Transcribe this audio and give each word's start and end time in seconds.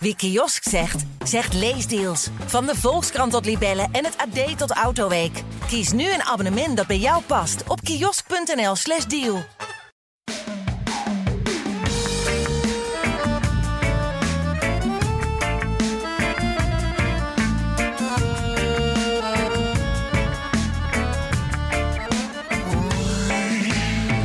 Wie 0.00 0.16
kiosk 0.16 0.62
zegt, 0.68 1.04
zegt 1.24 1.54
leesdeals. 1.54 2.28
Van 2.46 2.66
de 2.66 2.76
Volkskrant 2.76 3.32
tot 3.32 3.44
Libellen 3.44 3.88
en 3.92 4.04
het 4.04 4.16
AD 4.16 4.58
tot 4.58 4.70
Autoweek. 4.70 5.42
Kies 5.66 5.92
nu 5.92 6.12
een 6.12 6.22
abonnement 6.22 6.76
dat 6.76 6.86
bij 6.86 6.98
jou 6.98 7.22
past 7.22 7.62
op 7.68 7.80
kiosk.nl/slash 7.80 9.04
deal. 9.04 9.36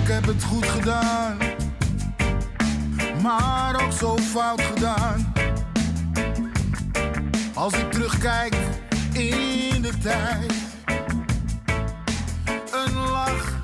Ik 0.01 0.09
heb 0.09 0.25
het 0.25 0.43
goed 0.43 0.65
gedaan, 0.65 1.37
maar 3.21 3.85
ook 3.85 3.91
zo 3.91 4.17
fout 4.17 4.61
gedaan. 4.61 5.02
Een 12.71 12.93
lach 12.93 13.61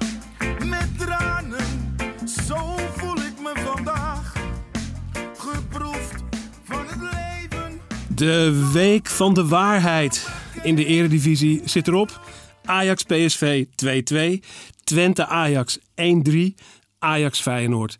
met 0.66 0.88
tranen, 0.98 1.96
zo 2.46 2.76
voel 2.96 3.16
ik 3.16 3.42
me 3.42 3.52
vandaag. 3.56 4.34
Geproefd 5.38 6.24
van 6.64 6.86
het 6.88 7.02
leven. 7.02 7.82
De 8.16 8.70
week 8.74 9.08
van 9.08 9.34
de 9.34 9.48
waarheid 9.48 10.30
in 10.64 10.76
de 10.76 10.86
Eredivisie 10.86 11.62
zit 11.66 11.88
erop. 11.88 12.22
Ajax 12.66 13.04
PSV 13.04 13.66
2-2, 14.44 14.46
Twente 14.84 15.26
Ajax 15.26 15.80
1-3, 15.80 15.82
Ajax 17.00 17.42
Feyenoord 17.42 17.98
1-0. 17.98 18.00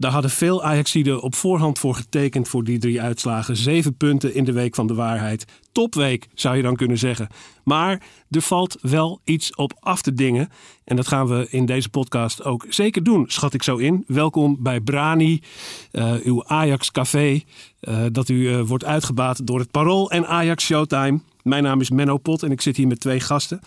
Daar 0.00 0.12
hadden 0.12 0.30
veel 0.30 0.62
Ajaxiden 0.62 1.22
op 1.22 1.34
voorhand 1.34 1.78
voor 1.78 1.94
getekend 1.94 2.48
voor 2.48 2.64
die 2.64 2.78
drie 2.78 3.00
uitslagen. 3.00 3.56
Zeven 3.56 3.96
punten 3.96 4.34
in 4.34 4.44
de 4.44 4.52
week 4.52 4.74
van 4.74 4.86
de 4.86 4.94
waarheid. 4.94 5.44
Topweek 5.72 6.28
zou 6.34 6.56
je 6.56 6.62
dan 6.62 6.76
kunnen 6.76 6.98
zeggen. 6.98 7.28
Maar 7.64 8.02
er 8.30 8.40
valt 8.40 8.76
wel 8.80 9.20
iets 9.24 9.54
op 9.54 9.72
af 9.80 10.02
te 10.02 10.12
dingen. 10.12 10.48
En 10.84 10.96
dat 10.96 11.08
gaan 11.08 11.26
we 11.26 11.46
in 11.50 11.66
deze 11.66 11.88
podcast 11.88 12.44
ook 12.44 12.66
zeker 12.68 13.02
doen, 13.02 13.24
schat 13.28 13.54
ik 13.54 13.62
zo 13.62 13.76
in. 13.76 14.04
Welkom 14.06 14.56
bij 14.60 14.80
Brani, 14.80 15.42
eh, 15.90 16.14
uw 16.22 16.44
Ajax 16.44 16.90
Café. 16.90 17.42
eh, 17.80 18.04
dat 18.12 18.28
u 18.28 18.52
eh, 18.52 18.60
wordt 18.60 18.84
uitgebaat 18.84 19.46
door 19.46 19.58
het 19.58 19.70
Parool 19.70 20.10
en 20.10 20.26
Ajax 20.26 20.64
Showtime. 20.64 21.20
Mijn 21.42 21.62
naam 21.62 21.80
is 21.80 21.90
Menno 21.90 22.16
Pot 22.16 22.42
en 22.42 22.50
ik 22.50 22.60
zit 22.60 22.76
hier 22.76 22.86
met 22.86 23.00
twee 23.00 23.20
gasten. 23.20 23.60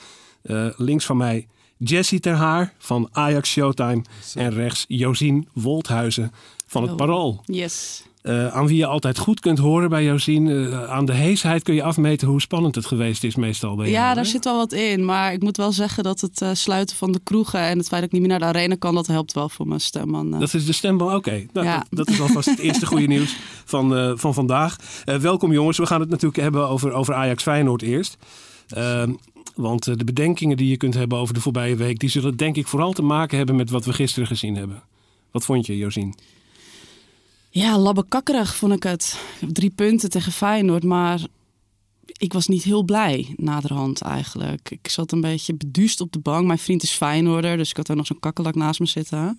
Links 0.78 1.06
van 1.06 1.18
mij 1.18 1.48
Jessie 1.84 2.20
Ter 2.20 2.34
Haar 2.36 2.74
van 2.78 3.10
Ajax 3.12 3.50
Showtime. 3.52 4.02
En 4.36 4.54
rechts 4.54 4.86
Josien 4.88 5.48
Wolthuizen 5.54 6.32
van 6.68 6.84
het. 6.88 6.96
Parool. 6.96 7.42
Yes. 7.46 8.04
Eh, 8.22 8.48
aan 8.48 8.68
wie 8.68 8.78
je 8.78 8.86
altijd 8.86 9.18
goed 9.18 9.40
kunt 9.40 9.58
horen 9.58 9.90
bij 9.90 10.04
Josien. 10.04 10.48
Eh, 10.50 10.84
aan 10.92 11.06
de 11.06 11.14
heesheid 11.14 11.64
kun 11.64 11.74
je 11.74 11.84
afmeten 11.84 12.28
hoe 12.28 12.42
spannend 12.42 12.76
het 12.76 12.86
geweest 12.86 13.24
is 13.24 13.36
meestal 13.36 13.76
bij 13.76 13.90
jou, 13.90 13.98
Ja, 14.04 14.10
hè? 14.10 14.16
daar 14.16 14.26
zit 14.26 14.44
wel 14.44 14.58
wat 14.58 14.72
in. 14.72 15.06
Maar 15.06 15.34
ik 15.34 15.42
moet 15.42 15.58
wel 15.58 15.72
zeggen 15.72 16.04
dat 16.04 16.22
het 16.22 16.42
eh, 16.42 16.50
sluiten 16.54 16.96
van 16.96 17.12
de 17.12 17.20
kroegen 17.24 17.60
en 17.60 17.78
het 17.78 17.88
feit 17.88 18.02
dat 18.02 18.04
ik 18.04 18.12
niet 18.12 18.22
meer 18.22 18.30
naar 18.40 18.52
de 18.52 18.58
arena 18.58 18.76
kan, 18.80 18.96
dat 18.96 19.08
helpt 19.08 19.34
wel 19.34 19.50
voor 19.50 19.68
mijn 19.68 19.80
stem. 19.80 20.10
man. 20.10 20.34
Eh, 20.34 20.40
Dat 20.40 20.54
is 20.54 20.66
de 20.66 20.74
stembal. 20.74 21.16
Oké, 21.16 21.46
nou, 21.54 21.66
Ja. 21.68 21.78
dat, 21.78 21.88
dat 21.90 22.10
is 22.10 22.22
alvast 22.22 22.50
het 22.50 22.60
eerste 22.60 22.86
goede 22.86 23.08
nieuws 23.16 23.36
van, 23.66 24.18
van 24.20 24.34
vandaag. 24.34 24.76
Welkom 25.06 25.52
jongens. 25.54 25.78
We 25.78 25.86
gaan 25.86 26.00
het 26.00 26.10
natuurlijk 26.10 26.42
hebben 26.42 26.68
over, 26.68 26.92
over 26.92 27.14
Ajax 27.14 27.44
Feyenoord 27.44 27.82
eerst. 27.82 28.18
Want 29.56 29.88
eh, 29.88 29.96
de 29.96 30.04
bedenkingen 30.04 30.58
die 30.58 30.70
je 30.70 30.78
kunt 30.78 30.94
hebben 30.94 31.18
over 31.18 31.34
de 31.34 31.42
voorbije 31.42 31.76
week... 31.76 32.00
die 32.00 32.10
zullen 32.10 32.38
denk 32.38 32.56
ik 32.56 32.68
vooral 32.68 32.94
te 32.94 33.02
maken 33.02 33.38
hebben 33.38 33.56
met 33.56 33.70
wat 33.70 33.86
we 33.86 33.94
gisteren 33.94 34.28
gezien 34.28 34.56
hebben. 34.56 34.84
Wat 35.32 35.46
vond 35.46 35.66
je, 35.66 35.78
Josien? 35.78 36.16
Ja, 37.50 37.78
labbekakkerig 37.78 38.56
vond 38.56 38.74
ik 38.74 38.84
het. 38.84 39.20
Drie 39.52 39.70
punten 39.70 40.10
tegen 40.10 40.32
Feyenoord, 40.32 40.84
maar 40.84 41.22
ik 42.06 42.34
was 42.34 42.48
niet 42.48 42.64
heel 42.64 42.84
blij 42.84 43.34
naderhand 43.38 44.02
eigenlijk. 44.02 44.70
Ik 44.72 44.88
zat 44.90 45.12
een 45.12 45.22
beetje 45.22 45.54
beduust 45.54 46.02
op 46.02 46.12
de 46.12 46.20
bank. 46.20 46.46
Mijn 46.48 46.60
vriend 46.60 46.84
is 46.84 46.92
Feyenoorder, 46.92 47.58
dus 47.58 47.70
ik 47.70 47.78
had 47.78 47.90
er 47.90 47.96
nog 47.96 48.06
zo'n 48.06 48.20
kakkelak 48.20 48.56
naast 48.56 48.80
me 48.80 48.86
zitten. 48.86 49.38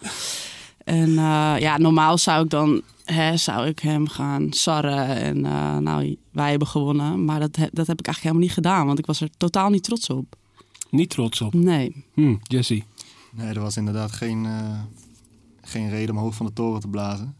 En 0.84 1.08
eh, 1.08 1.54
ja, 1.58 1.78
normaal 1.78 2.18
zou 2.18 2.44
ik 2.44 2.50
dan 2.50 2.82
hè, 3.04 3.36
zou 3.36 3.66
ik 3.66 3.78
hem 3.78 4.08
gaan 4.08 4.52
sarren. 4.52 5.06
En 5.06 5.44
eh, 5.44 5.76
nou, 5.76 6.16
wij 6.30 6.50
hebben 6.50 6.68
gewonnen. 6.68 7.24
Maar 7.24 7.40
dat, 7.40 7.52
dat 7.52 7.86
heb 7.86 7.98
ik 7.98 8.06
eigenlijk 8.06 8.18
helemaal 8.18 8.42
niet 8.42 8.52
gedaan, 8.52 8.86
want 8.86 8.98
ik 8.98 9.06
was 9.06 9.20
er 9.20 9.30
totaal 9.36 9.70
niet 9.70 9.82
trots 9.82 10.10
op. 10.10 10.36
Niet 10.90 11.10
trots 11.10 11.40
op. 11.40 11.54
Nee. 11.54 12.04
Hm, 12.14 12.36
Jessie. 12.42 12.84
Nee, 13.30 13.54
er 13.54 13.60
was 13.60 13.76
inderdaad 13.76 14.12
geen, 14.12 14.46
eh, 14.46 14.80
geen 15.62 15.90
reden 15.90 16.14
om 16.14 16.20
hoog 16.20 16.34
van 16.34 16.46
de 16.46 16.52
toren 16.52 16.80
te 16.80 16.88
blazen. 16.88 17.36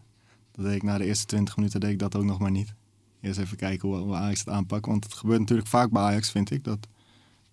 Dat 0.51 0.65
deed 0.65 0.75
ik 0.75 0.83
na 0.83 0.97
de 0.97 1.05
eerste 1.05 1.25
20 1.25 1.55
minuten 1.55 1.79
deed 1.79 1.91
ik 1.91 1.99
dat 1.99 2.15
ook 2.15 2.23
nog 2.23 2.39
maar 2.39 2.51
niet. 2.51 2.73
Eerst 3.21 3.39
even 3.39 3.57
kijken 3.57 3.89
hoe, 3.89 3.97
hoe 3.97 4.15
Ajax 4.15 4.39
het 4.39 4.49
aanpakt. 4.49 4.85
Want 4.85 5.03
het 5.03 5.13
gebeurt 5.13 5.39
natuurlijk 5.39 5.67
vaak 5.67 5.91
bij 5.91 6.01
Ajax, 6.01 6.31
vind 6.31 6.51
ik. 6.51 6.63
Dat, 6.63 6.87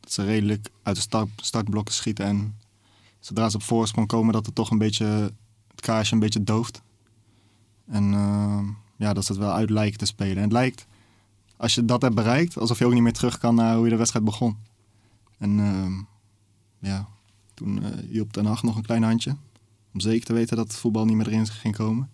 dat 0.01 0.13
ze 0.13 0.25
redelijk 0.25 0.69
uit 0.83 0.97
de 0.97 1.03
start, 1.03 1.29
startblokken 1.37 1.95
schieten. 1.95 2.25
En 2.25 2.57
zodra 3.21 3.49
ze 3.49 3.57
op 3.57 3.63
voorsprong 3.63 4.07
komen, 4.07 4.33
dat 4.33 4.47
het 4.47 4.55
toch 4.55 4.71
een 4.71 4.79
beetje 4.79 5.33
het 5.73 5.81
kaarsje 5.81 6.15
een 6.15 6.21
beetje 6.21 6.45
dooft. 6.45 6.83
En 7.87 8.13
eh, 8.13 8.61
ja, 8.97 9.13
dat 9.13 9.25
ze 9.25 9.33
het 9.33 9.41
wel 9.41 9.53
uit 9.53 9.71
lijken 9.71 9.99
te 9.99 10.07
spelen. 10.07 10.37
En 10.37 10.43
het 10.43 10.53
lijkt, 10.53 10.87
als 11.57 11.75
je 11.75 11.85
dat 11.85 12.03
hebt 12.03 12.15
bereikt, 12.15 12.59
alsof 12.59 12.79
je 12.79 12.87
ook 12.87 12.93
niet 12.93 13.03
meer 13.03 13.13
terug 13.13 13.39
kan 13.39 13.55
naar 13.55 13.75
hoe 13.75 13.85
je 13.85 13.91
de 13.91 13.97
wedstrijd 13.97 14.25
begon. 14.25 14.57
En 15.39 15.61
eh, 15.61 16.89
ja, 16.91 17.09
toen 17.55 17.85
eh 17.85 17.91
hielp 18.11 18.33
Den 18.33 18.47
Haag 18.47 18.63
nog 18.63 18.77
een 18.77 18.83
klein 18.83 19.03
handje. 19.03 19.37
Om 19.93 20.01
zeker 20.01 20.27
te 20.27 20.33
weten 20.33 20.57
dat 20.57 20.67
het 20.67 20.77
voetbal 20.77 21.05
niet 21.05 21.17
meer 21.17 21.27
erin 21.27 21.47
ging 21.47 21.77
komen. 21.77 22.11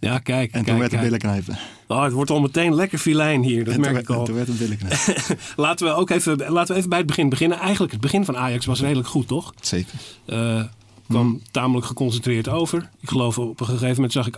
Ja, 0.00 0.18
kijk. 0.18 0.52
En 0.52 0.56
toen 0.56 0.64
kijk, 0.64 0.78
werd 0.78 0.92
het 0.92 1.00
billen 1.00 1.18
knijpen. 1.18 1.58
Oh, 1.88 2.02
het 2.02 2.12
wordt 2.12 2.30
al 2.30 2.40
meteen 2.40 2.74
lekker 2.74 2.98
filijn 2.98 3.42
hier, 3.42 3.64
dat 3.64 3.76
merk 3.76 3.98
ik 3.98 4.08
al. 4.08 4.18
en 4.18 4.24
toen 4.24 4.34
werd 4.34 4.48
het 4.48 4.58
billen 4.58 4.76
knijpen. 4.76 5.38
Laten 5.56 5.86
we 5.86 5.92
ook 5.92 6.10
even, 6.10 6.50
laten 6.50 6.72
we 6.72 6.78
even 6.78 6.88
bij 6.88 6.98
het 6.98 7.06
begin 7.06 7.28
beginnen. 7.28 7.58
Eigenlijk, 7.58 7.92
het 7.92 8.00
begin 8.00 8.24
van 8.24 8.36
Ajax 8.36 8.66
was 8.66 8.80
redelijk 8.80 9.08
goed, 9.08 9.26
toch? 9.26 9.54
Zeker. 9.60 9.94
Eh 10.24 10.64
kwam 11.12 11.40
tamelijk 11.50 11.86
geconcentreerd 11.86 12.48
over. 12.48 12.90
Ik 13.00 13.08
geloof 13.08 13.38
op 13.38 13.60
een 13.60 13.66
gegeven 13.66 13.94
moment 13.94 14.12
zag 14.12 14.26
ik 14.26 14.36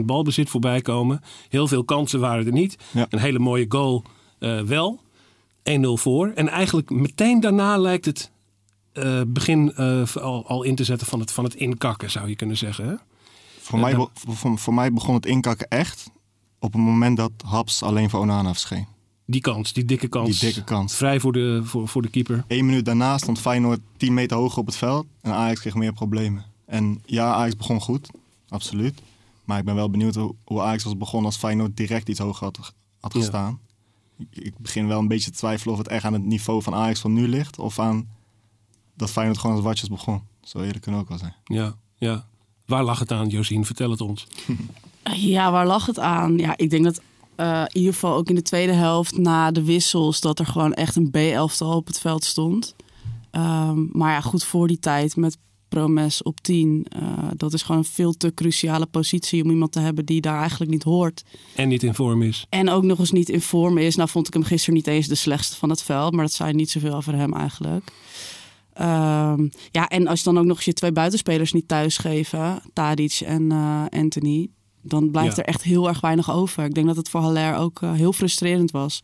78% 0.00 0.04
balbezit 0.04 0.50
voorbij 0.50 0.80
komen. 0.80 1.20
Heel 1.48 1.68
veel 1.68 1.84
kansen 1.84 2.20
waren 2.20 2.46
er 2.46 2.52
niet. 2.52 2.76
Ja. 2.90 3.06
Een 3.10 3.18
hele 3.18 3.38
mooie 3.38 3.66
goal 3.68 4.04
eh, 4.38 4.60
wel. 4.60 5.00
1-0 5.70 5.80
voor. 5.82 6.32
En 6.34 6.48
eigenlijk 6.48 6.90
meteen 6.90 7.40
daarna 7.40 7.76
lijkt 7.76 8.04
het 8.04 8.30
eh, 8.92 9.20
begin 9.26 9.72
eh, 9.74 10.16
al, 10.16 10.48
al 10.48 10.62
in 10.62 10.74
te 10.74 10.84
zetten 10.84 11.06
van 11.06 11.20
het, 11.20 11.32
van 11.32 11.44
het 11.44 11.54
inkakken, 11.54 12.10
zou 12.10 12.28
je 12.28 12.36
kunnen 12.36 12.56
zeggen. 12.56 12.88
Hè? 12.88 12.94
Voor, 13.60 13.78
mij, 13.78 13.92
dan- 13.92 14.10
voor, 14.14 14.58
voor 14.58 14.74
mij 14.74 14.92
begon 14.92 15.14
het 15.14 15.26
inkakken 15.26 15.68
echt 15.68 16.10
op 16.58 16.72
het 16.72 16.82
moment 16.82 17.16
dat 17.16 17.30
Haps 17.44 17.82
alleen 17.82 18.10
voor 18.10 18.20
Onana 18.20 18.50
verscheen. 18.50 18.86
Die 19.30 19.40
kans, 19.40 19.72
die 19.72 19.84
dikke 19.84 20.08
kans. 20.08 20.38
Die 20.38 20.48
dikke 20.48 20.64
kans. 20.64 20.94
Vrij 20.94 21.20
voor 21.20 21.32
de, 21.32 21.60
voor, 21.64 21.88
voor 21.88 22.02
de 22.02 22.08
keeper. 22.10 22.44
Eén 22.48 22.66
minuut 22.66 22.84
daarna 22.84 23.18
stond 23.18 23.38
Feyenoord 23.40 23.80
10 23.96 24.14
meter 24.14 24.36
hoger 24.36 24.58
op 24.58 24.66
het 24.66 24.76
veld. 24.76 25.06
En 25.20 25.32
Ajax 25.32 25.60
kreeg 25.60 25.74
meer 25.74 25.92
problemen. 25.92 26.44
En 26.66 27.02
ja, 27.06 27.32
Ajax 27.34 27.56
begon 27.56 27.80
goed. 27.80 28.10
Absoluut. 28.48 29.00
Maar 29.44 29.58
ik 29.58 29.64
ben 29.64 29.74
wel 29.74 29.90
benieuwd 29.90 30.14
hoe, 30.14 30.34
hoe 30.44 30.60
Ajax 30.60 30.84
was 30.84 30.96
begonnen 30.96 31.26
als 31.26 31.36
Feyenoord 31.36 31.76
direct 31.76 32.08
iets 32.08 32.18
hoger 32.18 32.44
had, 32.44 32.72
had 33.00 33.12
Ja. 33.12 33.20
gestaan. 33.20 33.58
Ik, 34.18 34.26
ik 34.44 34.58
begin 34.58 34.86
wel 34.86 34.98
een 34.98 35.08
beetje 35.08 35.30
te 35.30 35.36
twijfelen 35.36 35.72
of 35.74 35.78
het 35.80 35.88
echt 35.88 36.04
aan 36.04 36.12
het 36.12 36.24
niveau 36.24 36.62
van 36.62 36.74
Ajax 36.74 37.00
van 37.00 37.12
nu 37.12 37.28
ligt. 37.28 37.58
Of 37.58 37.78
aan 37.78 38.08
dat 38.94 39.10
Feyenoord 39.10 39.38
gewoon 39.38 39.56
als 39.56 39.64
watjes 39.64 39.88
begon. 39.88 40.22
Zo 40.42 40.60
eerlijk 40.60 40.80
kunnen 40.80 41.00
ook 41.00 41.08
wel 41.08 41.18
zijn. 41.18 41.34
Ja, 41.44 41.74
ja. 41.98 42.26
Waar 42.66 42.84
lag 42.84 42.98
het 42.98 43.12
aan, 43.12 43.28
Josien? 43.28 43.64
Vertel 43.64 43.90
het 43.90 44.00
ons. 44.00 44.26
Ja, 45.14 45.50
waar 45.52 45.66
lag 45.66 45.86
het 45.86 45.98
aan? 45.98 46.38
Ja, 46.38 46.56
ik 46.56 46.70
denk 46.70 46.84
dat 46.84 47.00
eh, 47.36 47.64
in 47.66 47.76
ieder 47.76 47.92
geval 47.92 48.16
ook 48.16 48.28
in 48.28 48.34
de 48.34 48.42
tweede 48.42 48.72
helft 48.72 49.16
na 49.16 49.50
de 49.50 49.64
wissels... 49.64 50.20
dat 50.20 50.38
er 50.38 50.46
gewoon 50.46 50.74
echt 50.74 50.96
een 50.96 51.10
B-elftal 51.10 51.76
op 51.76 51.86
het 51.86 52.00
veld 52.00 52.24
stond. 52.24 52.74
Ehm, 53.30 53.86
maar 53.92 54.12
ja, 54.12 54.20
goed 54.20 54.44
voor 54.44 54.68
die 54.68 54.78
tijd 54.78 55.16
met 55.16 55.36
Promes 55.68 56.22
op 56.22 56.40
10. 56.40 56.86
eh, 56.88 57.02
dat 57.36 57.52
is 57.52 57.62
gewoon 57.62 57.80
een 57.80 57.86
veel 57.86 58.12
te 58.12 58.34
cruciale 58.34 58.86
positie 58.86 59.44
om 59.44 59.50
iemand 59.50 59.72
te 59.72 59.80
hebben 59.80 60.04
die 60.04 60.20
daar 60.20 60.40
eigenlijk 60.40 60.70
niet 60.70 60.82
hoort. 60.82 61.24
En 61.54 61.68
niet 61.68 61.82
in 61.82 61.94
vorm 61.94 62.22
is. 62.22 62.46
En 62.48 62.68
ook 62.68 62.82
nog 62.82 62.98
eens 62.98 63.10
niet 63.10 63.28
in 63.28 63.40
vorm 63.40 63.78
is. 63.78 63.96
Nou 63.96 64.08
vond 64.08 64.26
ik 64.26 64.32
hem 64.32 64.42
gisteren 64.42 64.74
niet 64.74 64.86
eens 64.86 65.06
de 65.06 65.14
slechtste 65.14 65.56
van 65.56 65.70
het 65.70 65.82
veld. 65.82 66.12
Maar 66.12 66.24
dat 66.24 66.32
zei 66.32 66.52
niet 66.52 66.70
zoveel 66.70 66.94
over 66.94 67.14
hem 67.14 67.34
eigenlijk. 67.34 67.92
Ehm, 68.72 69.48
ja, 69.70 69.88
en 69.88 70.06
als 70.06 70.18
je 70.18 70.24
dan 70.24 70.38
ook 70.38 70.44
nog 70.44 70.56
eens 70.56 70.64
je 70.64 70.72
twee 70.72 70.92
buitenspelers 70.92 71.52
niet 71.52 71.68
thuisgeven, 71.68 72.62
Tadic 72.72 73.20
en 73.20 73.52
eh, 73.52 73.84
Anthony, 73.90 74.48
dan 74.82 75.10
blijft 75.10 75.36
Ja. 75.36 75.42
er 75.42 75.48
echt 75.48 75.62
heel 75.62 75.88
erg 75.88 76.00
weinig 76.00 76.30
over. 76.32 76.64
Ik 76.64 76.74
denk 76.74 76.86
dat 76.86 76.96
het 76.96 77.08
voor 77.08 77.20
Haller 77.20 77.54
ook 77.56 77.82
eh, 77.82 77.92
heel 77.92 78.12
frustrerend 78.12 78.70
was. 78.70 79.02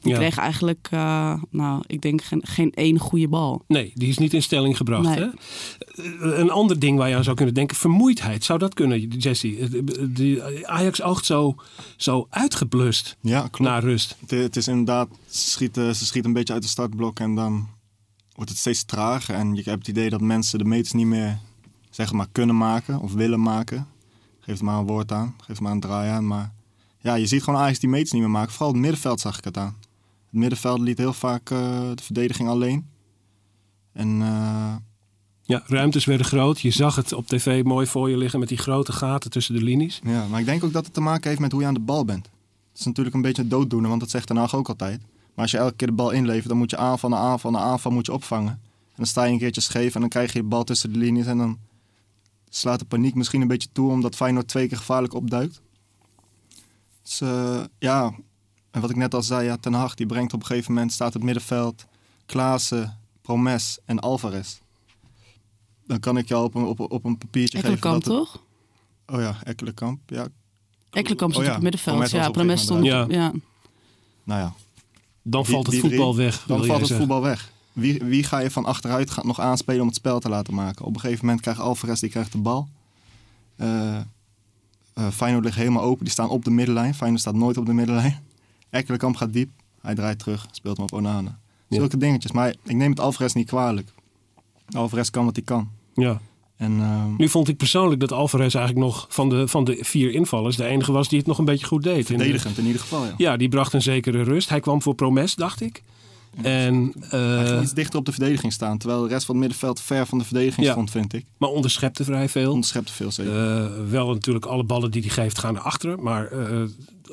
Die 0.00 0.12
Ja. 0.12 0.18
kreeg 0.18 0.36
eigenlijk, 0.38 0.88
eh, 0.90 1.34
nou, 1.50 1.82
ik 1.86 2.00
denk 2.02 2.22
geen, 2.22 2.40
geen 2.46 2.70
één 2.72 2.98
goede 2.98 3.28
bal. 3.28 3.62
Nee, 3.68 3.92
die 3.94 4.08
is 4.08 4.18
niet 4.18 4.34
in 4.34 4.42
stelling 4.42 4.76
gebracht. 4.76 5.08
Nee. 5.08 5.18
Hè? 5.18 5.24
Eh, 5.24 6.38
Een 6.38 6.50
ander 6.50 6.78
ding 6.78 6.98
waar 6.98 7.08
je 7.08 7.16
aan 7.16 7.24
zou 7.24 7.36
kunnen 7.36 7.54
denken, 7.54 7.76
vermoeidheid. 7.76 8.44
Zou 8.44 8.58
dat 8.58 8.74
kunnen, 8.74 9.08
Jesse? 9.08 9.68
Die 10.12 10.42
Ajax 10.68 11.02
oogt 11.02 11.24
zo, 11.26 11.54
zo 11.96 12.26
uitgeblust 12.30 13.16
Ja, 13.20 13.40
klopt. 13.40 13.58
na 13.58 13.78
rust. 13.78 14.16
Het, 14.20 14.30
het 14.30 14.56
is 14.56 14.68
inderdaad, 14.68 15.08
ze 15.30 15.50
schieten, 15.50 15.96
ze 15.96 16.04
schieten 16.06 16.30
een 16.30 16.36
beetje 16.36 16.52
uit 16.52 16.62
de 16.62 16.68
startblok 16.68 17.18
en 17.20 17.34
dan 17.34 17.68
wordt 18.34 18.50
het 18.50 18.58
steeds 18.58 18.84
trager. 18.84 19.34
En 19.34 19.54
je 19.54 19.62
hebt 19.64 19.78
het 19.86 19.88
idee 19.96 20.10
dat 20.10 20.20
mensen 20.20 20.58
de 20.58 20.64
meters 20.64 20.92
niet 20.92 21.06
meer 21.06 21.38
zeg 21.90 22.12
maar, 22.12 22.26
kunnen 22.32 22.56
maken 22.56 23.00
of 23.00 23.12
willen 23.12 23.42
maken. 23.42 23.86
Geeft 24.46 24.62
maar 24.62 24.78
een 24.78 24.86
woord 24.86 25.12
aan, 25.12 25.34
geeft 25.44 25.60
maar 25.60 25.72
een 25.72 25.80
draai 25.80 26.10
aan. 26.10 26.26
Maar 26.26 26.52
ja, 26.98 27.14
je 27.14 27.26
ziet 27.26 27.42
gewoon 27.42 27.60
Ajax 27.60 27.78
die 27.78 27.88
meters 27.88 28.12
niet 28.12 28.20
meer 28.20 28.30
maken. 28.30 28.52
Vooral 28.52 28.72
het 28.72 28.80
middenveld 28.80 29.20
zag 29.20 29.38
ik 29.38 29.44
het 29.44 29.56
aan. 29.56 29.76
Het 30.24 30.40
middenveld 30.40 30.80
liet 30.80 30.98
heel 30.98 31.12
vaak 31.12 31.50
eh, 31.50 31.58
de 31.94 32.02
verdediging 32.02 32.48
alleen. 32.48 32.86
En 33.92 34.22
eh, 34.22 34.74
Ja, 35.42 35.62
ruimtes 35.66 36.04
werden 36.04 36.26
groot. 36.26 36.60
Je 36.60 36.70
zag 36.70 36.94
het 36.96 37.12
op 37.12 37.26
tv 37.26 37.64
mooi 37.64 37.86
voor 37.86 38.10
je 38.10 38.16
liggen 38.16 38.40
met 38.40 38.48
die 38.48 38.58
grote 38.58 38.92
gaten 38.92 39.30
tussen 39.30 39.54
de 39.54 39.62
linies. 39.62 40.00
ja, 40.04 40.26
maar 40.26 40.40
ik 40.40 40.46
denk 40.46 40.64
ook 40.64 40.72
dat 40.72 40.84
het 40.84 40.94
te 40.94 41.00
maken 41.00 41.28
heeft 41.28 41.40
met 41.40 41.52
hoe 41.52 41.60
je 41.60 41.66
aan 41.66 41.74
de 41.74 41.80
bal 41.80 42.04
bent. 42.04 42.24
Het 42.68 42.78
is 42.78 42.84
natuurlijk 42.84 43.16
een 43.16 43.22
beetje 43.22 43.48
dooddoener, 43.48 43.88
want 43.88 44.00
dat 44.00 44.10
zegt 44.10 44.28
Den 44.28 44.36
Haag 44.36 44.54
ook 44.54 44.68
altijd. 44.68 45.00
Maar 45.00 45.44
als 45.44 45.50
je 45.50 45.58
elke 45.58 45.76
keer 45.76 45.86
de 45.86 45.94
bal 45.94 46.10
inlevert, 46.10 46.48
dan 46.48 46.56
moet 46.56 46.70
je 46.70 46.76
aanval 46.76 47.10
na 47.10 47.16
aanval 47.16 47.50
na 47.50 47.58
aanval 47.58 47.92
moet 47.92 48.06
je 48.06 48.12
opvangen. 48.12 48.52
En 48.52 49.02
dan 49.02 49.06
sta 49.06 49.24
je 49.24 49.32
een 49.32 49.38
keertje 49.38 49.60
scheef 49.60 49.94
en 49.94 50.00
dan 50.00 50.08
krijg 50.08 50.32
je 50.32 50.38
de 50.38 50.44
bal 50.48 50.64
tussen 50.64 50.92
de 50.92 50.98
linies. 50.98 51.26
En 51.26 51.38
dan 51.38 51.58
slaat 52.56 52.78
de 52.78 52.84
paniek 52.84 53.14
misschien 53.14 53.40
een 53.40 53.48
beetje 53.48 53.68
toe, 53.72 53.90
omdat 53.90 54.14
Feyenoord 54.16 54.48
twee 54.48 54.68
keer 54.68 54.76
gevaarlijk 54.76 55.14
opduikt. 55.14 55.60
Dus 57.02 57.20
eh, 57.20 57.60
ja, 57.78 58.14
en 58.70 58.80
wat 58.80 58.90
ik 58.90 58.96
net 58.96 59.14
al 59.14 59.22
zei, 59.22 59.44
ja, 59.46 59.56
Ten 59.56 59.72
Hag 59.72 59.94
die 59.94 60.06
brengt 60.06 60.32
op 60.32 60.40
een 60.40 60.46
gegeven 60.46 60.72
moment, 60.72 60.92
staat 60.92 61.12
het 61.14 61.22
middenveld, 61.22 61.84
Klaassen, 62.26 62.98
Promes 63.22 63.78
en 63.84 63.98
Alvarez. 64.00 64.58
Dan 65.86 66.00
kan 66.00 66.16
ik 66.16 66.28
jou 66.28 66.44
op 66.44 66.54
een, 66.54 66.64
op, 66.64 66.80
op 66.80 67.04
een 67.04 67.18
papiertje 67.18 67.58
geven. 67.58 67.72
Ekkelenkamp, 67.74 68.02
toch? 68.04 68.42
Oh 69.06 69.20
ja, 69.20 69.36
Ekkelenkamp. 69.42 70.00
Ja, 70.10 70.26
Ekkelenkamp 70.90 71.32
stond 71.32 71.36
Oh 71.36 71.42
ja, 71.42 71.48
op 71.48 71.54
het 71.54 71.62
middenveld. 71.62 71.96
Promes 71.96 72.10
Ja, 72.10 72.30
Promes 72.30 72.60
stond... 72.62 72.80
moment 72.84 73.12
Ja. 73.12 73.32
nou 74.24 74.40
ja, 74.40 74.54
Dan 75.22 75.42
Die- 75.42 75.52
valt 75.52 75.66
het 75.66 75.76
drie- 75.78 75.80
voetbal 75.90 76.16
weg. 76.16 76.44
Dan 76.46 76.56
valt 76.64 76.68
het 76.78 76.78
zeggen. 76.78 76.96
voetbal 76.96 77.22
weg. 77.22 77.52
Wie, 77.76 77.98
wie 78.04 78.22
ga 78.22 78.38
je 78.38 78.50
van 78.50 78.64
achteruit 78.64 79.10
gaan, 79.10 79.26
nog 79.26 79.40
aanspelen 79.40 79.80
om 79.80 79.86
het 79.86 79.96
spel 79.96 80.20
te 80.20 80.28
laten 80.28 80.54
maken? 80.54 80.84
Op 80.84 80.94
een 80.94 81.00
gegeven 81.00 81.24
moment 81.24 81.42
krijgt 81.42 81.60
Alvarez 81.60 82.00
die 82.00 82.10
krijgt 82.10 82.32
de 82.32 82.38
bal. 82.38 82.68
Eh, 83.56 83.96
Feyenoord 85.12 85.44
ligt 85.44 85.56
helemaal 85.56 85.82
open. 85.82 86.04
Die 86.04 86.12
staan 86.12 86.28
op 86.28 86.44
de 86.44 86.50
middenlijn. 86.50 86.94
Feyenoord 86.94 87.20
staat 87.22 87.34
nooit 87.34 87.56
op 87.56 87.66
de 87.66 87.72
middenlijn. 87.72 88.22
Ekkelenkamp 88.70 89.16
gaat 89.16 89.32
diep. 89.32 89.50
Hij 89.80 89.94
draait 89.94 90.18
terug. 90.18 90.46
Speelt 90.50 90.76
hem 90.76 90.86
op 90.86 90.92
Onana. 90.92 91.38
Ja. 91.68 91.76
Zulke 91.76 91.96
dingetjes. 91.96 92.32
Maar 92.32 92.54
ik 92.64 92.76
neem 92.76 92.90
het 92.90 93.00
Alvarez 93.00 93.32
niet 93.32 93.46
kwalijk. 93.46 93.88
Alvarez 94.70 95.10
kan 95.10 95.24
wat 95.24 95.36
hij 95.36 95.44
kan. 95.44 95.68
Ja. 95.94 96.20
En 96.56 96.80
ehm, 96.80 97.14
Nu 97.16 97.28
vond 97.28 97.48
ik 97.48 97.56
persoonlijk 97.56 98.00
dat 98.00 98.12
Alvarez 98.12 98.54
eigenlijk 98.54 98.86
nog 98.86 99.06
van 99.08 99.28
de, 99.28 99.48
van 99.48 99.64
de 99.64 99.78
vier 99.80 100.12
invallers 100.12 100.56
de 100.56 100.64
enige 100.64 100.92
was 100.92 101.08
die 101.08 101.18
het 101.18 101.26
nog 101.26 101.38
een 101.38 101.44
beetje 101.44 101.66
goed 101.66 101.82
deed. 101.82 102.10
In 102.10 102.16
de- 102.16 102.22
verdedigend 102.22 102.58
in 102.58 102.64
ieder 102.66 102.80
geval. 102.80 103.04
Ja. 103.04 103.14
ja, 103.16 103.36
die 103.36 103.48
bracht 103.48 103.72
een 103.72 103.82
zekere 103.82 104.22
rust. 104.22 104.48
Hij 104.48 104.60
kwam 104.60 104.82
voor 104.82 104.94
Promes, 104.94 105.34
dacht 105.34 105.60
ik. 105.60 105.82
En, 106.42 106.92
Hij 107.00 107.38
eh, 107.40 107.48
ging 107.48 107.62
iets 107.62 107.72
dichter 107.74 107.98
op 107.98 108.04
de 108.04 108.12
verdediging 108.12 108.52
staan. 108.52 108.78
Terwijl 108.78 109.02
de 109.02 109.08
rest 109.08 109.26
van 109.26 109.34
het 109.34 109.44
middenveld 109.44 109.80
ver 109.80 110.06
van 110.06 110.18
de 110.18 110.24
verdediging 110.24 110.66
Ja. 110.66 110.72
stond, 110.72 110.90
vind 110.90 111.12
ik. 111.12 111.24
maar 111.38 111.48
onderschepte 111.48 112.04
vrij 112.04 112.28
veel. 112.28 112.52
Onderschepte 112.52 112.92
veel 112.92 113.10
zeker. 113.10 113.56
Eh, 113.62 113.70
wel 113.90 114.08
natuurlijk 114.12 114.44
alle 114.44 114.64
ballen 114.64 114.90
die 114.90 115.00
hij 115.02 115.10
geeft 115.10 115.38
gaan 115.38 115.54
naar 115.54 115.62
achteren. 115.62 116.02
Maar 116.02 116.26
eh, 116.26 116.62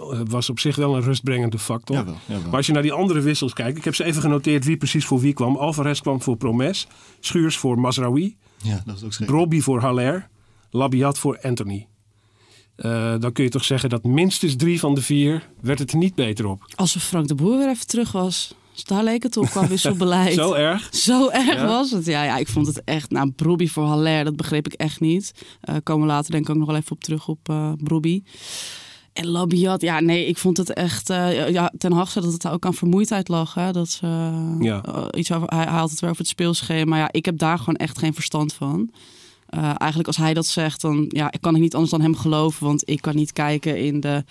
het 0.10 0.30
was 0.32 0.50
op 0.50 0.60
zich 0.60 0.76
wel 0.76 0.96
een 0.96 1.02
rustbrengende 1.02 1.60
factor. 1.60 1.96
Jawel, 1.96 2.16
jawel. 2.26 2.44
Maar 2.48 2.56
als 2.56 2.66
je 2.66 2.74
naar 2.74 2.82
die 2.82 2.94
andere 2.94 3.20
wissels 3.22 3.54
kijkt. 3.54 3.78
Ik 3.78 3.84
heb 3.84 3.96
ze 3.96 4.04
even 4.04 4.22
genoteerd 4.22 4.66
wie 4.66 4.78
precies 4.78 5.06
voor 5.06 5.20
wie 5.20 5.34
kwam. 5.34 5.56
Alvarez 5.56 6.00
kwam 6.00 6.22
voor 6.22 6.38
Promes. 6.38 6.88
Schuurs 7.20 7.58
voor 7.58 7.80
Mazraoui. 7.80 8.36
ja, 8.62 8.82
dat 8.86 8.96
is 8.96 9.04
ook 9.04 9.14
schrik. 9.14 9.28
Brobby 9.28 9.62
voor 9.62 9.80
Haller. 9.82 10.28
Labiat 10.70 11.20
voor 11.20 11.40
Anthony. 11.42 11.88
Eh, 12.76 13.16
dan 13.20 13.32
kun 13.32 13.44
je 13.44 13.50
toch 13.50 13.64
zeggen 13.64 13.90
dat 13.90 14.04
minstens 14.04 14.56
drie 14.56 14.80
van 14.80 14.96
de 14.96 15.02
vier 15.02 15.50
werd 15.62 15.80
het 15.80 15.92
er 15.92 15.98
niet 15.98 16.16
beter 16.16 16.46
op. 16.46 16.66
Als 16.76 16.96
Frank 16.98 17.28
de 17.28 17.36
Boer 17.36 17.58
weer 17.58 17.70
even 17.70 17.88
terug 17.88 18.12
was. 18.12 18.56
Dus 18.74 18.84
daar 18.84 19.04
leek 19.04 19.24
het 19.24 19.38
op 19.38 19.46
qua 19.46 19.68
wisselbeleid. 19.74 20.34
Zo 20.34 20.54
erg. 20.54 20.96
Zo 20.96 21.30
erg 21.30 21.54
Ja? 21.56 21.66
was 21.66 21.92
het. 21.92 22.06
Ja, 22.06 22.24
ja, 22.24 22.38
ik 22.38 22.48
vond 22.48 22.68
het 22.68 22.82
echt. 22.84 23.12
Nou, 23.12 23.32
Brobby 23.32 23.68
voor 23.68 23.84
Haller, 23.86 24.24
dat 24.24 24.36
begreep 24.36 24.66
ik 24.66 24.74
echt 24.74 25.00
niet. 25.00 25.32
Eh 25.62 25.76
komen 25.84 26.08
we 26.08 26.14
later 26.14 26.32
denk 26.32 26.44
ik 26.44 26.50
ook 26.50 26.58
nog 26.58 26.68
wel 26.68 26.76
even 26.76 26.92
op 26.92 27.04
terug 27.04 27.28
op 27.28 27.50
eh 27.50 27.72
Brobby. 27.78 28.24
En 29.14 29.28
Labiat, 29.28 29.82
ja, 29.82 30.00
nee, 30.00 30.26
ik 30.28 30.38
vond 30.38 30.58
het 30.58 30.74
echt. 30.74 31.10
eh, 31.10 31.50
ja, 31.50 31.72
Ten 31.78 31.92
Hag 31.92 32.12
zei 32.12 32.26
dat 32.26 32.34
het 32.34 32.48
ook 32.48 32.66
aan 32.66 32.74
vermoeidheid 32.74 33.28
lag. 33.28 33.54
Hè? 33.54 33.72
Dat 33.72 33.90
ze, 33.90 34.08
Ja. 34.60 34.84
iets 35.12 35.32
over, 35.32 35.48
hij, 35.48 35.66
had 35.66 35.90
het 35.90 36.00
weer 36.00 36.10
over 36.10 36.22
het 36.22 36.32
speelschema. 36.32 36.98
Ja, 36.98 37.08
ik 37.12 37.26
heb 37.26 37.38
daar 37.38 37.58
gewoon 37.58 37.76
echt 37.76 37.98
geen 38.00 38.14
verstand 38.14 38.54
van. 38.54 38.90
Eh, 39.54 39.64
eigenlijk 39.64 40.08
als 40.08 40.18
hij 40.18 40.34
dat 40.34 40.46
zegt, 40.46 40.82
dan 40.82 41.06
ja, 41.10 41.32
kan 41.42 41.56
ik 41.56 41.62
niet 41.62 41.74
anders 41.74 41.92
dan 41.92 42.02
hem 42.02 42.16
geloven. 42.16 42.66
Want 42.66 42.90
ik 42.90 43.02
kan 43.02 43.16
niet 43.16 43.34
kijken 43.34 43.80
in, 43.80 44.00
de, 44.00 44.24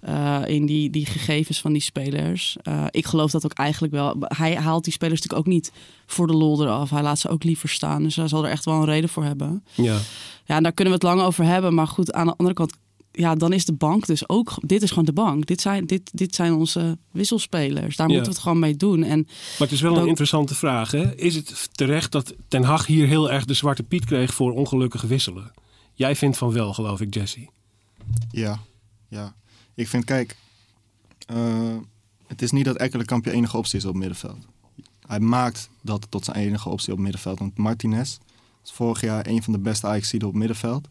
eh, 0.00 0.42
in 0.46 0.66
die, 0.66 0.90
die 0.90 1.06
gegevens 1.06 1.60
van 1.60 1.72
die 1.72 1.82
spelers. 1.82 2.56
Eh, 2.62 2.84
ik 2.90 3.06
geloof 3.06 3.30
dat 3.30 3.44
ook 3.44 3.52
eigenlijk 3.52 3.92
wel. 3.92 4.16
Hij 4.18 4.56
haalt 4.56 4.84
die 4.84 4.92
spelers 4.92 5.20
natuurlijk 5.20 5.48
ook 5.48 5.54
niet 5.54 5.72
voor 6.06 6.26
de 6.26 6.32
lol 6.32 6.62
eraf. 6.62 6.90
Hij 6.90 7.02
laat 7.02 7.18
ze 7.18 7.28
ook 7.28 7.44
liever 7.44 7.68
staan. 7.68 8.02
Dus 8.02 8.16
hij 8.16 8.28
zal 8.28 8.44
er 8.44 8.50
echt 8.50 8.64
wel 8.64 8.74
een 8.74 8.84
reden 8.84 9.08
voor 9.08 9.24
hebben. 9.24 9.64
Ja. 9.74 9.98
Ja, 10.44 10.56
en 10.56 10.62
daar 10.62 10.72
kunnen 10.72 10.94
we 10.94 11.06
het 11.06 11.16
lang 11.16 11.26
over 11.26 11.44
hebben. 11.44 11.74
Maar 11.74 11.86
goed, 11.86 12.12
aan 12.12 12.26
de 12.26 12.34
andere 12.36 12.54
kant, 12.54 12.72
ja, 13.12 13.34
dan 13.34 13.52
is 13.52 13.64
de 13.64 13.72
bank 13.72 14.06
dus 14.06 14.28
ook. 14.28 14.54
Dit 14.60 14.82
is 14.82 14.88
gewoon 14.88 15.04
de 15.04 15.12
bank. 15.12 15.46
Dit 15.46 15.60
zijn, 15.60 15.86
dit, 15.86 16.10
dit 16.12 16.34
zijn 16.34 16.52
onze 16.54 16.98
wisselspelers. 17.10 17.96
Daar 17.96 18.06
Ja. 18.08 18.12
moeten 18.14 18.30
we 18.32 18.36
het 18.36 18.42
gewoon 18.46 18.58
mee 18.58 18.76
doen. 18.76 19.02
En 19.02 19.18
Maar 19.26 19.58
het 19.58 19.72
is 19.72 19.80
wel 19.80 19.96
een 19.98 20.08
interessante 20.08 20.54
vraag. 20.54 20.90
Hè? 20.90 21.14
Is 21.16 21.34
het 21.34 21.68
terecht 21.76 22.12
dat 22.12 22.34
Ten 22.48 22.62
Hag 22.62 22.86
hier 22.86 23.06
heel 23.06 23.30
erg 23.30 23.44
de 23.44 23.54
zwarte 23.54 23.82
piet 23.82 24.04
kreeg 24.04 24.34
voor 24.34 24.52
ongelukkige 24.52 25.06
wisselen? 25.06 25.52
Jij 25.94 26.16
vindt 26.16 26.36
van 26.38 26.52
wel, 26.52 26.72
geloof 26.74 27.00
ik, 27.00 27.14
Jesse. 27.14 27.48
Ja, 28.30 28.58
ja. 29.08 29.34
Ik 29.74 29.88
vind, 29.88 30.04
kijk, 30.04 30.36
eh, 31.26 31.76
het 32.26 32.42
is 32.42 32.50
niet 32.50 32.64
dat 32.64 32.76
Ekkelenkamp 32.76 33.24
je 33.24 33.30
enige 33.32 33.56
optie 33.56 33.78
is 33.78 33.84
op 33.84 33.90
het 33.90 33.98
middenveld. 33.98 34.38
Hij 35.06 35.20
maakt 35.20 35.70
dat 35.82 36.06
tot 36.08 36.24
zijn 36.24 36.36
enige 36.36 36.68
optie 36.68 36.88
op 36.88 36.94
het 36.94 37.02
middenveld. 37.04 37.38
Want 37.38 37.58
Martinez 37.58 38.18
is 38.64 38.70
vorig 38.72 39.00
jaar 39.00 39.26
een 39.26 39.42
van 39.42 39.52
de 39.52 39.58
beste 39.58 39.86
ajax 39.86 40.14
op 40.14 40.20
het 40.20 40.32
middenveld. 40.34 40.84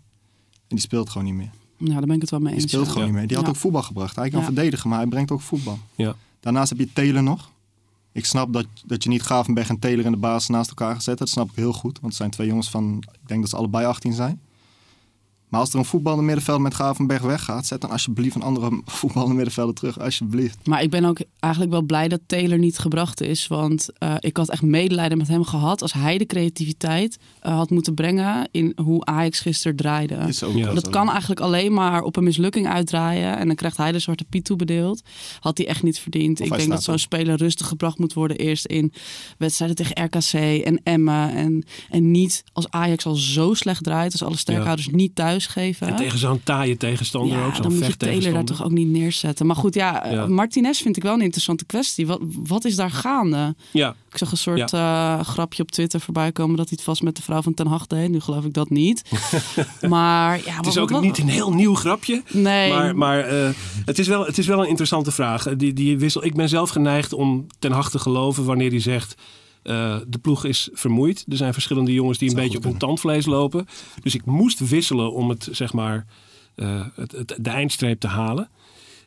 En 0.68 0.75
die 0.75 0.80
speelt 0.80 1.10
gewoon 1.10 1.27
niet 1.27 1.36
meer. 1.36 1.51
Ja, 1.80 1.94
daar 1.94 2.06
ben 2.06 2.16
ik 2.16 2.22
het 2.22 2.30
wel 2.30 2.40
mee 2.40 2.54
Die 2.54 2.62
eens. 2.62 2.72
speelt 2.72 2.86
ja. 2.86 2.92
gewoon 2.92 3.08
niet 3.08 3.18
meer. 3.18 3.28
Die 3.28 3.36
had 3.38 3.46
Ja. 3.46 3.52
ook 3.52 3.58
voetbal 3.58 3.84
gebracht. 3.84 4.16
Hij 4.16 4.30
kan 4.30 4.40
Ja. 4.40 4.46
verdedigen, 4.46 4.90
maar 4.90 5.00
hij 5.00 5.08
brengt 5.08 5.31
ook 5.31 5.42
voetbal. 5.42 5.80
Ja. 5.96 6.16
Daarnaast 6.40 6.70
heb 6.70 6.80
je 6.80 6.94
Taylor 6.94 7.24
nog. 7.24 7.52
Ik 8.12 8.26
snap 8.26 8.54
dat, 8.54 8.66
dat 8.86 9.04
je 9.04 9.10
niet 9.10 9.22
Gravenberg 9.22 9.70
en 9.70 9.80
Taylor 9.80 10.06
in 10.06 10.12
de 10.12 10.18
basis 10.18 10.50
naast 10.50 10.70
elkaar 10.70 10.90
gezet 10.96 11.06
hebt. 11.06 11.20
Dat 11.20 11.30
snap 11.30 11.50
ik 11.50 11.56
heel 11.56 11.74
goed. 11.74 11.94
Want 11.94 12.06
het 12.06 12.16
zijn 12.16 12.30
twee 12.30 12.48
jongens 12.48 12.70
van, 12.70 12.98
ik 13.22 13.28
denk 13.28 13.42
dat 13.42 13.50
ze 13.50 13.56
allebei 13.56 13.86
18 13.86 14.14
zijn. 14.14 14.42
Maar 15.50 15.60
als 15.60 15.74
er 15.74 15.80
een 15.80 15.86
voetballende 15.86 16.25
middenveld 16.25 16.60
met 16.60 16.74
Gravenberg 16.74 17.22
weggaat, 17.22 17.66
zet 17.66 17.81
dan 17.81 17.90
alsjeblieft 17.90 18.36
een 18.36 18.42
andere 18.42 18.81
voetballende 18.86 19.36
middenvelder 19.36 19.75
terug. 19.75 20.00
Alsjeblieft. 20.00 20.57
Maar 20.68 20.81
ik 20.81 20.90
ben 20.90 21.06
ook 21.06 21.19
eigenlijk 21.40 21.74
wel 21.74 21.81
blij 21.81 22.07
dat 22.07 22.19
Taylor 22.25 22.57
niet 22.57 22.78
gebracht 22.78 23.22
is. 23.22 23.48
Want 23.48 23.88
eh, 23.98 24.16
ik 24.19 24.38
had 24.38 24.50
echt 24.50 24.62
medelijden 24.62 25.18
met 25.18 25.28
hem 25.28 25.44
gehad 25.44 25.81
als 25.81 25.94
hij 25.94 26.18
de 26.18 26.25
creativiteit 26.25 27.18
eh, 27.40 27.56
had 27.56 27.69
moeten 27.69 27.94
brengen 27.94 28.48
in 28.51 28.74
hoe 28.84 29.06
Ajax 29.06 29.40
gisteren 29.40 29.75
draaide. 29.78 30.16
Is 30.16 30.44
ook 30.44 30.56
Ja. 30.56 30.66
wel 30.66 30.74
Dat 30.74 30.84
zo. 30.86 30.90
kan 30.92 31.10
eigenlijk 31.10 31.40
alleen 31.40 31.74
maar 31.74 32.02
op 32.04 32.16
een 32.16 32.24
mislukking 32.24 32.68
uitdraaien. 32.68 33.38
En 33.38 33.48
dan 33.48 33.56
krijgt 33.56 33.78
hij 33.78 33.92
de 33.92 34.00
zwarte 34.00 34.24
piet 34.24 34.45
toebedeeld. 34.45 35.02
Had 35.40 35.57
hij 35.57 35.68
echt 35.68 35.83
niet 35.83 36.00
verdiend. 36.00 36.40
Of 36.42 36.47
ik 36.47 36.57
denk 36.57 36.69
dat 36.69 36.83
zo'n 36.83 36.97
speler 37.00 37.35
rustig 37.38 37.68
gebracht 37.68 37.97
moet 37.97 38.14
worden. 38.14 38.38
Eerst 38.38 38.66
in 38.66 38.94
wedstrijden 39.38 39.76
tegen 39.78 40.04
RKC 40.04 40.33
en 40.66 40.81
Emmen. 40.83 41.33
En, 41.35 41.64
en 41.90 42.12
niet 42.12 42.44
als 42.54 42.69
Ajax 42.69 43.06
al 43.06 43.16
zo 43.16 43.54
slecht 43.54 43.83
draait. 43.83 44.12
Als 44.12 44.23
alle 44.23 44.38
sterkhouders 44.38 44.88
niet 44.88 45.16
thuisgeven. 45.40 45.88
En 45.88 45.96
tegen 45.96 46.19
zo'n 46.19 46.42
taaie 46.44 46.78
tegenstander 46.78 47.38
ja, 47.38 47.46
ook, 47.46 47.54
zo'n 47.54 47.64
dan 47.64 47.74
moet 47.76 47.86
je 47.86 47.98
Taylor 47.98 48.34
daar 48.34 48.46
toch 48.46 48.64
ook 48.64 48.72
niet 48.72 48.88
neerzetten. 48.88 49.46
Maar 49.46 49.56
goed, 49.56 49.74
ja, 49.74 50.08
Ja. 50.12 50.28
Martinez 50.28 50.81
vind 50.81 50.98
ik 50.98 51.04
wel 51.04 51.14
een 51.14 51.22
interessante 51.22 51.66
kwestie. 51.66 52.08
Wat, 52.08 52.19
wat 52.44 52.66
is 52.66 52.76
daar 52.76 52.92
gaande? 52.92 53.56
Ja, 53.72 53.96
Ik 54.12 54.18
zag 54.18 54.31
een 54.31 54.38
soort 54.38 54.74
eh, 54.74 55.19
grapje 55.19 55.64
op 55.64 55.72
Twitter 55.72 56.00
voorbij 56.00 56.31
komen 56.31 56.58
dat 56.58 56.68
hij 56.68 56.76
het 56.78 56.86
vast 56.86 57.02
met 57.02 57.16
de 57.16 57.22
vrouw 57.22 57.42
van 57.42 57.54
Ten 57.54 57.68
Hag 57.68 57.88
deed. 57.88 58.10
Nu 58.10 58.19
geloof 58.19 58.46
ik 58.46 58.54
dat 58.54 58.69
niet. 58.69 59.02
maar 59.90 60.38
ja, 60.46 60.56
het 60.56 60.68
is 60.68 60.78
ook 60.78 61.02
niet 61.02 61.18
een 61.18 61.30
heel 61.30 61.54
nieuw 61.54 61.76
grapje. 61.76 62.24
Nee. 62.31 62.72
Maar, 62.74 62.96
maar 62.96 63.19
eh, 63.19 63.50
het, 63.86 64.00
is 64.00 64.08
wel, 64.08 64.26
het 64.26 64.38
is 64.38 64.48
wel 64.48 64.62
een 64.62 64.68
interessante 64.69 65.12
vraag. 65.12 65.46
Eh, 65.46 65.54
Die, 65.58 65.74
die 65.74 65.98
wissel, 65.98 66.26
ik 66.26 66.36
ben 66.36 66.50
zelf 66.50 66.69
geneigd 66.69 67.14
om 67.14 67.48
ten 67.60 67.72
Hag 67.72 67.90
te 67.90 68.00
geloven 68.00 68.46
wanneer 68.46 68.69
hij 68.69 68.80
zegt... 68.80 69.16
eh, 69.69 69.97
de 70.07 70.18
ploeg 70.18 70.45
is 70.45 70.69
vermoeid. 70.73 71.26
Er 71.28 71.38
zijn 71.38 71.54
verschillende 71.54 71.94
jongens 71.94 72.18
die 72.18 72.30
een 72.30 72.35
beetje 72.35 72.57
op 72.57 72.64
hun 72.64 72.78
tandvlees 72.78 73.26
lopen. 73.26 73.66
Dus 74.02 74.16
ik 74.16 74.26
moest 74.26 74.69
wisselen 74.69 75.14
om 75.14 75.30
het, 75.30 75.47
zeg 75.52 75.73
maar, 75.73 76.06
eh, 76.56 76.85
het, 76.95 77.11
het, 77.11 77.35
de 77.40 77.49
eindstreep 77.49 77.99
te 77.99 78.07
halen. 78.07 78.49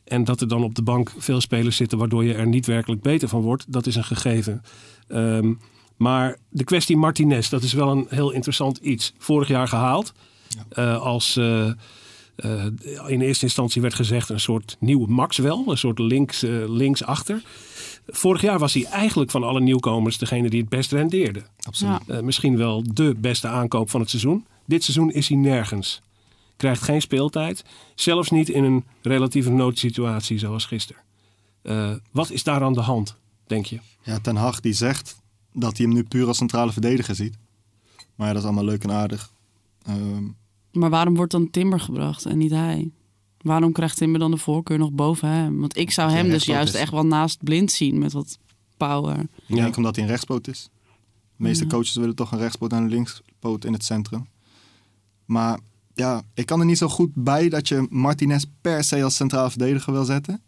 En 0.03 0.23
dat 0.23 0.41
er 0.41 0.47
dan 0.47 0.63
op 0.63 0.75
de 0.75 0.81
bank 0.81 1.11
veel 1.17 1.41
spelers 1.41 1.75
zitten 1.75 1.97
waardoor 1.97 2.23
je 2.23 2.33
er 2.33 2.47
niet 2.47 2.65
werkelijk 2.65 3.01
beter 3.01 3.27
van 3.27 3.41
wordt, 3.41 3.65
dat 3.67 3.85
is 3.85 3.95
een 3.95 4.03
gegeven. 4.03 4.61
Ehm, 5.07 5.53
maar 5.97 6.37
de 6.49 6.63
kwestie 6.63 6.97
Martinez, 6.97 7.49
dat 7.49 7.63
is 7.63 7.73
wel 7.73 7.91
een 7.91 8.05
heel 8.09 8.31
interessant 8.31 8.77
iets. 8.77 9.13
Vorig 9.17 9.47
jaar 9.47 9.67
gehaald. 9.67 10.13
eh, 10.69 11.01
als 11.01 11.37
in 13.07 13.21
eerste 13.21 13.45
instantie 13.45 13.81
werd 13.81 13.93
gezegd 13.93 14.29
een 14.29 14.39
soort 14.39 14.77
nieuwe 14.79 15.07
Maxwell, 15.07 15.63
een 15.67 15.77
soort 15.77 15.99
links, 15.99 16.41
linksachter. 16.67 17.41
Vorig 18.07 18.41
jaar 18.41 18.59
was 18.59 18.73
hij 18.73 18.85
eigenlijk 18.85 19.31
van 19.31 19.43
alle 19.43 19.61
nieuwkomers 19.61 20.17
degene 20.17 20.49
die 20.49 20.59
het 20.59 20.69
best 20.69 20.91
rendeerde. 20.91 21.43
Absoluut. 21.59 22.01
Ja. 22.07 22.13
Eh, 22.15 22.21
misschien 22.21 22.57
wel 22.57 22.83
de 22.93 23.15
beste 23.17 23.47
aankoop 23.47 23.89
van 23.89 23.99
het 23.99 24.09
seizoen. 24.09 24.45
Dit 24.65 24.83
seizoen 24.83 25.11
is 25.11 25.27
hij 25.27 25.37
nergens. 25.37 26.01
Krijgt 26.57 26.81
geen 26.81 27.01
speeltijd. 27.01 27.63
Zelfs 27.95 28.29
niet 28.31 28.49
in 28.49 28.63
een 28.63 28.83
relatieve 29.01 29.49
noodsituatie 29.51 30.37
zoals 30.37 30.65
gisteren. 30.65 31.01
Eh, 31.61 31.91
wat 32.11 32.29
is 32.31 32.43
daar 32.43 32.61
aan 32.63 32.73
de 32.73 32.81
hand, 32.81 33.15
denk 33.47 33.65
je? 33.65 33.79
Ja, 34.03 34.19
Ten 34.19 34.35
Hag 34.35 34.59
die 34.59 34.73
zegt 34.73 35.21
dat 35.53 35.77
hij 35.77 35.85
hem 35.85 35.95
nu 35.95 36.03
puur 36.03 36.27
als 36.27 36.37
centrale 36.37 36.71
verdediger 36.71 37.15
ziet. 37.15 37.37
Maar 38.15 38.27
ja, 38.27 38.33
dat 38.33 38.41
is 38.41 38.47
allemaal 38.47 38.65
leuk 38.65 38.83
en 38.83 38.91
aardig. 38.91 39.31
Ehm, 39.85 40.23
Maar 40.71 40.89
waarom 40.89 41.15
wordt 41.15 41.31
dan 41.31 41.49
Timber 41.49 41.79
gebracht 41.79 42.25
en 42.25 42.37
niet 42.37 42.51
hij? 42.51 42.91
Waarom 43.43 43.71
krijgt 43.71 43.97
Timber 43.97 44.19
dan 44.19 44.31
de 44.31 44.37
voorkeur 44.37 44.77
nog 44.77 44.91
boven 44.91 45.27
hem? 45.29 45.59
Want 45.59 45.77
ik 45.77 45.91
zou 45.91 46.11
hem 46.11 46.29
dus 46.29 46.45
juist 46.45 46.73
is. 46.73 46.79
echt 46.79 46.91
wel 46.91 47.05
naast 47.05 47.43
blind 47.43 47.71
zien 47.71 47.97
met 47.99 48.13
wat 48.13 48.37
power. 48.77 49.19
Ik 49.19 49.27
Ja. 49.45 49.55
denk 49.55 49.77
omdat 49.77 49.95
hij 49.95 50.03
een 50.03 50.09
rechtspoot 50.09 50.47
is. 50.47 50.69
De 51.37 51.43
meeste 51.43 51.63
Ja. 51.63 51.69
coaches 51.69 51.95
willen 51.95 52.15
toch 52.15 52.31
een 52.31 52.37
rechtspoot 52.39 52.71
en 52.71 52.77
een 52.77 52.89
linkspoot 52.89 53.65
in 53.65 53.73
het 53.73 53.83
centrum. 53.83 54.27
Maar 55.25 55.59
ja, 55.93 56.21
ik 56.33 56.45
kan 56.45 56.59
er 56.59 56.65
niet 56.65 56.77
zo 56.77 56.87
goed 56.87 57.09
bij 57.13 57.49
dat 57.49 57.67
je 57.67 57.87
Martinez 57.89 58.43
per 58.61 58.83
se 58.83 59.03
als 59.03 59.15
centraal 59.15 59.49
verdediger 59.49 59.93
wil 59.93 60.05
zetten. 60.05 60.41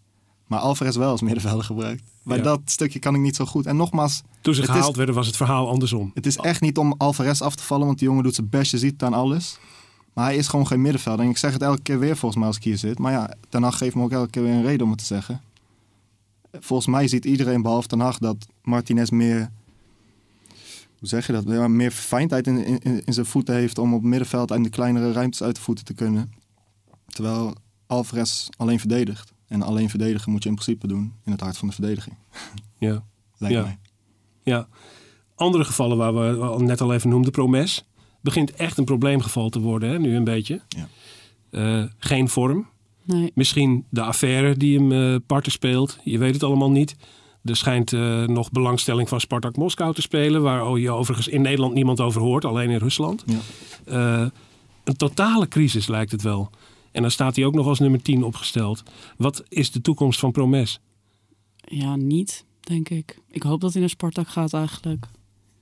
Maar 0.47 0.59
Alvarez 0.59 0.95
wel 0.95 1.09
als 1.11 1.21
middenvelder 1.21 1.63
gebruikt. 1.65 2.03
Ja. 2.23 2.37
dat 2.37 2.61
stukje 2.65 2.99
kan 2.99 3.15
ik 3.15 3.21
niet 3.21 3.35
zo 3.35 3.45
goed. 3.45 3.65
En 3.65 3.75
nogmaals, 3.75 4.21
Toen 4.41 4.53
ze 4.53 4.63
gehaald 4.63 4.89
is- 4.91 4.95
werden 4.97 5.15
was 5.15 5.27
het 5.27 5.35
verhaal 5.35 5.69
andersom. 5.69 6.11
het 6.13 6.25
is 6.25 6.35
echt 6.35 6.61
niet 6.61 6.77
om 6.77 6.93
Alvarez 6.97 7.41
af 7.41 7.55
te 7.55 7.63
vallen, 7.63 7.85
want 7.85 7.99
die 7.99 8.07
jongen 8.07 8.23
doet 8.23 8.35
zijn 8.35 8.49
best, 8.49 8.71
je 8.71 8.77
ziet 8.77 8.91
het 8.91 9.03
aan 9.03 9.13
alles. 9.13 9.57
Maar 10.15 10.25
hij 10.25 10.35
is 10.35 10.47
gewoon 10.47 10.67
geen 10.67 10.81
middenvelder. 10.81 11.25
En 11.25 11.31
ik 11.31 11.37
zeg 11.37 11.53
het 11.53 11.61
elke 11.61 11.81
keer 11.81 11.99
weer 11.99 12.17
volgens 12.17 12.35
mij 12.35 12.47
als 12.47 12.57
ik 12.57 12.63
hier 12.63 12.77
zit. 12.77 12.99
Maar 12.99 13.11
ja, 13.11 13.33
Ten 13.49 13.63
Hag 13.63 13.77
geeft 13.77 13.95
me 13.95 14.03
ook 14.03 14.11
elke 14.11 14.29
keer 14.29 14.43
weer 14.43 14.53
een 14.53 14.63
reden 14.63 14.83
om 14.85 14.89
het 14.89 14.99
te 14.99 15.05
zeggen. 15.05 15.41
Volgens 16.51 16.87
mij 16.87 17.07
ziet 17.07 17.25
iedereen 17.25 17.61
behalve 17.61 17.87
Ten 17.87 17.99
Hag 17.99 18.17
dat 18.17 18.47
Martinez 18.61 19.09
meer... 19.09 19.49
Hoe 20.99 21.07
zeg 21.07 21.27
je 21.27 21.33
dat? 21.33 21.43
Ja, 21.47 21.67
meer 21.67 21.91
verfijndheid 21.91 22.47
in, 22.47 22.65
in, 22.65 23.01
in 23.05 23.13
zijn 23.13 23.25
voeten 23.25 23.55
heeft 23.55 23.77
om 23.77 23.93
op 23.93 24.03
middenveld 24.03 24.51
en 24.51 24.63
de 24.63 24.69
kleinere 24.69 25.11
ruimtes 25.11 25.43
uit 25.43 25.55
de 25.55 25.61
voeten 25.61 25.85
te 25.85 25.93
kunnen. 25.93 26.31
Terwijl 27.07 27.55
Alvarez 27.87 28.47
alleen 28.57 28.79
verdedigt. 28.79 29.33
En 29.47 29.61
alleen 29.61 29.89
verdedigen 29.89 30.31
moet 30.31 30.43
je 30.43 30.49
in 30.49 30.55
principe 30.55 30.87
doen 30.87 31.13
in 31.25 31.31
het 31.31 31.41
hart 31.41 31.57
van 31.57 31.67
de 31.67 31.73
verdediging. 31.73 32.15
Ja. 32.77 33.03
Lijkt 33.37 33.55
Ja. 33.57 33.61
mij. 33.63 33.77
Ja. 34.43 34.67
Andere 35.35 35.63
gevallen 35.65 35.97
waar 35.97 36.13
we 36.13 36.63
net 36.63 36.81
al 36.81 36.93
even 36.93 37.09
noemden, 37.09 37.31
Promes. 37.31 37.85
Begint 38.25 38.51
echt 38.51 38.77
een 38.77 38.85
probleemgeval 38.85 39.49
te 39.49 39.59
worden, 39.59 39.89
hè, 39.89 39.99
nu 39.99 40.15
een 40.15 40.23
beetje. 40.23 40.61
Ja. 40.67 40.87
Eh, 41.49 41.83
geen 41.97 42.29
vorm. 42.29 42.67
Nee. 43.03 43.31
Misschien 43.33 43.85
de 43.89 44.01
affaire 44.01 44.57
die 44.57 44.77
hem 44.77 44.91
eh 44.91 45.19
parten 45.27 45.51
speelt. 45.51 45.99
Je 46.03 46.17
weet 46.17 46.33
het 46.33 46.43
allemaal 46.43 46.71
niet. 46.71 46.95
Er 47.43 47.55
schijnt 47.55 47.93
eh, 47.93 48.23
nog 48.23 48.51
belangstelling 48.51 49.09
van 49.09 49.19
Spartak 49.19 49.57
Moskou 49.57 49.93
te 49.93 50.01
spelen. 50.01 50.41
Waar 50.41 50.77
je 50.77 50.91
overigens 50.91 51.27
in 51.27 51.41
Nederland 51.41 51.73
niemand 51.73 52.01
over 52.01 52.21
hoort. 52.21 52.45
Alleen 52.45 52.69
in 52.69 52.77
Rusland. 52.77 53.23
Ja. 53.25 53.39
Eh, 53.85 54.27
een 54.83 54.95
totale 54.95 55.47
crisis 55.47 55.87
lijkt 55.87 56.11
het 56.11 56.21
wel. 56.21 56.49
En 56.91 57.01
dan 57.01 57.11
staat 57.11 57.35
hij 57.35 57.45
ook 57.45 57.55
nog 57.55 57.67
als 57.67 57.79
nummer 57.79 58.01
10 58.01 58.23
opgesteld. 58.23 58.83
Wat 59.17 59.43
is 59.47 59.71
de 59.71 59.81
toekomst 59.81 60.19
van 60.19 60.31
Promes? 60.31 60.79
Ja, 61.57 61.95
niet, 61.95 62.45
denk 62.59 62.89
ik. 62.89 63.19
Ik 63.29 63.43
hoop 63.43 63.61
dat 63.61 63.71
hij 63.71 63.81
naar 63.81 63.89
Spartak 63.89 64.27
gaat 64.27 64.53
eigenlijk. 64.53 65.07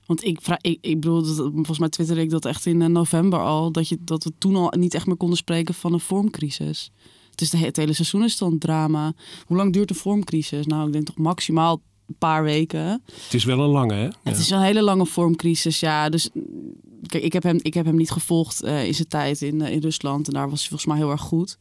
Want 0.06 0.24
ik, 0.24 0.38
vraag, 0.42 0.58
ik, 0.60 0.78
ik 0.80 1.00
bedoel, 1.00 1.22
dat- 1.22 1.36
volgens 1.36 1.78
mij 1.78 1.88
twitterde 1.88 2.22
ik 2.22 2.30
dat 2.30 2.44
echt 2.44 2.66
in 2.66 2.82
eh, 2.82 2.88
november 2.88 3.38
al. 3.38 3.72
Dat, 3.72 3.88
je, 3.88 3.96
dat 4.00 4.24
we 4.24 4.32
toen 4.38 4.56
al 4.56 4.72
niet 4.78 4.94
echt 4.94 5.06
meer 5.06 5.16
konden 5.16 5.36
spreken 5.38 5.74
van 5.74 5.92
een 5.92 6.00
vormcrisis. 6.00 6.90
Het, 7.30 7.40
is 7.40 7.50
de, 7.50 7.58
het 7.58 7.76
hele 7.76 7.92
seizoen 7.92 8.24
is 8.24 8.38
dan 8.38 8.58
drama. 8.58 9.12
Hoe 9.46 9.56
lang 9.56 9.72
duurt 9.72 9.88
de 9.88 9.94
vormcrisis? 9.94 10.66
Nou, 10.66 10.86
ik 10.86 10.92
denk 10.92 11.04
toch 11.06 11.16
maximaal 11.16 11.80
een 12.08 12.14
paar 12.18 12.42
weken. 12.42 13.02
Het 13.22 13.34
is 13.34 13.44
wel 13.44 13.60
een 13.60 13.70
lange, 13.70 13.94
hè? 13.94 14.08
Het 14.22 14.38
is 14.38 14.50
een 14.50 14.60
hele 14.60 14.82
lange 14.82 15.06
vormcrisis, 15.06 15.80
ja. 15.80 16.08
Dus 16.08 16.30
mm, 16.34 16.42
kijk, 17.06 17.24
ik 17.24 17.32
heb 17.32 17.42
hem, 17.42 17.58
ik 17.62 17.74
heb 17.74 17.86
hem 17.86 17.96
niet 17.96 18.10
gevolgd 18.10 18.62
eh, 18.62 18.86
in 18.86 18.94
zijn 18.94 19.08
tijd 19.08 19.42
in, 19.42 19.60
eh, 19.62 19.72
in 19.72 19.80
Rusland. 19.80 20.26
En 20.26 20.34
daar 20.34 20.50
was 20.50 20.58
hij 20.60 20.68
volgens 20.68 20.88
mij 20.90 20.98
heel 20.98 21.10
erg 21.10 21.20
goed. 21.20 21.58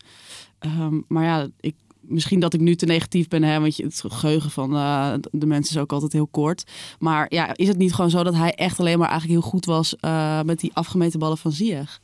Ehm, 0.59 0.99
maar 1.07 1.23
ja, 1.23 1.47
ik, 1.59 1.75
misschien 2.03 2.39
dat 2.39 2.53
ik 2.53 2.59
nu 2.59 2.75
te 2.75 2.85
negatief 2.85 3.27
ben, 3.27 3.43
hè, 3.43 3.59
want 3.59 3.75
je, 3.75 3.83
het 3.83 4.03
geheugen 4.07 4.51
van 4.51 4.75
eh, 4.75 5.13
de 5.31 5.45
mensen 5.45 5.75
is 5.75 5.81
ook 5.81 5.91
altijd 5.91 6.13
heel 6.13 6.27
kort. 6.27 6.63
Maar 6.99 7.25
ja, 7.33 7.55
is 7.55 7.67
het 7.67 7.77
niet 7.77 7.93
gewoon 7.93 8.09
zo 8.09 8.23
dat 8.23 8.35
hij 8.35 8.53
echt 8.55 8.79
alleen 8.79 8.99
maar 8.99 9.09
eigenlijk 9.09 9.39
heel 9.39 9.49
goed 9.49 9.65
was 9.65 9.95
eh, 9.95 10.41
met 10.41 10.59
die 10.59 10.71
afgemeten 10.73 11.19
ballen 11.19 11.37
van 11.37 11.51
Ziyech? 11.51 11.99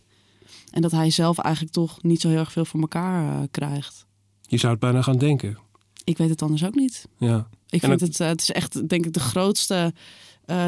En 0.72 0.82
dat 0.82 0.92
hij 0.92 1.10
zelf 1.10 1.38
eigenlijk 1.38 1.74
toch 1.74 2.04
niet 2.04 2.22
zo 2.22 2.30
heel 2.30 2.38
erg 2.38 2.52
veel 2.52 2.66
voor 2.66 2.80
elkaar 2.80 3.36
eh, 3.42 3.48
krijgt. 3.52 4.06
Je 4.42 4.58
zou 4.58 4.72
het 4.72 4.82
bijna 4.82 5.02
gaan 5.02 5.18
denken. 5.18 5.58
Ik 6.04 6.18
weet 6.18 6.30
het 6.30 6.42
anders 6.42 6.66
ook 6.66 6.76
niet. 6.76 7.08
Ja. 7.18 7.48
Ik 7.70 7.82
En 7.82 7.90
vind 7.90 8.02
het- 8.02 8.18
het, 8.18 8.28
het 8.28 8.42
is 8.42 8.52
echt, 8.52 8.90
denk 8.90 9.06
ik, 9.06 9.14
de 9.14 9.20
grootste 9.20 9.94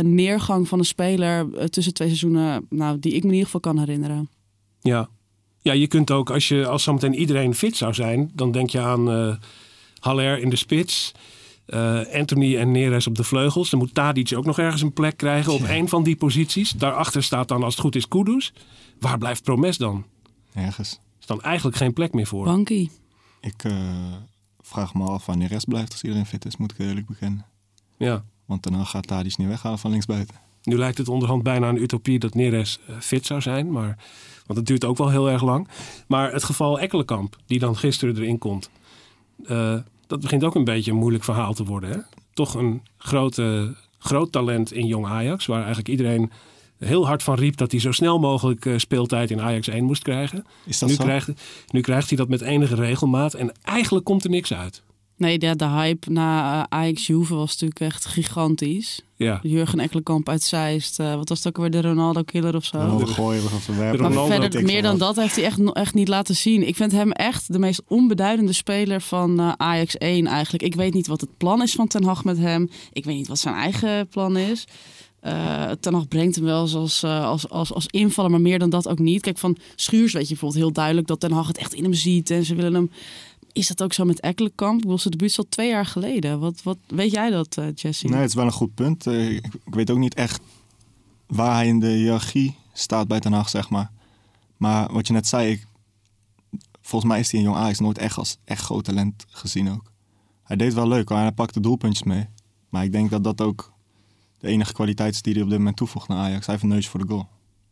neergang 0.01 0.67
van 0.67 0.79
een 0.79 0.85
speler 0.85 1.69
tussen 1.69 1.93
twee 1.93 2.07
seizoenen, 2.07 2.65
nou, 2.69 2.99
die 2.99 3.11
ik 3.13 3.19
me 3.21 3.27
in 3.27 3.33
ieder 3.33 3.45
geval 3.45 3.59
kan 3.61 3.79
herinneren. 3.79 4.29
Ja. 4.81 5.09
Ja, 5.61 5.73
je 5.73 5.87
kunt 5.87 6.11
ook, 6.11 6.29
als, 6.29 6.47
je, 6.47 6.67
als 6.67 6.83
zometeen 6.83 7.13
iedereen 7.15 7.55
fit 7.55 7.77
zou 7.77 7.93
zijn, 7.93 8.31
dan 8.33 8.51
denk 8.51 8.69
je 8.69 8.79
aan 8.79 9.11
eh 9.11 9.35
Haller 9.99 10.39
in 10.39 10.49
de 10.49 10.55
spits. 10.55 11.11
eh, 11.65 11.99
Anthony 12.13 12.57
en 12.57 12.71
Neres 12.71 13.07
op 13.07 13.15
de 13.15 13.23
vleugels. 13.23 13.69
Dan 13.69 13.79
moet 13.79 13.93
Tadic 13.93 14.33
ook 14.35 14.45
nog 14.45 14.59
ergens 14.59 14.81
een 14.81 14.93
plek 14.93 15.17
krijgen 15.17 15.53
op 15.53 15.59
Ja. 15.59 15.67
één 15.67 15.87
van 15.87 16.03
die 16.03 16.15
posities. 16.15 16.71
Daarachter 16.71 17.23
staat 17.23 17.47
dan, 17.47 17.63
als 17.63 17.73
het 17.73 17.83
goed 17.83 17.95
is, 17.95 18.07
Kudus. 18.07 18.53
Waar 18.99 19.17
blijft 19.17 19.43
Promes 19.43 19.77
dan? 19.77 20.05
Ergens. 20.53 20.91
Er 20.91 20.99
is 21.19 21.25
dan 21.25 21.41
eigenlijk 21.41 21.77
geen 21.77 21.93
plek 21.93 22.13
meer 22.13 22.27
voor. 22.27 22.45
Banky. 22.45 22.89
Ik 23.41 23.63
eh, 23.63 23.73
vraag 24.61 24.93
me 24.93 25.03
af 25.03 25.25
wanneer 25.25 25.47
rest 25.47 25.67
blijft 25.67 25.91
als 25.91 26.01
iedereen 26.03 26.25
fit 26.25 26.45
is, 26.45 26.57
moet 26.57 26.71
ik 26.71 26.79
eerlijk 26.79 27.07
bekennen. 27.07 27.45
Ja. 27.97 28.23
Want 28.45 28.63
daarna 28.63 28.83
gaat 28.83 29.07
Tadic 29.07 29.37
niet 29.37 29.47
weghalen 29.47 29.79
van 29.79 29.91
linksbuiten. 29.91 30.35
Nu 30.63 30.77
lijkt 30.77 30.97
het 30.97 31.07
onderhand 31.07 31.43
bijna 31.43 31.69
een 31.69 31.81
utopie 31.81 32.19
dat 32.19 32.33
Neres 32.33 32.79
eh, 32.87 32.95
fit 32.99 33.25
zou 33.25 33.41
zijn. 33.41 33.71
Maar, 33.71 33.97
want 34.45 34.59
het 34.59 34.67
duurt 34.67 34.85
ook 34.85 34.97
wel 34.97 35.09
heel 35.09 35.29
erg 35.29 35.43
lang. 35.43 35.67
Maar 36.07 36.33
het 36.33 36.43
geval 36.43 36.79
Ekkelenkamp, 36.79 37.35
die 37.45 37.59
dan 37.59 37.77
gisteren 37.77 38.15
erin 38.17 38.37
komt. 38.37 38.69
eh, 39.45 39.75
dat 40.07 40.21
begint 40.21 40.43
ook 40.43 40.55
een 40.55 40.63
beetje 40.63 40.91
een 40.91 40.97
moeilijk 40.97 41.23
verhaal 41.23 41.53
te 41.53 41.63
worden. 41.63 41.89
Hè? 41.89 41.97
Toch 42.33 42.53
een 42.53 42.81
grote, 42.97 43.75
groot 43.99 44.31
talent 44.31 44.73
in 44.73 44.85
jong 44.87 45.05
Ajax. 45.05 45.45
Waar 45.45 45.57
eigenlijk 45.59 45.87
iedereen 45.87 46.31
heel 46.77 47.07
hard 47.07 47.23
van 47.23 47.35
riep 47.35 47.57
dat 47.57 47.71
hij 47.71 47.79
zo 47.79 47.91
snel 47.91 48.19
mogelijk 48.19 48.65
eh, 48.65 48.77
speeltijd 48.77 49.31
in 49.31 49.41
Ajax 49.41 49.67
1 49.67 49.83
moest 49.83 50.03
krijgen. 50.03 50.45
Is 50.65 50.79
dat 50.79 50.89
Nu 50.89 50.95
zo? 50.95 51.03
krijgt, 51.03 51.29
nu 51.67 51.81
krijgt 51.81 52.07
hij 52.07 52.17
dat 52.17 52.29
met 52.29 52.41
enige 52.41 52.75
regelmaat. 52.75 53.33
En 53.33 53.51
eigenlijk 53.63 54.05
komt 54.05 54.23
er 54.23 54.29
niks 54.29 54.53
uit. 54.53 54.83
Nee, 55.21 55.37
de, 55.37 55.55
de 55.55 55.67
hype 55.67 56.11
na 56.11 56.61
eh, 56.61 56.79
Ajax 56.79 57.07
Juve 57.07 57.35
was 57.35 57.51
natuurlijk 57.51 57.79
echt 57.79 58.05
gigantisch. 58.05 59.01
Ja. 59.15 59.39
Jurgen 59.43 59.79
Ekkelenkamp 59.79 60.29
uit 60.29 60.43
Zeist. 60.43 60.99
eh, 60.99 61.15
wat 61.15 61.29
was 61.29 61.37
het 61.43 61.47
ook 61.47 61.57
weer, 61.57 61.71
de 61.71 61.81
Ronaldo-killer 61.81 62.55
of 62.55 62.65
zo? 62.65 62.77
Ronaldo 62.77 63.05
gooien 63.05 63.43
of 63.43 63.63
verwerpen. 63.63 63.97
De 63.97 64.03
Maar 64.03 64.11
Ronaldo 64.11 64.35
verder, 64.35 64.63
meer 64.63 64.81
dan 64.81 64.97
dat 64.97 65.15
heeft 65.15 65.35
hij 65.35 65.43
echt, 65.45 65.73
echt 65.73 65.93
niet 65.93 66.07
laten 66.07 66.35
zien. 66.35 66.67
Ik 66.67 66.75
vind 66.75 66.91
hem 66.91 67.11
echt 67.11 67.53
de 67.53 67.59
meest 67.59 67.81
onbeduidende 67.87 68.53
speler 68.53 69.01
van 69.01 69.39
eh, 69.39 69.51
Ajax 69.57 69.97
1 69.97 70.27
eigenlijk. 70.27 70.63
Ik 70.63 70.75
weet 70.75 70.93
niet 70.93 71.07
wat 71.07 71.21
het 71.21 71.37
plan 71.37 71.61
is 71.61 71.73
van 71.73 71.87
Ten 71.87 72.03
Hag 72.03 72.23
met 72.23 72.37
hem. 72.37 72.69
Ik 72.93 73.05
weet 73.05 73.15
niet 73.15 73.27
wat 73.27 73.39
zijn 73.39 73.55
eigen 73.55 74.07
plan 74.07 74.37
is. 74.37 74.65
Eh 75.19 75.71
Ten 75.79 75.93
Hag 75.93 76.07
brengt 76.07 76.35
hem 76.35 76.43
wel 76.45 76.61
eens 76.61 76.75
als, 76.75 77.03
eh, 77.03 77.25
als, 77.25 77.49
als, 77.49 77.73
als 77.73 77.85
invaller, 77.87 78.31
maar 78.31 78.41
meer 78.41 78.59
dan 78.59 78.69
dat 78.69 78.87
ook 78.87 78.99
niet. 78.99 79.21
Kijk, 79.21 79.37
van 79.37 79.57
Schuurs 79.75 80.13
weet 80.13 80.21
je 80.23 80.27
bijvoorbeeld 80.29 80.63
heel 80.63 80.71
duidelijk 80.73 81.07
dat 81.07 81.19
Ten 81.19 81.31
Hag 81.31 81.47
het 81.47 81.57
echt 81.57 81.73
in 81.73 81.83
hem 81.83 81.93
ziet. 81.93 82.29
En 82.29 82.45
ze 82.45 82.55
willen 82.55 82.73
hem... 82.73 82.91
Is 83.53 83.67
dat 83.67 83.81
ook 83.83 83.93
zo 83.93 84.05
met 84.05 84.19
Ekkelenkamp? 84.19 84.85
Ik 84.85 84.99
zijn 84.99 85.13
debuut 85.17 85.37
al 85.37 85.45
twee 85.49 85.69
jaar 85.69 85.85
geleden. 85.85 86.39
Wat, 86.39 86.63
wat, 86.63 86.77
weet 86.87 87.11
jij 87.11 87.29
dat, 87.29 87.57
eh, 87.57 87.65
Jesse? 87.75 88.07
Nee, 88.07 88.19
het 88.19 88.29
is 88.29 88.35
wel 88.35 88.45
een 88.45 88.51
goed 88.51 88.73
punt. 88.73 89.07
Eh, 89.07 89.29
Ik, 89.35 89.51
weet 89.65 89.91
ook 89.91 89.97
niet 89.97 90.13
echt 90.13 90.41
waar 91.27 91.53
hij 91.53 91.67
in 91.67 91.79
de 91.79 91.87
hiërarchie 91.87 92.55
staat 92.73 93.07
bij 93.07 93.19
Ten 93.19 93.33
Hag, 93.33 93.49
zeg 93.49 93.69
maar. 93.69 93.91
Maar 94.57 94.93
wat 94.93 95.07
je 95.07 95.13
net 95.13 95.27
zei, 95.27 95.51
ik, 95.51 95.65
volgens 96.81 97.11
mij 97.11 97.19
is 97.19 97.31
hij 97.31 97.39
in 97.39 97.45
Jong 97.45 97.57
Ajax 97.57 97.79
nooit 97.79 97.97
echt 97.97 98.17
als 98.17 98.37
echt 98.43 98.63
groot 98.63 98.83
talent 98.83 99.25
gezien 99.27 99.71
ook. 99.71 99.91
Hij 100.43 100.55
deed 100.55 100.73
wel 100.73 100.87
leuk, 100.87 101.09
hij 101.09 101.31
pakte 101.31 101.59
doelpuntjes 101.59 102.03
mee. 102.03 102.27
Maar 102.69 102.83
ik 102.83 102.91
denk 102.91 103.09
dat 103.09 103.23
dat 103.23 103.41
ook 103.41 103.73
de 104.37 104.47
enige 104.47 104.73
kwaliteit 104.73 105.13
is 105.13 105.21
die 105.21 105.33
hij 105.33 105.41
op 105.41 105.49
dit 105.49 105.57
moment 105.57 105.77
toevoegt 105.77 106.07
naar 106.07 106.17
Ajax. 106.17 106.45
Hij 106.45 106.55
heeft 106.55 106.63
een 106.63 106.75
neus 106.75 106.87
voor 106.87 106.99
de 106.99 107.07
goal. 107.07 107.27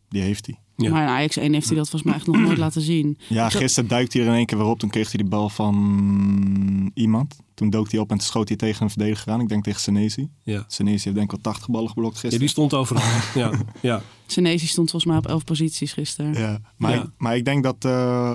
Die 0.09 0.21
heeft 0.21 0.45
hij. 0.45 0.59
Ja. 0.75 0.89
Maar 0.89 1.01
in 1.03 1.09
Ajax 1.09 1.37
1 1.37 1.53
heeft 1.53 1.67
hij 1.67 1.77
dat 1.77 1.89
volgens 1.89 2.11
mij 2.11 2.19
echt 2.19 2.27
nog 2.27 2.37
nooit 2.37 2.57
laten 2.67 2.81
zien. 2.81 3.17
Ja, 3.27 3.49
gisteren 3.49 3.89
duikt 3.89 4.13
hij 4.13 4.21
er 4.21 4.27
in 4.27 4.33
één 4.33 4.45
keer 4.45 4.57
weer 4.57 4.67
op. 4.67 4.79
Toen 4.79 4.89
kreeg 4.89 5.11
hij 5.11 5.21
die 5.21 5.29
bal 5.29 5.49
van 5.49 6.91
iemand. 6.93 7.37
Toen 7.53 7.69
dook 7.69 7.91
hij 7.91 7.99
op 7.99 8.11
en 8.11 8.17
toen 8.17 8.27
schoot 8.27 8.47
hij 8.47 8.57
tegen 8.57 8.83
een 8.83 8.89
verdediger 8.89 9.31
aan. 9.31 9.41
Ik 9.41 9.49
denk 9.49 9.63
tegen 9.63 9.81
Senesi. 9.81 10.29
Ja. 10.43 10.63
Senesi 10.67 11.03
heeft 11.03 11.15
denk 11.15 11.33
ik 11.33 11.41
wel 11.43 11.53
80 11.53 11.69
ballen 11.69 11.89
geblokt 11.89 12.13
ja, 12.13 12.19
gisteren. 12.19 12.39
die 12.39 12.49
stond 12.49 12.73
overal. 12.73 13.03
ja. 13.43 13.51
Ja. 13.81 14.01
Senesi 14.25 14.67
stond 14.67 14.89
volgens 14.91 15.11
mij 15.11 15.21
op 15.21 15.27
11 15.27 15.43
posities 15.43 15.93
gisteren. 15.93 16.33
Ja, 16.33 16.61
maar, 16.77 16.91
Ja. 16.91 17.01
Ik, 17.03 17.09
maar 17.17 17.35
ik 17.35 17.45
denk 17.45 17.63
dat 17.63 17.85
eh 17.85 18.33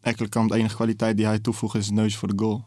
Ekkelenkamp 0.00 0.50
de 0.50 0.56
enige 0.56 0.74
kwaliteit 0.74 1.16
die 1.16 1.26
hij 1.26 1.38
toevoegt 1.38 1.74
is 1.74 1.88
een 1.88 1.94
neus 1.94 2.16
voor 2.16 2.28
de 2.28 2.44
goal. 2.44 2.64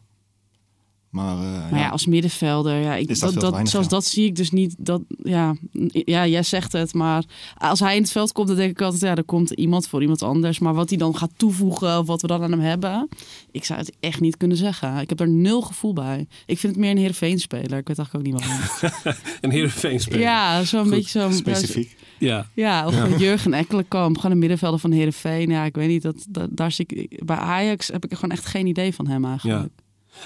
Maar, 1.13 1.37
eh, 1.37 1.71
Maar 1.71 1.79
ja, 1.79 1.89
als 1.89 2.05
middenvelder, 2.05 2.75
ja, 2.75 2.95
ik, 2.95 3.09
Is 3.09 3.19
dat 3.19 3.33
dat, 3.33 3.51
weinig, 3.51 3.71
zelfs 3.71 3.89
ja. 3.89 3.99
zie 3.99 4.25
ik 4.25 4.35
dus 4.35 4.51
niet. 4.51 4.75
Dat, 4.77 5.01
ja, 5.23 5.55
ja, 5.91 6.27
jij 6.27 6.43
zegt 6.43 6.71
het, 6.71 6.93
maar 6.93 7.23
als 7.57 7.79
hij 7.79 7.95
in 7.95 8.01
het 8.01 8.11
veld 8.11 8.31
komt, 8.31 8.47
dan 8.47 8.55
denk 8.55 8.71
ik 8.71 8.81
altijd, 8.81 9.01
ja, 9.01 9.15
er 9.15 9.23
komt 9.23 9.51
iemand 9.51 9.87
voor 9.87 10.01
iemand 10.01 10.21
anders. 10.21 10.59
Maar 10.59 10.73
wat 10.73 10.89
hij 10.89 10.97
dan 10.97 11.17
gaat 11.17 11.31
toevoegen 11.37 11.99
of 11.99 12.07
wat 12.07 12.21
we 12.21 12.27
dan 12.27 12.43
aan 12.43 12.51
hem 12.51 12.59
hebben, 12.59 13.09
ik 13.51 13.65
zou 13.65 13.79
het 13.79 13.91
echt 13.99 14.19
niet 14.19 14.37
kunnen 14.37 14.57
zeggen. 14.57 14.97
Ik 14.97 15.09
heb 15.09 15.19
er 15.19 15.29
nul 15.29 15.61
gevoel 15.61 15.93
bij. 15.93 16.27
Ik 16.45 16.59
vind 16.59 16.73
het 16.73 16.81
meer 16.81 16.91
een 16.91 16.97
Heerenveen-speler. 16.97 17.77
Ik 17.77 17.87
weet 17.87 17.97
eigenlijk 17.97 18.13
ook 18.13 18.33
niet 18.33 18.45
waarom. 18.45 18.65
Een 19.41 19.51
Heerenveen 19.51 19.99
speler. 19.99 20.19
ja, 20.19 20.63
zo'n 20.63 20.89
beetje 20.89 21.19
zo'n... 21.19 21.33
specifiek. 21.33 21.95
Ja. 22.19 22.47
Ja, 22.53 22.87
of 22.87 22.95
een 22.95 23.17
Jurgen 23.17 23.53
Ekkelenkamp, 23.53 24.15
gewoon 24.15 24.31
een 24.31 24.39
middenvelder 24.39 24.79
van 24.79 24.91
Heerenveen. 24.91 25.49
Ja, 25.49 25.63
ik 25.63 25.75
weet 25.75 25.87
niet, 25.87 26.01
dat, 26.01 26.25
dat, 26.29 26.47
daar 26.51 26.71
zie 26.71 26.85
ik... 26.87 27.25
Bij 27.25 27.37
Ajax 27.37 27.87
heb 27.87 28.03
ik 28.03 28.11
er 28.11 28.17
gewoon 28.17 28.35
echt 28.35 28.45
geen 28.45 28.67
idee 28.67 28.93
van 28.93 29.07
hem 29.07 29.25
eigenlijk. 29.25 29.71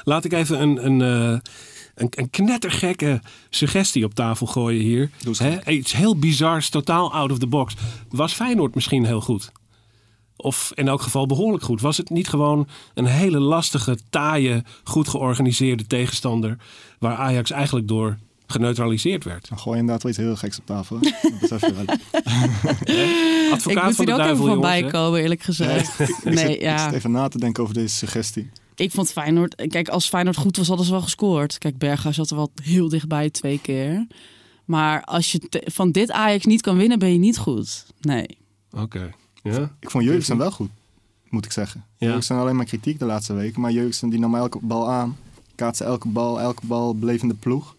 Laat 0.04 0.26
ik 0.26 0.34
even 0.34 0.62
een, 0.62 0.86
een, 0.86 1.02
eh, 1.02 1.40
een, 1.96 2.08
een 2.10 2.30
knettergekke 2.30 3.22
suggestie 3.50 4.06
op 4.06 4.14
tafel 4.14 4.48
gooien 4.48 4.82
hier. 4.82 5.10
Gek. 5.32 5.68
Iets 5.68 5.94
heel 5.94 6.20
bizars, 6.20 6.70
totaal 6.70 7.14
out 7.14 7.32
of 7.32 7.40
the 7.40 7.48
box. 7.48 7.76
Was 8.10 8.34
Feyenoord 8.34 8.76
misschien 8.76 9.06
heel 9.06 9.22
goed? 9.22 9.52
Of 10.36 10.72
in 10.76 10.88
elk 10.88 11.02
geval 11.02 11.26
behoorlijk 11.26 11.64
goed. 11.64 11.82
Was 11.82 11.98
het 11.98 12.10
niet 12.10 12.28
gewoon 12.28 12.68
een 12.94 13.06
hele 13.06 13.40
lastige, 13.40 13.98
taaie, 14.10 14.64
goed 14.84 15.08
georganiseerde 15.08 15.88
tegenstander... 15.88 16.58
waar 17.00 17.16
Ajax 17.16 17.52
eigenlijk 17.52 17.88
door 17.88 18.18
geneutraliseerd 18.48 19.24
werd? 19.24 19.50
Dan 19.50 19.60
gooi 19.60 19.76
je 19.76 19.82
inderdaad 19.82 20.04
wel 20.04 20.12
iets 20.12 20.22
heel 20.22 20.36
geks 20.36 20.60
op 20.60 20.66
tafel. 20.66 21.00
Dat 21.50 21.62
je 21.62 21.74
wel. 21.74 21.86
Advocaat 23.52 23.78
ik 23.78 23.84
moet 23.84 23.96
van 23.96 24.06
de 24.06 24.12
hier 24.12 24.14
ook 24.14 24.26
duivel, 24.26 24.46
even 24.46 24.56
jongens, 24.56 24.74
hè? 24.74 24.82
bijkomen, 24.82 25.22
eerlijk 25.22 25.42
gezegd. 25.44 26.00
Ik 26.00 26.24
nee, 26.24 26.38
zit, 26.38 26.50
ik 26.50 26.62
ja. 26.62 26.84
zit 26.84 26.94
even 26.94 27.12
na 27.12 27.28
te 27.28 27.40
denken 27.40 27.64
over 27.64 27.76
deze 27.76 27.96
suggestie. 27.96 28.50
Ik 28.80 28.92
vond 28.92 29.12
Feyenoord... 29.12 29.56
Kijk, 29.68 29.90
als 29.90 30.08
Feyenoord 30.08 30.38
goed 30.38 30.58
was, 30.58 30.68
hadden 30.68 30.86
ze 30.86 30.92
wel 30.92 31.02
gescoord. 31.02 31.58
Kijk, 31.58 31.78
Berghuis 31.78 32.16
zat 32.16 32.30
er 32.30 32.36
wel 32.36 32.52
heel 32.64 32.90
dichtbij 32.90 33.30
twee 33.30 33.60
keer. 33.62 34.08
Maar 34.66 35.04
als 35.04 35.32
je 35.32 35.40
te- 35.40 35.68
van 35.72 35.92
dit 35.92 36.12
Ajax 36.12 36.46
niet 36.46 36.62
kan 36.62 36.78
winnen, 36.78 37.00
ben 37.00 37.12
je 37.12 37.18
niet 37.18 37.38
goed. 37.38 37.86
Nee. 38.02 38.38
Oké. 38.72 39.14
Ja? 39.44 39.76
Ik 39.80 39.92
vond 39.92 40.04
Jurgensen 40.04 40.38
wel 40.38 40.52
goed, 40.52 40.70
moet 41.30 41.46
ik 41.46 41.52
zeggen. 41.52 41.86
Ja. 41.98 42.06
Jurgensen 42.06 42.38
alleen 42.38 42.56
maar 42.56 42.66
kritiek 42.66 43.00
de 43.00 43.06
laatste 43.06 43.34
weken. 43.34 43.62
Maar 43.62 43.72
Jurgensen 43.72 44.10
die 44.10 44.20
nam 44.20 44.36
elke 44.36 44.60
bal 44.62 44.90
aan. 44.90 45.18
Kaatste 45.56 45.84
elke 45.84 46.08
bal, 46.08 46.40
elke 46.42 46.66
bal 46.66 46.94
bleef 46.94 47.22
in 47.22 47.28
de 47.28 47.34
ploeg. 47.34 47.76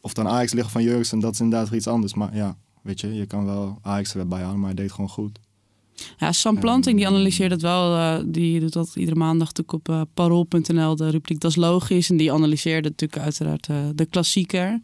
Of 0.00 0.12
dan 0.12 0.28
Ajax 0.28 0.52
liggen 0.52 0.72
van 0.72 0.82
Jurgensen, 0.82 1.20
dat 1.20 1.32
is 1.32 1.40
inderdaad 1.40 1.68
weer 1.68 1.78
iets 1.78 1.86
anders. 1.86 2.14
Maar 2.14 2.34
ja, 2.36 2.56
weet 2.82 3.00
je, 3.00 3.14
je 3.14 3.26
kan 3.26 3.44
wel 3.44 3.78
Ajax 3.82 4.10
er 4.10 4.16
weer 4.16 4.28
bij 4.28 4.42
halen, 4.42 4.58
maar 4.58 4.66
hij 4.74 4.82
deed 4.82 4.92
gewoon 4.92 5.10
goed. 5.10 5.38
Ja, 6.18 6.32
Sam 6.32 6.58
Planting 6.58 6.96
die 6.96 7.06
analyseert 7.06 7.50
het 7.50 7.62
wel. 7.62 7.94
eh, 7.96 8.18
die 8.26 8.60
doet 8.60 8.72
dat 8.72 8.92
iedere 8.94 9.16
maandag 9.16 9.48
natuurlijk 9.48 9.72
op 9.72 9.88
eh, 9.88 10.00
parool.nl, 10.14 10.96
de 10.96 11.10
rubriek 11.10 11.40
Dat 11.40 11.50
is 11.50 11.56
Logisch. 11.56 12.10
En 12.10 12.16
die 12.16 12.32
analyseerde 12.32 12.88
natuurlijk 12.88 13.22
uiteraard 13.22 13.66
eh, 13.68 13.76
de 13.94 14.06
klassieker. 14.06 14.80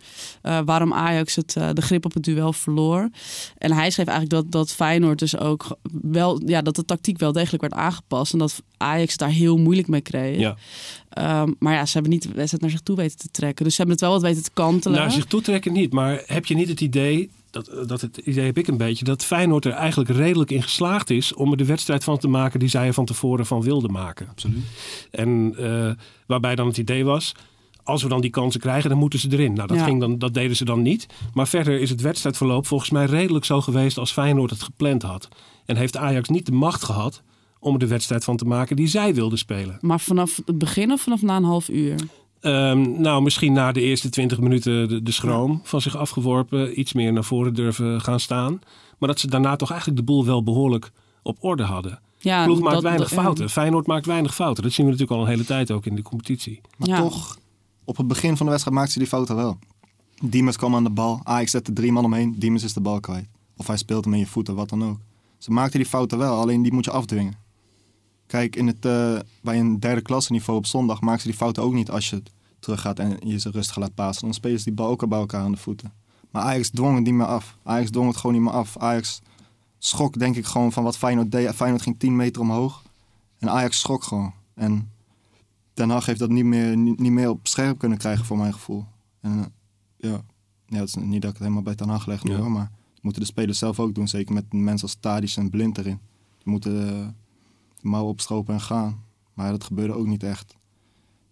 Waarom 0.65 0.93
Ajax 0.93 1.35
het, 1.37 1.53
de 1.73 1.83
grip 1.83 2.05
op 2.05 2.15
het 2.15 2.25
duel 2.25 2.53
verloor. 2.53 3.09
En 3.59 3.73
hij 3.73 3.91
schreef 3.91 4.07
eigenlijk 4.07 4.43
dat, 4.43 4.53
dat 4.53 4.73
Feyenoord 4.73 5.19
dus 5.19 5.39
ook 5.39 5.79
wel... 6.03 6.43
Ja, 6.47 6.63
dat 6.63 6.77
de 6.77 6.85
tactiek 6.85 7.19
wel 7.19 7.33
degelijk 7.33 7.63
werd 7.63 7.75
aangepast. 7.75 8.33
En 8.33 8.39
dat 8.39 8.63
Ajax 8.77 9.11
het 9.11 9.21
daar 9.21 9.29
heel 9.29 9.57
moeilijk 9.57 9.89
mee 9.89 10.01
kreeg. 10.01 10.39
Ja. 10.39 10.57
Ehm, 11.09 11.53
maar 11.59 11.73
ja, 11.73 11.87
ze 11.87 11.93
hebben 11.93 12.13
niet 12.13 12.23
de 12.23 12.29
wedstrijd 12.29 12.63
naar 12.63 12.71
zich 12.71 12.81
toe 12.81 12.97
weten 12.97 13.19
te 13.19 13.29
trekken. 13.31 13.65
Dus 13.65 13.75
ze 13.75 13.83
hebben 13.83 13.97
het 13.97 14.07
wel 14.07 14.15
wat 14.15 14.29
weten 14.29 14.43
te 14.43 14.51
kantelen. 14.55 14.99
Naar 14.99 15.11
zich 15.11 15.25
toe 15.25 15.41
trekken 15.41 15.73
niet, 15.73 15.93
maar 15.93 16.23
heb 16.27 16.47
je 16.47 16.55
niet 16.55 16.69
het 16.69 16.81
idee, 16.81 17.31
dat, 17.65 17.89
dat 17.89 18.01
het 18.01 18.17
idee 18.17 18.45
heb 18.45 18.59
ik 18.59 18.67
een 18.67 18.77
beetje, 18.77 19.05
dat 19.05 19.25
Feyenoord 19.25 19.65
er 19.65 19.73
eigenlijk 19.73 20.11
redelijk 20.11 20.51
in 20.51 20.63
geslaagd 20.63 21.11
is 21.11 21.35
om 21.35 21.51
er 21.51 21.57
de 21.57 21.65
wedstrijd 21.65 22.05
van 22.05 22.19
te 22.19 22.29
maken 22.29 22.61
die 22.61 22.69
zij 22.69 22.87
er 22.87 22.93
van 22.95 23.05
tevoren 23.05 23.47
van 23.47 23.63
wilden 23.63 23.93
maken. 23.93 24.29
Absoluut. 24.29 24.65
En 25.11 25.55
eh, 25.59 25.91
waarbij 26.27 26.55
dan 26.55 26.67
het 26.67 26.79
idee 26.79 27.05
was, 27.05 27.33
als 27.83 28.03
we 28.03 28.09
dan 28.09 28.21
die 28.21 28.31
kansen 28.31 28.61
krijgen, 28.61 28.91
dan 28.91 28.99
moeten 28.99 29.19
ze 29.19 29.29
erin. 29.33 29.53
Nou, 29.53 29.69
dat, 29.69 29.77
Ja. 29.77 29.85
ging 29.85 30.01
dan, 30.01 30.19
dat 30.19 30.35
deden 30.35 30.57
ze 30.57 30.65
dan 30.65 30.83
niet. 30.83 31.07
Maar 31.35 31.49
verder 31.49 31.81
is 31.81 31.91
het 31.91 32.01
wedstrijdverloop 32.01 32.67
volgens 32.67 32.91
mij 32.91 33.05
redelijk 33.05 33.45
zo 33.45 33.61
geweest 33.61 33.99
als 33.99 34.13
Feyenoord 34.13 34.51
het 34.51 34.63
gepland 34.63 35.03
had. 35.03 35.29
En 35.65 35.77
heeft 35.77 35.97
Ajax 35.97 36.29
niet 36.29 36.47
de 36.47 36.53
macht 36.53 36.85
gehad 36.85 37.23
om 37.59 37.73
er 37.73 37.79
de 37.79 37.87
wedstrijd 37.87 38.25
van 38.25 38.37
te 38.37 38.45
maken 38.45 38.77
die 38.77 38.87
zij 38.87 39.15
wilden 39.15 39.39
spelen. 39.39 39.79
Maar 39.81 40.01
vanaf 40.01 40.41
het 40.47 40.59
begin 40.59 40.93
of 40.93 41.01
vanaf 41.01 41.23
na 41.23 41.37
een 41.37 41.45
half 41.45 41.69
uur? 41.69 41.97
Ehm, 42.41 43.01
nou, 43.01 43.23
misschien 43.23 43.53
na 43.53 43.73
de 43.73 43.81
eerste 43.81 44.09
20 44.09 44.41
minuten 44.41 44.89
de, 44.89 45.03
de 45.03 45.13
schroom 45.13 45.61
van 45.63 45.81
zich 45.81 45.97
afgeworpen. 45.97 46.81
Iets 46.81 46.93
meer 46.93 47.13
naar 47.13 47.25
voren 47.25 47.55
durven 47.55 48.01
gaan 48.01 48.21
staan. 48.21 48.61
Maar 48.99 49.09
dat 49.09 49.21
ze 49.21 49.27
daarna 49.27 49.57
toch 49.57 49.71
eigenlijk 49.71 50.01
de 50.01 50.05
boel 50.07 50.25
wel 50.25 50.43
behoorlijk 50.43 50.91
op 51.23 51.37
orde 51.41 51.63
hadden. 51.63 52.01
Ja, 52.19 52.45
Ploeg 52.45 52.61
maakt 52.61 52.73
dat- 52.75 52.83
weinig 52.83 53.09
dat- 53.09 53.17
ja. 53.19 53.23
fouten. 53.25 53.51
Feyenoord 53.51 53.87
maakt 53.87 54.07
weinig 54.07 54.35
fouten. 54.35 54.63
Dat 54.63 54.73
zien 54.73 54.87
we 54.87 54.93
natuurlijk 54.93 55.19
al 55.21 55.25
een 55.27 55.33
hele 55.33 55.45
tijd 55.45 55.71
ook 55.71 55.87
in 55.87 55.95
de 55.95 56.03
competitie. 56.03 56.61
Maar 56.77 56.89
Ja. 56.89 56.99
toch, 57.01 57.39
op 57.85 57.97
het 57.97 58.07
begin 58.07 58.37
van 58.37 58.47
de 58.47 58.51
wedstrijd 58.53 58.77
maakte 58.77 58.93
ze 58.93 58.99
die 58.99 59.09
fouten 59.09 59.37
wel. 59.37 59.59
Diemers 60.23 60.57
kwam 60.57 60.75
aan 60.75 60.85
de 60.85 60.91
bal. 60.91 61.21
Ajax 61.23 61.51
zette 61.51 61.73
drie 61.73 61.93
man 61.93 62.05
omheen. 62.05 62.35
Diemers 62.39 62.63
is 62.65 62.73
de 62.73 62.81
bal 62.81 63.01
kwijt. 63.01 63.27
Of 63.57 63.67
hij 63.67 63.77
speelt 63.77 64.05
hem 64.05 64.13
in 64.15 64.19
je 64.21 64.27
voeten, 64.27 64.55
wat 64.55 64.69
dan 64.69 64.85
ook. 64.85 64.99
Ze 65.39 65.51
maakten 65.51 65.79
die 65.81 65.89
fouten 65.89 66.19
wel, 66.19 66.41
alleen 66.41 66.63
die 66.63 66.73
moet 66.73 66.85
je 66.85 66.91
afdwingen. 66.91 67.35
Kijk, 68.27 68.57
in 68.57 68.67
het, 68.67 68.85
eh, 68.85 69.19
bij 69.43 69.59
een 69.61 69.81
derde 69.81 70.01
klasse 70.03 70.33
niveau 70.33 70.59
op 70.59 70.67
zondag 70.67 71.01
maken 71.01 71.21
ze 71.21 71.27
die 71.27 71.37
fouten 71.37 71.63
ook 71.63 71.73
niet 71.73 71.91
als 71.91 72.11
je 72.11 72.23
teruggaat 72.59 72.99
en 72.99 73.17
je 73.29 73.39
ze 73.39 73.51
rustig 73.51 73.77
laat 73.77 73.95
passen. 73.95 74.25
Dan 74.25 74.35
spelen 74.35 74.59
ze 74.59 74.65
die 74.65 74.73
bal 74.75 74.89
ook 74.89 75.03
al 75.03 75.09
bij 75.09 75.19
elkaar 75.19 75.43
aan 75.43 75.53
de 75.53 75.59
voeten. 75.59 75.93
Maar 76.31 76.43
Ajax 76.43 76.71
dwong 76.71 76.95
het 76.95 77.05
niet 77.05 77.15
meer 77.15 77.27
af. 77.27 77.57
Ajax 77.63 77.91
dwong 77.91 78.09
het 78.09 78.17
gewoon 78.17 78.37
niet 78.37 78.45
meer 78.45 78.53
af. 78.53 78.79
Ajax 78.79 79.21
schrok 79.79 80.19
denk 80.19 80.37
ik 80.37 80.45
gewoon 80.47 80.73
van 80.73 80.83
wat 80.85 80.97
Feyenoord 80.97 81.33
deed. 81.33 81.55
Feyenoord 81.55 81.83
ging 81.83 81.99
10 81.99 82.17
meter 82.17 82.43
omhoog. 82.43 82.83
En 83.39 83.51
Ajax 83.51 83.79
schrok 83.81 84.03
gewoon. 84.03 84.33
En 84.55 84.91
Den 85.75 85.91
Haag 85.91 86.07
heeft 86.07 86.19
dat 86.19 86.31
niet 86.31 86.45
meer, 86.45 86.77
niet, 86.77 86.99
niet 87.01 87.13
meer 87.13 87.29
op 87.31 87.47
scherp 87.47 87.79
kunnen 87.79 87.99
krijgen 87.99 88.25
voor 88.25 88.37
mijn 88.37 88.53
gevoel. 88.53 88.85
En 89.21 89.39
eh, 89.39 90.11
ja, 90.11 90.21
ja 90.67 90.79
het 90.79 90.89
is 90.89 90.95
niet 90.95 91.23
dat 91.23 91.31
ik 91.31 91.37
het 91.37 91.39
helemaal 91.39 91.63
bij 91.63 91.75
Den 91.75 91.89
Haag 91.89 92.07
leg 92.07 92.25
nu 92.25 92.31
Ja. 92.31 92.39
hoor, 92.39 92.51
maar 92.51 92.71
dat 92.95 93.03
moeten 93.03 93.21
de 93.23 93.29
spelers 93.29 93.59
zelf 93.59 93.81
ook 93.81 93.95
doen. 93.95 94.09
Zeker 94.09 94.35
met 94.35 94.53
mensen 94.53 94.87
als 94.89 94.97
Tadic 95.01 95.37
en 95.37 95.51
Blind 95.51 95.79
erin. 95.79 95.99
Die 96.39 96.53
moeten 96.53 96.89
eh, 97.01 97.07
mouwen 97.87 98.13
opstropen 98.13 98.55
en 98.55 98.61
gaan. 98.61 99.05
Maar 99.35 99.51
dat 99.51 99.65
gebeurde 99.65 99.95
ook 99.95 100.07
niet 100.07 100.23
echt. 100.23 100.57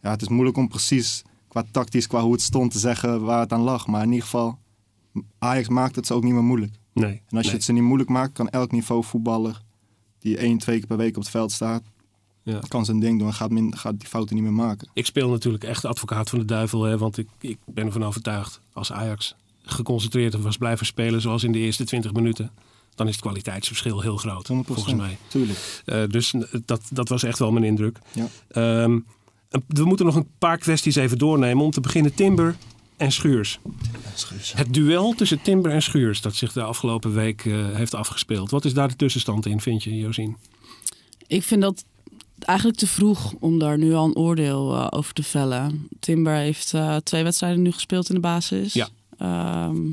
Ja, 0.02 0.10
het 0.10 0.22
is 0.22 0.28
moeilijk 0.28 0.56
om 0.56 0.68
precies 0.68 1.22
qua 1.48 1.64
tactisch, 1.70 2.06
qua 2.06 2.22
hoe 2.22 2.32
het 2.32 2.42
stond 2.42 2.70
te 2.72 2.78
zeggen 2.78 3.24
waar 3.24 3.40
het 3.40 3.52
aan 3.52 3.60
lag. 3.60 3.86
Maar 3.86 4.02
in 4.02 4.08
ieder 4.08 4.24
geval, 4.24 4.58
Ajax 5.38 5.68
maakt 5.68 5.96
het 5.96 6.06
ze 6.06 6.14
ook 6.14 6.22
niet 6.24 6.32
meer 6.32 6.42
moeilijk. 6.44 6.74
Nee. 6.92 7.22
En 7.28 7.36
als 7.36 7.46
je 7.46 7.52
het 7.52 7.64
ze 7.64 7.72
niet 7.72 7.82
moeilijk 7.82 8.10
maakt, 8.10 8.32
kan 8.32 8.48
elk 8.48 8.70
niveau 8.72 9.04
voetballer 9.04 9.62
die 10.18 10.36
één, 10.36 10.58
twee 10.58 10.78
keer 10.78 10.86
per 10.86 10.96
week 10.96 11.16
op 11.16 11.22
het 11.22 11.30
veld 11.30 11.52
staat, 11.52 11.82
Ja. 12.42 12.60
kan 12.68 12.84
zijn 12.84 13.00
ding 13.00 13.18
doen 13.18 13.28
en 13.28 13.34
gaat, 13.34 13.50
min, 13.50 13.76
gaat 13.76 13.98
die 13.98 14.08
fouten 14.08 14.34
niet 14.34 14.44
meer 14.44 14.52
maken. 14.52 14.88
Ik 14.92 15.06
speel 15.06 15.28
natuurlijk 15.30 15.64
echt 15.64 15.84
advocaat 15.84 16.30
van 16.30 16.38
de 16.38 16.44
duivel. 16.44 16.82
Hè, 16.82 16.98
want 16.98 17.18
ik, 17.18 17.28
ik 17.40 17.58
ben 17.66 17.86
ervan 17.86 18.04
overtuigd. 18.04 18.60
Als 18.72 18.92
Ajax 18.92 19.34
geconcentreerd 19.62 20.34
was 20.34 20.56
blijven 20.56 20.86
spelen 20.86 21.20
zoals 21.20 21.44
in 21.44 21.52
de 21.52 21.58
eerste 21.58 21.84
20 21.84 22.12
minuten. 22.12 22.50
Dan 22.94 23.07
is 23.07 23.12
het 23.12 23.22
kwaliteitsverschil 23.22 24.00
heel 24.00 24.16
groot. 24.16 24.48
100%. 24.52 24.57
Volgens 24.66 24.94
mij. 24.94 25.18
Tuurlijk. 25.28 25.83
Eh, 25.85 26.02
dus 26.09 26.35
dat, 26.64 26.83
dat 26.90 27.09
was 27.09 27.22
echt 27.22 27.38
wel 27.38 27.52
mijn 27.52 27.64
indruk. 27.64 27.98
Ja. 28.12 28.28
Ehm, 28.48 28.98
we 29.66 29.85
moeten 29.85 30.07
nog 30.07 30.14
een 30.14 30.28
paar 30.38 30.59
kwesties 30.59 30.96
even 30.96 31.18
doornemen. 31.18 31.64
Om 31.64 31.70
te 31.70 31.80
beginnen 31.80 32.14
Timber 32.14 32.57
en 32.96 33.12
Schuurs. 33.12 33.61
Het 34.54 34.74
duel 34.74 35.14
tussen 35.14 35.42
Timber 35.42 35.70
en 35.70 35.83
Schuurs 35.83 36.20
dat 36.20 36.35
zich 36.35 36.52
de 36.52 36.62
afgelopen 36.62 37.14
week 37.14 37.44
eh, 37.44 37.74
heeft 37.74 37.94
afgespeeld. 37.94 38.50
Wat 38.50 38.64
is 38.64 38.74
daar 38.74 38.88
de 38.88 38.96
tussenstand 38.96 39.46
in, 39.46 39.61
vind 39.61 39.83
je, 39.83 39.96
Josien? 39.96 40.37
Ik 41.26 41.42
vind 41.42 41.61
dat 41.61 41.85
eigenlijk 42.38 42.78
te 42.78 42.87
vroeg 42.87 43.35
om 43.40 43.59
daar 43.59 43.78
nu 43.78 43.94
al 43.94 44.04
een 44.04 44.16
oordeel 44.16 44.74
eh, 44.74 44.87
over 44.90 45.14
te 45.14 45.22
vellen. 45.22 45.88
Timber 46.00 46.35
heeft 46.35 46.74
eh, 46.74 46.96
twee 46.96 47.22
wedstrijden 47.22 47.62
nu 47.62 47.72
gespeeld 47.72 48.09
in 48.09 48.14
de 48.14 48.20
basis. 48.20 48.72
Ja. 48.72 48.88
Ehm, 49.18 49.92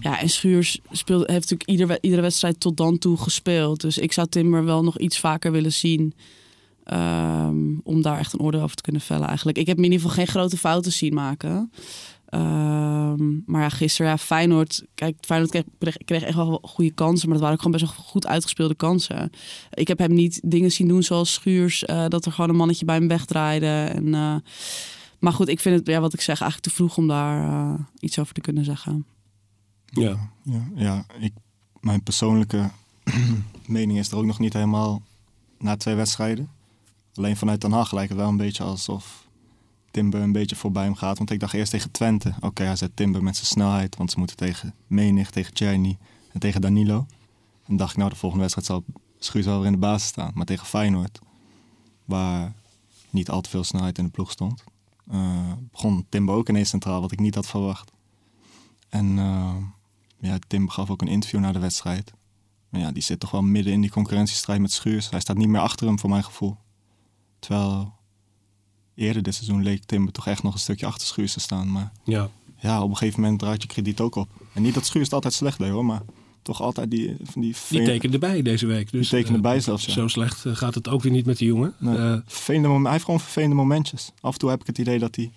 ja, 0.00 0.20
en 0.20 0.28
Schuurs 0.30 0.80
heeft 1.06 1.50
natuurlijk 1.50 2.00
iedere 2.00 2.20
wedstrijd 2.22 2.60
tot 2.60 2.76
dan 2.76 2.98
toe 2.98 3.16
gespeeld. 3.16 3.80
Dus 3.80 3.98
ik 3.98 4.12
zou 4.12 4.28
Timber 4.28 4.64
wel 4.64 4.82
nog 4.84 4.98
iets 4.98 5.18
vaker 5.18 5.52
willen 5.52 5.72
zien. 5.72 6.14
ehm, 6.84 7.58
om 7.82 8.02
daar 8.02 8.18
echt 8.18 8.32
een 8.32 8.40
oordeel 8.40 8.62
over 8.62 8.76
te 8.76 8.82
kunnen 8.82 9.00
vellen 9.02 9.26
eigenlijk. 9.28 9.58
Ik 9.58 9.66
heb 9.66 9.76
in 9.76 9.84
ieder 9.84 9.98
geval 10.00 10.14
geen 10.14 10.26
grote 10.26 10.56
fouten 10.56 10.92
zien 10.92 11.14
maken. 11.14 11.70
Ehm, 12.28 13.36
maar 13.46 13.62
ja, 13.62 13.68
gisteren, 13.68 14.10
ja, 14.10 14.18
Feyenoord. 14.18 14.84
Kijk, 14.94 15.16
Feyenoord 15.20 15.64
kreeg 16.04 16.22
echt 16.22 16.34
wel 16.34 16.58
goede 16.62 16.90
kansen. 16.90 17.28
Maar 17.28 17.38
dat 17.38 17.46
waren 17.46 17.54
ook 17.54 17.62
gewoon 17.62 17.80
best 17.80 17.92
wel 17.96 18.04
goed 18.04 18.26
uitgespeelde 18.26 18.74
kansen. 18.74 19.30
Ik 19.74 19.88
heb 19.88 19.98
hem 19.98 20.14
niet 20.14 20.40
dingen 20.44 20.70
zien 20.72 20.88
doen 20.88 21.02
zoals 21.02 21.32
Schuurs. 21.32 21.84
eh, 21.84 22.04
dat 22.08 22.24
er 22.26 22.32
gewoon 22.32 22.50
een 22.50 22.56
mannetje 22.56 22.84
bij 22.84 22.94
hem 22.96 23.08
wegdraaide. 23.08 23.66
En, 23.94 24.14
eh, 24.14 24.34
maar 25.18 25.32
goed, 25.32 25.48
ik 25.48 25.60
vind 25.60 25.78
het, 25.78 25.86
ja, 25.86 26.00
wat 26.00 26.12
ik 26.12 26.20
zeg, 26.20 26.40
eigenlijk 26.40 26.70
te 26.70 26.76
vroeg 26.76 26.96
om 26.96 27.08
daar 27.08 27.42
eh, 27.48 27.80
iets 28.00 28.18
over 28.18 28.34
te 28.34 28.40
kunnen 28.40 28.64
zeggen. 28.64 29.06
Ja. 29.90 30.30
Ja, 30.42 30.68
ja 30.74 31.04
ik, 31.18 31.32
mijn 31.80 32.02
persoonlijke 32.02 32.70
mening 33.66 33.98
is 33.98 34.10
er 34.10 34.16
ook 34.16 34.24
nog 34.24 34.38
niet 34.38 34.52
helemaal 34.52 35.02
na 35.58 35.76
twee 35.76 35.94
wedstrijden. 35.94 36.50
Alleen 37.14 37.36
vanuit 37.36 37.60
Den 37.60 37.72
Haag 37.72 37.92
lijkt 37.92 38.08
het 38.10 38.18
wel 38.18 38.28
een 38.28 38.36
beetje 38.36 38.62
alsof 38.62 39.26
Timber 39.90 40.20
een 40.20 40.32
beetje 40.32 40.56
voorbij 40.56 40.84
hem 40.84 40.94
gaat. 40.94 41.18
Want 41.18 41.30
ik 41.30 41.40
dacht 41.40 41.54
eerst 41.54 41.70
tegen 41.70 41.90
Twente, 41.90 42.34
oké, 42.40 42.62
hij 42.62 42.76
zet 42.76 42.96
Timber 42.96 43.22
met 43.22 43.34
zijn 43.36 43.46
snelheid. 43.46 43.96
Want 43.96 44.10
ze 44.10 44.18
moeten 44.18 44.36
tegen 44.36 44.74
Menig, 44.86 45.30
tegen 45.30 45.54
Czerny 45.54 45.98
en 46.32 46.40
tegen 46.40 46.60
Danilo. 46.60 47.06
En 47.66 47.76
dacht 47.76 47.90
ik, 47.90 47.96
nou, 47.96 48.10
de 48.10 48.16
volgende 48.16 48.44
wedstrijd 48.44 48.68
zal 48.68 48.84
Schuurs 49.18 49.46
wel 49.46 49.56
weer 49.56 49.66
in 49.66 49.72
de 49.72 49.78
basis 49.78 50.08
staan. 50.08 50.30
Maar 50.34 50.46
tegen 50.46 50.66
Feyenoord, 50.66 51.18
waar 52.04 52.52
niet 53.10 53.30
al 53.30 53.40
te 53.40 53.50
veel 53.50 53.64
snelheid 53.64 53.98
in 53.98 54.04
de 54.04 54.10
ploeg 54.10 54.30
stond, 54.30 54.64
eh, 55.10 55.52
begon 55.72 56.06
Timber 56.08 56.34
ook 56.34 56.48
ineens 56.48 56.68
centraal, 56.68 57.00
wat 57.00 57.12
ik 57.12 57.20
niet 57.20 57.34
had 57.34 57.46
verwacht. 57.46 57.92
En 58.88 59.18
eh, 59.18 59.54
ja, 60.20 60.38
Tim 60.46 60.68
gaf 60.68 60.90
ook 60.90 61.02
een 61.02 61.08
interview 61.08 61.40
na 61.40 61.52
de 61.52 61.58
wedstrijd. 61.58 62.12
Maar 62.68 62.80
ja, 62.80 62.92
die 62.92 63.02
zit 63.02 63.20
toch 63.20 63.30
wel 63.30 63.42
midden 63.42 63.72
in 63.72 63.80
die 63.80 63.90
concurrentiestrijd 63.90 64.60
met 64.60 64.72
Schuurs. 64.72 65.10
Hij 65.10 65.20
staat 65.20 65.36
niet 65.36 65.48
meer 65.48 65.60
achter 65.60 65.86
hem, 65.86 65.98
voor 65.98 66.10
mijn 66.10 66.24
gevoel. 66.24 66.56
Terwijl 67.38 67.92
eerder 68.94 69.22
dit 69.22 69.34
seizoen 69.34 69.62
leek 69.62 69.84
Timber 69.84 70.12
toch 70.12 70.26
echt 70.26 70.42
nog 70.42 70.52
een 70.52 70.58
stukje 70.60 70.86
achter 70.86 71.06
Schuurs 71.06 71.32
te 71.32 71.40
staan. 71.40 71.72
Maar 71.72 71.92
ja. 72.04 72.30
ja, 72.56 72.82
op 72.82 72.90
een 72.90 72.96
gegeven 72.96 73.20
moment 73.20 73.38
draait 73.38 73.62
je 73.62 73.68
krediet 73.68 74.00
ook 74.00 74.14
op. 74.14 74.28
En 74.52 74.62
niet 74.62 74.74
dat 74.74 74.86
Schuurs 74.86 75.04
het 75.04 75.14
altijd 75.14 75.34
slecht 75.34 75.58
deed 75.58 75.70
hoor, 75.70 75.84
maar 75.84 76.02
toch 76.42 76.60
altijd 76.60 76.90
die... 76.90 77.16
Van 77.22 77.42
die, 77.42 77.56
Die 77.68 77.82
tekende 77.82 78.18
bij 78.18 78.42
deze 78.42 78.66
week. 78.66 78.90
Dus, 78.90 79.08
Die 79.08 79.18
tekende 79.18 79.38
eh, 79.38 79.44
bij 79.44 79.60
zelfs, 79.60 79.84
ja. 79.84 79.92
Zo 79.92 80.08
slecht 80.08 80.44
eh, 80.44 80.56
gaat 80.56 80.74
het 80.74 80.88
ook 80.88 81.02
weer 81.02 81.12
niet 81.12 81.26
met 81.26 81.38
die 81.38 81.46
jongen. 81.48 81.74
Nee, 81.78 82.20
vervelende 82.26 82.68
mom- 82.68 82.82
hij 82.82 82.92
heeft 82.92 83.04
gewoon 83.04 83.20
vervelende 83.20 83.54
momentjes. 83.54 84.12
Af 84.20 84.32
en 84.32 84.38
toe 84.38 84.50
heb 84.50 84.60
ik 84.60 84.66
het 84.66 84.78
idee 84.78 84.98
dat 84.98 85.16
hij, 85.16 85.32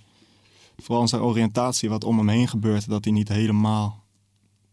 vooral 0.78 1.02
in 1.02 1.08
zijn 1.08 1.22
oriëntatie, 1.22 1.90
wat 1.90 2.04
om 2.04 2.18
hem 2.18 2.30
heen 2.30 2.48
gebeurt, 2.48 2.90
dat 2.90 3.04
hij 3.04 3.14
niet 3.14 3.28
helemaal, 3.28 4.01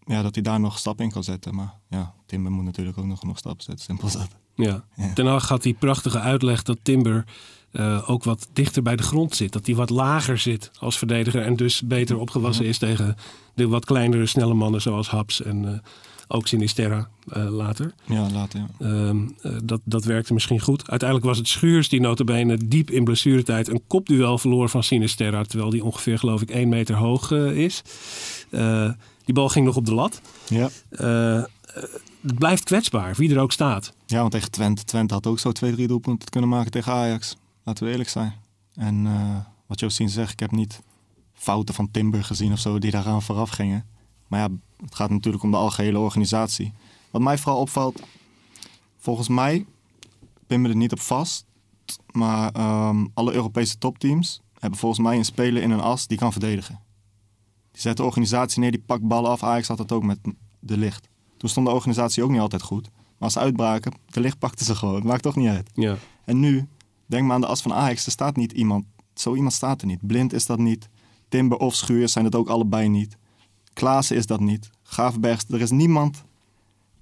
ja, 0.09 0.23
dat 0.23 0.35
hij 0.35 0.43
daar 0.43 0.61
nog 0.61 0.79
stap 0.79 1.01
in 1.01 1.11
kan 1.11 1.25
zetten. 1.25 1.55
Maar 1.55 1.75
ja, 1.89 2.15
Timber 2.27 2.53
moet 2.53 2.65
natuurlijk 2.65 2.99
ook 2.99 3.05
nog 3.05 3.19
genoeg 3.19 3.39
stappen 3.39 3.65
zetten. 3.65 3.85
Simpel 3.85 4.11
dat. 4.11 4.29
Ja. 4.55 4.85
Ja. 4.97 5.13
Ten 5.13 5.27
Hag 5.27 5.49
had 5.49 5.63
die 5.63 5.75
prachtige 5.75 6.19
uitleg 6.19 6.63
dat 6.63 6.79
Timber 6.83 7.25
eh, 7.73 8.11
ook 8.11 8.25
wat 8.25 8.49
dichter 8.53 8.83
bij 8.83 8.97
de 8.97 9.03
grond 9.03 9.37
zit. 9.37 9.53
Dat 9.53 9.67
hij 9.67 9.75
wat 9.75 9.91
lager 9.91 10.39
zit 10.39 10.71
als 10.79 10.99
verdediger 10.99 11.43
en 11.43 11.57
dus 11.57 11.83
beter 11.83 12.19
opgewassen 12.19 12.65
is 12.65 12.79
tegen 12.79 13.17
de 13.55 13.69
wat 13.69 13.85
kleinere 13.85 14.27
snelle 14.27 14.55
mannen 14.55 14.81
zoals 14.81 15.09
Haps 15.09 15.43
en 15.43 15.73
eh, 15.73 15.79
ook 16.29 16.47
Sinisterra 16.47 17.09
eh, 17.29 17.51
later. 17.51 17.95
Ja, 18.05 18.31
later. 18.31 18.61
Ja. 18.61 18.87
Ehm, 18.87 19.19
eh, 19.43 19.53
dat, 19.65 19.81
dat 19.85 20.05
werkte 20.05 20.33
misschien 20.33 20.61
goed. 20.61 20.91
Uiteindelijk 20.91 21.29
was 21.29 21.39
het 21.39 21.49
Schuurs 21.49 21.89
die 21.89 22.01
notabene 22.01 22.57
diep 22.57 22.91
in 22.91 23.05
blessuretijd 23.05 23.69
een 23.69 23.83
kopduel 23.87 24.39
verloor 24.39 24.69
van 24.69 24.83
Sinisterra. 24.83 25.43
Terwijl 25.43 25.71
die 25.71 25.85
ongeveer 25.85 26.19
geloof 26.19 26.43
ik 26.43 26.51
één 26.51 26.69
meter 26.69 26.97
hoog 26.97 27.31
is. 27.31 27.83
Die 29.29 29.37
bal 29.37 29.49
ging 29.49 29.67
nog 29.67 29.77
op 29.77 29.85
de 29.85 29.95
lat. 29.95 30.21
Ja. 30.47 30.69
Eh, 30.91 31.43
het 32.21 32.39
blijft 32.39 32.65
kwetsbaar, 32.65 33.15
wie 33.15 33.35
er 33.35 33.41
ook 33.41 33.53
staat. 33.53 33.93
ja, 34.07 34.21
want 34.21 34.33
tegen 34.33 34.51
Twente. 34.51 34.85
Twente 34.85 35.15
had 35.15 35.27
ook 35.27 35.39
zo 35.39 35.53
twee, 35.53 35.73
drie 35.73 35.87
doelpunten 35.87 36.29
kunnen 36.29 36.51
maken 36.51 36.71
tegen 36.71 36.93
Ajax. 36.93 37.37
Laten 37.65 37.85
we 37.85 37.91
eerlijk 37.91 38.09
zijn. 38.09 38.33
En 38.75 39.07
eh, 39.07 39.37
wat 39.67 39.81
Josien 39.81 40.09
zegt, 40.09 40.33
ik 40.33 40.41
heb 40.41 40.51
niet 40.51 40.81
fouten 41.33 41.75
van 41.75 41.91
Timber 41.91 42.25
gezien 42.25 42.53
of 42.53 42.59
zo 42.59 42.79
die 42.79 42.91
daaraan 42.91 43.23
vooraf 43.23 43.51
gingen. 43.51 43.87
Maar 44.27 44.41
ja, 44.41 44.49
het 44.85 44.95
gaat 44.95 45.11
natuurlijk 45.11 45.45
om 45.45 45.51
de 45.51 45.57
algehele 45.57 45.99
organisatie. 45.99 46.73
Wat 47.11 47.23
mij 47.23 47.39
vooral 47.39 47.61
opvalt, 47.61 48.03
volgens 48.99 49.29
mij, 49.29 49.67
pin 50.47 50.61
me 50.61 50.69
er 50.69 50.77
niet 50.77 50.93
op 50.93 51.01
vast, 51.01 51.47
maar 52.13 52.53
ehm, 52.53 53.07
alle 53.15 53.33
Europese 53.33 53.79
topteams 53.79 54.41
hebben 54.59 54.79
volgens 54.79 55.01
mij 55.01 55.17
een 55.17 55.25
speler 55.25 55.63
in 55.63 55.71
een 55.71 55.81
as 55.81 56.07
die 56.07 56.19
kan 56.19 56.33
verdedigen. 56.33 56.87
Die 57.79 57.87
zet 57.87 57.97
de 57.97 58.05
organisatie 58.05 58.61
neer, 58.61 58.71
die 58.71 58.83
pakt 58.87 59.03
ballen 59.03 59.31
af. 59.31 59.43
Ajax 59.43 59.69
had 59.69 59.77
dat 59.77 59.93
ook 59.93 60.03
met 60.03 60.19
de 60.59 60.77
licht. 60.77 61.09
Toen 61.37 61.49
stond 61.49 61.67
de 61.67 61.73
organisatie 61.73 62.23
ook 62.23 62.31
niet 62.31 62.41
altijd 62.41 62.63
goed. 62.63 62.91
Maar 62.93 63.15
als 63.19 63.33
ze 63.33 63.39
uitbraken, 63.39 63.93
de 64.07 64.21
licht 64.21 64.39
pakte 64.39 64.65
ze 64.65 64.75
gewoon. 64.75 64.95
Het 64.95 65.05
maakt 65.05 65.23
toch 65.23 65.37
niet 65.37 65.49
uit. 65.49 65.71
Ja. 65.75 65.97
En 66.25 66.41
nu, 66.41 66.69
denk 67.07 67.25
maar 67.25 67.35
aan 67.35 67.41
de 67.41 67.47
as 67.47 67.63
van 67.63 67.73
Ajax, 67.73 68.07
er 68.07 68.13
staat 68.13 68.37
niet 68.37 68.53
iemand. 68.53 68.85
Zo 69.15 69.35
iemand 69.35 69.53
staat 69.53 69.81
er 69.81 69.87
niet. 69.87 70.07
Blind 70.07 70.33
is 70.33 70.47
dat 70.47 70.59
niet. 70.59 70.89
Timber 71.29 71.59
of 71.59 71.75
Schuurs 71.75 72.13
zijn 72.13 72.25
het 72.25 72.35
ook 72.35 72.49
allebei 72.49 72.89
niet. 72.89 73.17
Klaassen 73.73 74.17
is 74.17 74.27
dat 74.27 74.41
niet. 74.41 74.71
Gravenberg, 74.83 75.49
er 75.49 75.61
is 75.61 75.71
niemand 75.71 76.25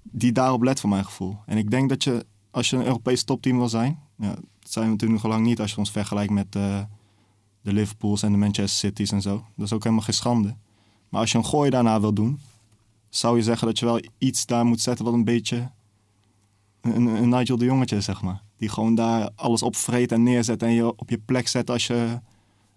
die 0.01 0.31
daarop 0.31 0.63
let 0.63 0.79
voor 0.79 0.89
mijn 0.89 1.05
gevoel. 1.05 1.37
En 1.45 1.57
ik 1.57 1.71
denk 1.71 1.89
dat 1.89 2.03
je, 2.03 2.25
als 2.51 2.69
je 2.69 2.75
een 2.75 2.85
Europees 2.85 3.23
topteam 3.23 3.57
wil 3.57 3.69
zijn... 3.69 3.99
Ja, 4.17 4.33
dat 4.59 4.71
zijn 4.71 4.85
we 4.85 4.91
natuurlijk 4.91 5.23
nog 5.23 5.31
lang 5.31 5.45
niet 5.45 5.59
als 5.59 5.71
je 5.71 5.77
ons 5.77 5.91
vergelijkt 5.91 6.31
met 6.31 6.55
eh, 6.55 6.79
de 7.61 7.73
Liverpools 7.73 8.23
en 8.23 8.31
de 8.31 8.37
Manchester 8.37 8.89
Cities 8.89 9.11
en 9.11 9.21
zo. 9.21 9.45
Dat 9.55 9.65
is 9.65 9.73
ook 9.73 9.83
helemaal 9.83 10.05
geen 10.05 10.13
schande. 10.13 10.55
Maar 11.09 11.21
als 11.21 11.31
je 11.31 11.37
een 11.37 11.45
gooi 11.45 11.69
daarna 11.69 11.99
wil 12.01 12.13
doen... 12.13 12.39
zou 13.09 13.37
je 13.37 13.43
zeggen 13.43 13.67
dat 13.67 13.79
je 13.79 13.85
wel 13.85 14.01
iets 14.17 14.45
daar 14.45 14.65
moet 14.65 14.81
zetten 14.81 15.05
wat 15.05 15.13
een 15.13 15.23
beetje 15.23 15.71
een, 16.81 17.05
een 17.05 17.29
Nigel 17.29 17.57
de 17.57 17.65
Jongetje 17.65 17.95
is, 17.95 18.05
zeg 18.05 18.21
maar. 18.21 18.41
Die 18.57 18.69
gewoon 18.69 18.95
daar 18.95 19.29
alles 19.35 19.61
opvreet 19.61 20.11
en 20.11 20.23
neerzet 20.23 20.63
en 20.63 20.71
je 20.71 20.97
op 20.97 21.09
je 21.09 21.17
plek 21.25 21.47
zet 21.47 21.69
als 21.69 21.87
je, 21.87 22.19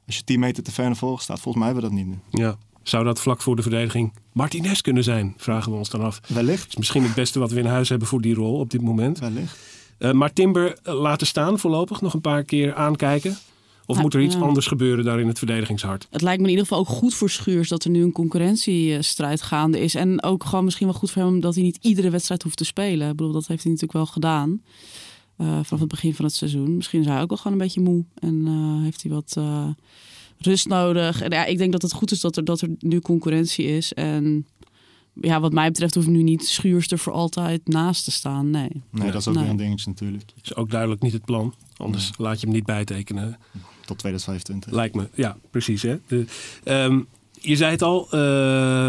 als 0.06 0.16
je 0.16 0.24
10 0.24 0.40
meter 0.40 0.62
te 0.62 0.72
ver 0.72 0.84
naar 0.84 0.96
voren 0.96 1.22
staat. 1.22 1.40
Volgens 1.40 1.64
mij 1.64 1.72
hebben 1.72 1.90
we 1.90 1.96
dat 1.96 2.06
niet 2.06 2.16
nu. 2.30 2.40
Ja. 2.42 2.56
Zou 2.82 3.04
dat 3.04 3.20
vlak 3.20 3.42
voor 3.42 3.56
de 3.56 3.62
verdediging 3.62 4.12
Martinez 4.32 4.80
kunnen 4.80 5.04
zijn? 5.04 5.34
Vragen 5.36 5.72
we 5.72 5.78
ons 5.78 5.90
dan 5.90 6.00
af. 6.00 6.20
Wellicht. 6.28 6.68
is 6.68 6.76
misschien 6.76 7.02
het 7.02 7.14
beste 7.14 7.38
wat 7.38 7.50
we 7.50 7.58
in 7.58 7.66
huis 7.66 7.88
hebben 7.88 8.08
voor 8.08 8.20
die 8.20 8.34
rol 8.34 8.58
op 8.58 8.70
dit 8.70 8.82
moment. 8.82 9.18
Wellicht. 9.18 9.58
Eh, 9.98 10.12
maar 10.12 10.32
Timber 10.32 10.78
eh, 10.82 10.94
laten 11.00 11.26
staan 11.26 11.58
voorlopig, 11.58 12.00
nog 12.00 12.14
een 12.14 12.20
paar 12.20 12.44
keer 12.44 12.74
aankijken. 12.74 13.36
Of 13.86 13.96
Ja, 13.96 14.02
moet 14.02 14.14
er 14.14 14.20
iets 14.22 14.34
ja. 14.34 14.40
anders 14.40 14.66
gebeuren 14.66 15.04
daar 15.04 15.20
in 15.20 15.26
het 15.28 15.38
verdedigingshart? 15.38 16.06
Het 16.10 16.22
lijkt 16.22 16.38
me 16.38 16.44
in 16.44 16.50
ieder 16.50 16.66
geval 16.66 16.80
ook 16.82 16.88
goed 16.88 17.14
voor 17.14 17.30
Schuurs 17.30 17.68
dat 17.68 17.84
er 17.84 17.90
nu 17.90 18.02
een 18.02 18.12
concurrentiestrijd 18.12 19.42
gaande 19.42 19.80
is. 19.80 19.94
En 19.94 20.22
ook 20.22 20.44
gewoon 20.44 20.64
misschien 20.64 20.86
wel 20.86 20.96
goed 20.96 21.10
voor 21.10 21.22
hem 21.22 21.40
dat 21.40 21.54
hij 21.54 21.62
niet 21.64 21.78
iedere 21.80 22.10
wedstrijd 22.10 22.42
hoeft 22.42 22.56
te 22.56 22.64
spelen. 22.64 23.10
Ik 23.10 23.16
bedoel, 23.16 23.32
dat 23.32 23.46
heeft 23.46 23.62
hij 23.62 23.72
natuurlijk 23.72 23.98
wel 23.98 24.06
gedaan. 24.12 24.62
eh, 25.36 25.46
vanaf 25.46 25.80
het 25.80 25.88
begin 25.88 26.14
van 26.14 26.24
het 26.24 26.34
seizoen. 26.34 26.76
Misschien 26.76 27.00
is 27.00 27.06
hij 27.06 27.20
ook 27.20 27.28
wel 27.28 27.38
gewoon 27.38 27.52
een 27.52 27.64
beetje 27.64 27.80
moe. 27.80 28.04
En 28.18 28.42
eh, 28.46 28.82
heeft 28.84 29.02
hij 29.02 29.12
wat 29.12 29.34
eh, 29.38 29.68
rust 30.38 30.68
nodig. 30.68 31.20
En 31.20 31.30
ja, 31.30 31.44
ik 31.44 31.58
denk 31.58 31.72
dat 31.72 31.82
het 31.82 31.92
goed 31.92 32.10
is 32.10 32.20
dat 32.20 32.36
er, 32.36 32.44
dat 32.44 32.60
er 32.60 32.68
nu 32.78 33.00
concurrentie 33.00 33.66
is. 33.66 33.92
En 33.92 34.46
ja, 35.20 35.40
wat 35.40 35.52
mij 35.52 35.68
betreft 35.68 35.94
hoeft 35.94 36.06
nu 36.06 36.22
niet 36.22 36.46
Schuurs 36.46 36.90
er 36.90 36.98
voor 36.98 37.12
altijd 37.12 37.68
naast 37.68 38.04
te 38.04 38.10
staan. 38.10 38.50
Nee. 38.50 38.70
Nee, 38.90 39.10
dat 39.10 39.20
is 39.20 39.28
ook 39.28 39.34
Nee. 39.34 39.42
weer 39.42 39.52
een 39.52 39.58
dingetje 39.58 39.88
natuurlijk. 39.90 40.32
Is 40.42 40.54
ook 40.54 40.70
duidelijk 40.70 41.02
niet 41.02 41.12
het 41.12 41.24
plan. 41.24 41.54
Anders 41.76 42.10
laat 42.18 42.40
je 42.40 42.46
hem 42.46 42.54
niet 42.54 42.64
bijtekenen. 42.64 43.38
Tot 43.90 43.98
2025. 43.98 44.72
Lijkt 44.72 44.94
me. 44.94 45.08
Ja, 45.14 45.36
precies. 45.50 45.82
Hè? 45.82 45.98
De, 46.06 46.24
ehm, 46.64 47.00
je 47.40 47.56
zei 47.56 47.70
het 47.70 47.82
al, 47.82 48.04
eh, 48.04 48.10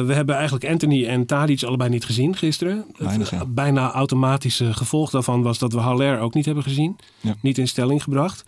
we 0.06 0.14
hebben 0.14 0.36
eigenlijk 0.36 0.66
Anthony 0.66 1.06
en 1.06 1.26
Tadic 1.26 1.64
allebei 1.64 1.90
niet 1.90 2.06
gezien 2.06 2.36
gisteren. 2.36 2.86
Weinig, 2.98 3.30
het 3.30 3.40
ja. 3.40 3.46
bijna 3.46 3.92
automatische 3.92 4.74
gevolg 4.74 5.10
daarvan 5.10 5.42
was 5.42 5.60
dat 5.60 5.74
we 5.74 5.80
Haller 5.80 6.20
ook 6.20 6.34
niet 6.34 6.46
hebben 6.46 6.64
gezien. 6.64 6.98
Ja. 7.20 7.36
Niet 7.42 7.58
in 7.58 7.68
stelling 7.68 8.04
gebracht. 8.04 8.44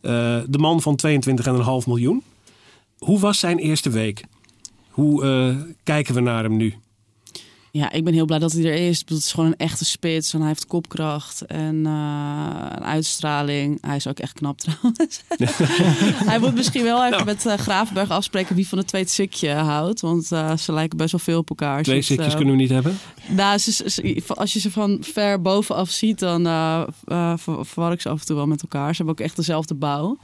Eh, 0.00 0.38
de 0.48 0.58
man 0.58 0.80
van 0.80 0.96
22,5 0.96 1.86
miljoen. 1.86 2.22
Hoe 2.98 3.18
was 3.18 3.38
zijn 3.38 3.58
eerste 3.58 3.90
week? 3.90 4.24
Hoe 4.90 5.24
eh, 5.24 5.56
kijken 5.82 6.14
we 6.14 6.20
naar 6.20 6.42
hem 6.42 6.56
nu? 6.56 6.74
Ja, 7.76 7.92
ik 7.92 8.04
ben 8.04 8.12
heel 8.14 8.24
blij 8.24 8.38
dat 8.38 8.52
hij 8.52 8.64
er 8.64 8.88
is. 8.88 8.98
Het 8.98 9.10
is 9.10 9.32
gewoon 9.32 9.46
een 9.50 9.56
echte 9.56 9.84
spits 9.84 10.32
en 10.32 10.38
hij 10.38 10.48
heeft 10.48 10.66
kopkracht 10.66 11.46
en 11.46 11.86
eh, 11.86 12.66
een 12.76 12.84
uitstraling. 12.84 13.78
Hij 13.80 13.96
is 13.96 14.06
ook 14.06 14.18
echt 14.18 14.32
knap 14.32 14.58
trouwens. 14.64 15.22
hij 16.30 16.38
moet 16.38 16.54
misschien 16.54 16.82
wel 16.82 17.06
even 17.06 17.24
met 17.24 17.46
eh, 17.46 17.54
Gravenberg 17.58 18.10
afspreken 18.10 18.56
wie 18.56 18.68
van 18.68 18.78
de 18.78 18.84
twee 18.84 19.02
het 19.02 19.10
sikje 19.10 19.50
houdt. 19.52 20.00
Want 20.00 20.32
eh, 20.32 20.56
ze 20.56 20.72
lijken 20.72 20.96
best 20.98 21.10
wel 21.12 21.20
veel 21.20 21.38
op 21.38 21.48
elkaar. 21.48 21.82
Twee 21.82 21.96
Dus, 21.96 22.06
zitjes 22.06 22.26
eh, 22.28 22.34
kunnen 22.36 22.54
we 22.54 22.60
niet 22.60 22.70
hebben. 22.70 22.98
Nou, 23.28 23.58
ze, 23.58 23.72
ze- 23.72 23.88
ze- 23.90 24.22
als 24.34 24.52
je 24.52 24.60
ze 24.60 24.70
van 24.70 24.98
ver 25.00 25.42
bovenaf 25.42 25.90
ziet, 25.90 26.18
dan 26.18 26.46
eh 26.46 26.82
eh, 27.04 27.32
ver- 27.36 27.66
verwar 27.66 27.92
ik 27.92 28.00
ze 28.00 28.08
af 28.08 28.20
en 28.20 28.26
toe 28.26 28.36
wel 28.36 28.46
met 28.46 28.62
elkaar. 28.62 28.90
Ze 28.90 28.96
hebben 28.96 29.14
ook 29.14 29.26
echt 29.26 29.36
dezelfde 29.36 29.74
bouw. 29.74 30.18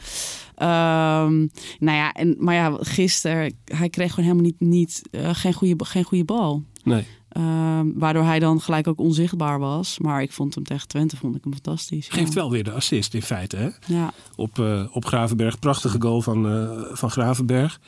Ehm, 0.55 1.37
nou 1.79 1.97
ja, 1.99 2.13
en, 2.13 2.37
maar 2.39 2.55
ja, 2.55 2.77
gisteren, 2.81 3.55
hij 3.65 3.89
kreeg 3.89 4.11
gewoon 4.15 4.31
helemaal 4.31 4.51
niet, 4.59 4.69
niet 4.71 5.03
eh, 5.11 5.31
geen, 5.33 5.53
goede, 5.53 5.85
geen 5.85 6.05
goede 6.05 6.25
bal. 6.25 6.63
Nee. 6.85 7.07
Ehm, 7.33 7.87
waardoor 7.95 8.25
hij 8.25 8.39
dan 8.39 8.61
gelijk 8.61 8.87
ook 8.87 9.01
onzichtbaar 9.01 9.59
was. 9.59 9.99
Maar 9.99 10.23
ik 10.23 10.33
vond 10.33 10.55
hem 10.55 10.65
tegen 10.65 10.89
Twente 10.89 11.17
vond 11.17 11.37
ik 11.37 11.45
hem 11.45 11.53
fantastisch. 11.53 12.07
ja. 12.07 12.15
Geeft 12.15 12.35
wel 12.35 12.51
weer 12.51 12.65
de 12.65 12.73
assist 12.73 13.15
in 13.15 13.23
feite. 13.23 13.57
Hè? 13.57 13.69
Ja. 13.87 14.13
Op, 14.37 14.59
eh, 14.59 14.85
op 14.91 15.05
Gravenberg. 15.05 15.59
Prachtige 15.59 16.01
goal 16.01 16.23
van, 16.23 16.49
eh, 16.49 16.81
van 16.93 17.11
Gravenberg. 17.11 17.81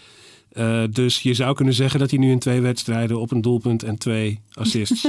Eh, 0.54 0.82
dus 0.90 1.22
je 1.22 1.34
zou 1.34 1.54
kunnen 1.54 1.74
zeggen 1.74 2.00
dat 2.00 2.10
hij 2.10 2.18
nu 2.18 2.30
in 2.30 2.38
twee 2.38 2.60
wedstrijden 2.60 3.20
op 3.20 3.30
een 3.30 3.40
doelpunt 3.40 3.82
en 3.82 3.98
twee 3.98 4.40
assists 4.52 4.98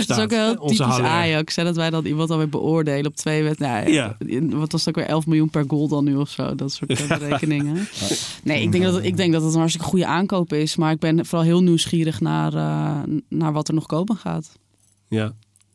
staat. 0.00 0.06
Dat 0.06 0.18
is 0.18 0.22
ook 0.24 0.30
heel 0.30 0.54
Onze 0.54 0.76
typisch 0.76 0.94
Haller. 0.96 1.10
Ajax. 1.10 1.56
Hè, 1.56 1.64
dat 1.64 1.76
wij 1.76 1.90
dan 1.90 2.04
iemand 2.06 2.30
alweer 2.30 2.48
beoordelen 2.48 3.06
op 3.06 3.16
twee 3.16 3.42
wedstrijden. 3.42 3.92
Ja. 3.92 4.16
Wat 4.56 4.72
was 4.72 4.84
het 4.84 4.88
ook 4.88 5.02
weer 5.04 5.12
11 5.12 5.26
miljoen 5.26 5.50
per 5.50 5.64
goal 5.66 5.88
dan 5.88 6.04
nu 6.04 6.16
of 6.16 6.30
zo? 6.30 6.54
Dat 6.54 6.72
soort 6.72 7.08
berekeningen. 7.08 7.76
Nee, 8.42 8.62
ik 8.62 8.72
denk, 8.72 8.84
dat, 8.84 9.02
ik 9.04 9.16
denk 9.16 9.32
dat 9.32 9.42
het 9.42 9.52
een 9.52 9.58
hartstikke 9.58 9.88
goede 9.88 10.06
aankoop 10.06 10.52
is. 10.52 10.76
Maar 10.76 10.92
ik 10.92 10.98
ben 10.98 11.26
vooral 11.26 11.46
heel 11.46 11.62
nieuwsgierig 11.62 12.20
naar, 12.20 12.54
eh, 12.54 13.12
naar 13.28 13.52
wat 13.52 13.68
er 13.68 13.74
nog 13.74 13.86
kopen 13.86 14.16
gaat. 14.16 14.58
Ja, 15.08 15.32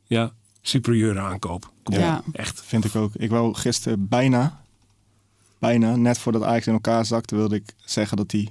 ja. 0.07 0.31
superieure 0.61 1.19
aankoop. 1.19 1.71
Kom 1.83 1.95
Ja. 1.95 2.23
op, 2.27 2.35
Echt. 2.35 2.61
Vind 2.65 2.85
ik 2.85 2.95
ook. 2.95 3.11
Ik 3.15 3.29
wou 3.29 3.53
gisteren 3.53 4.07
bijna, 4.07 4.61
bijna, 5.59 5.95
net 5.95 6.17
voordat 6.17 6.43
Ajax 6.43 6.67
in 6.67 6.73
elkaar 6.73 7.05
zakte, 7.05 7.35
wilde 7.35 7.55
ik 7.55 7.73
zeggen 7.85 8.17
dat 8.17 8.31
hij 8.31 8.47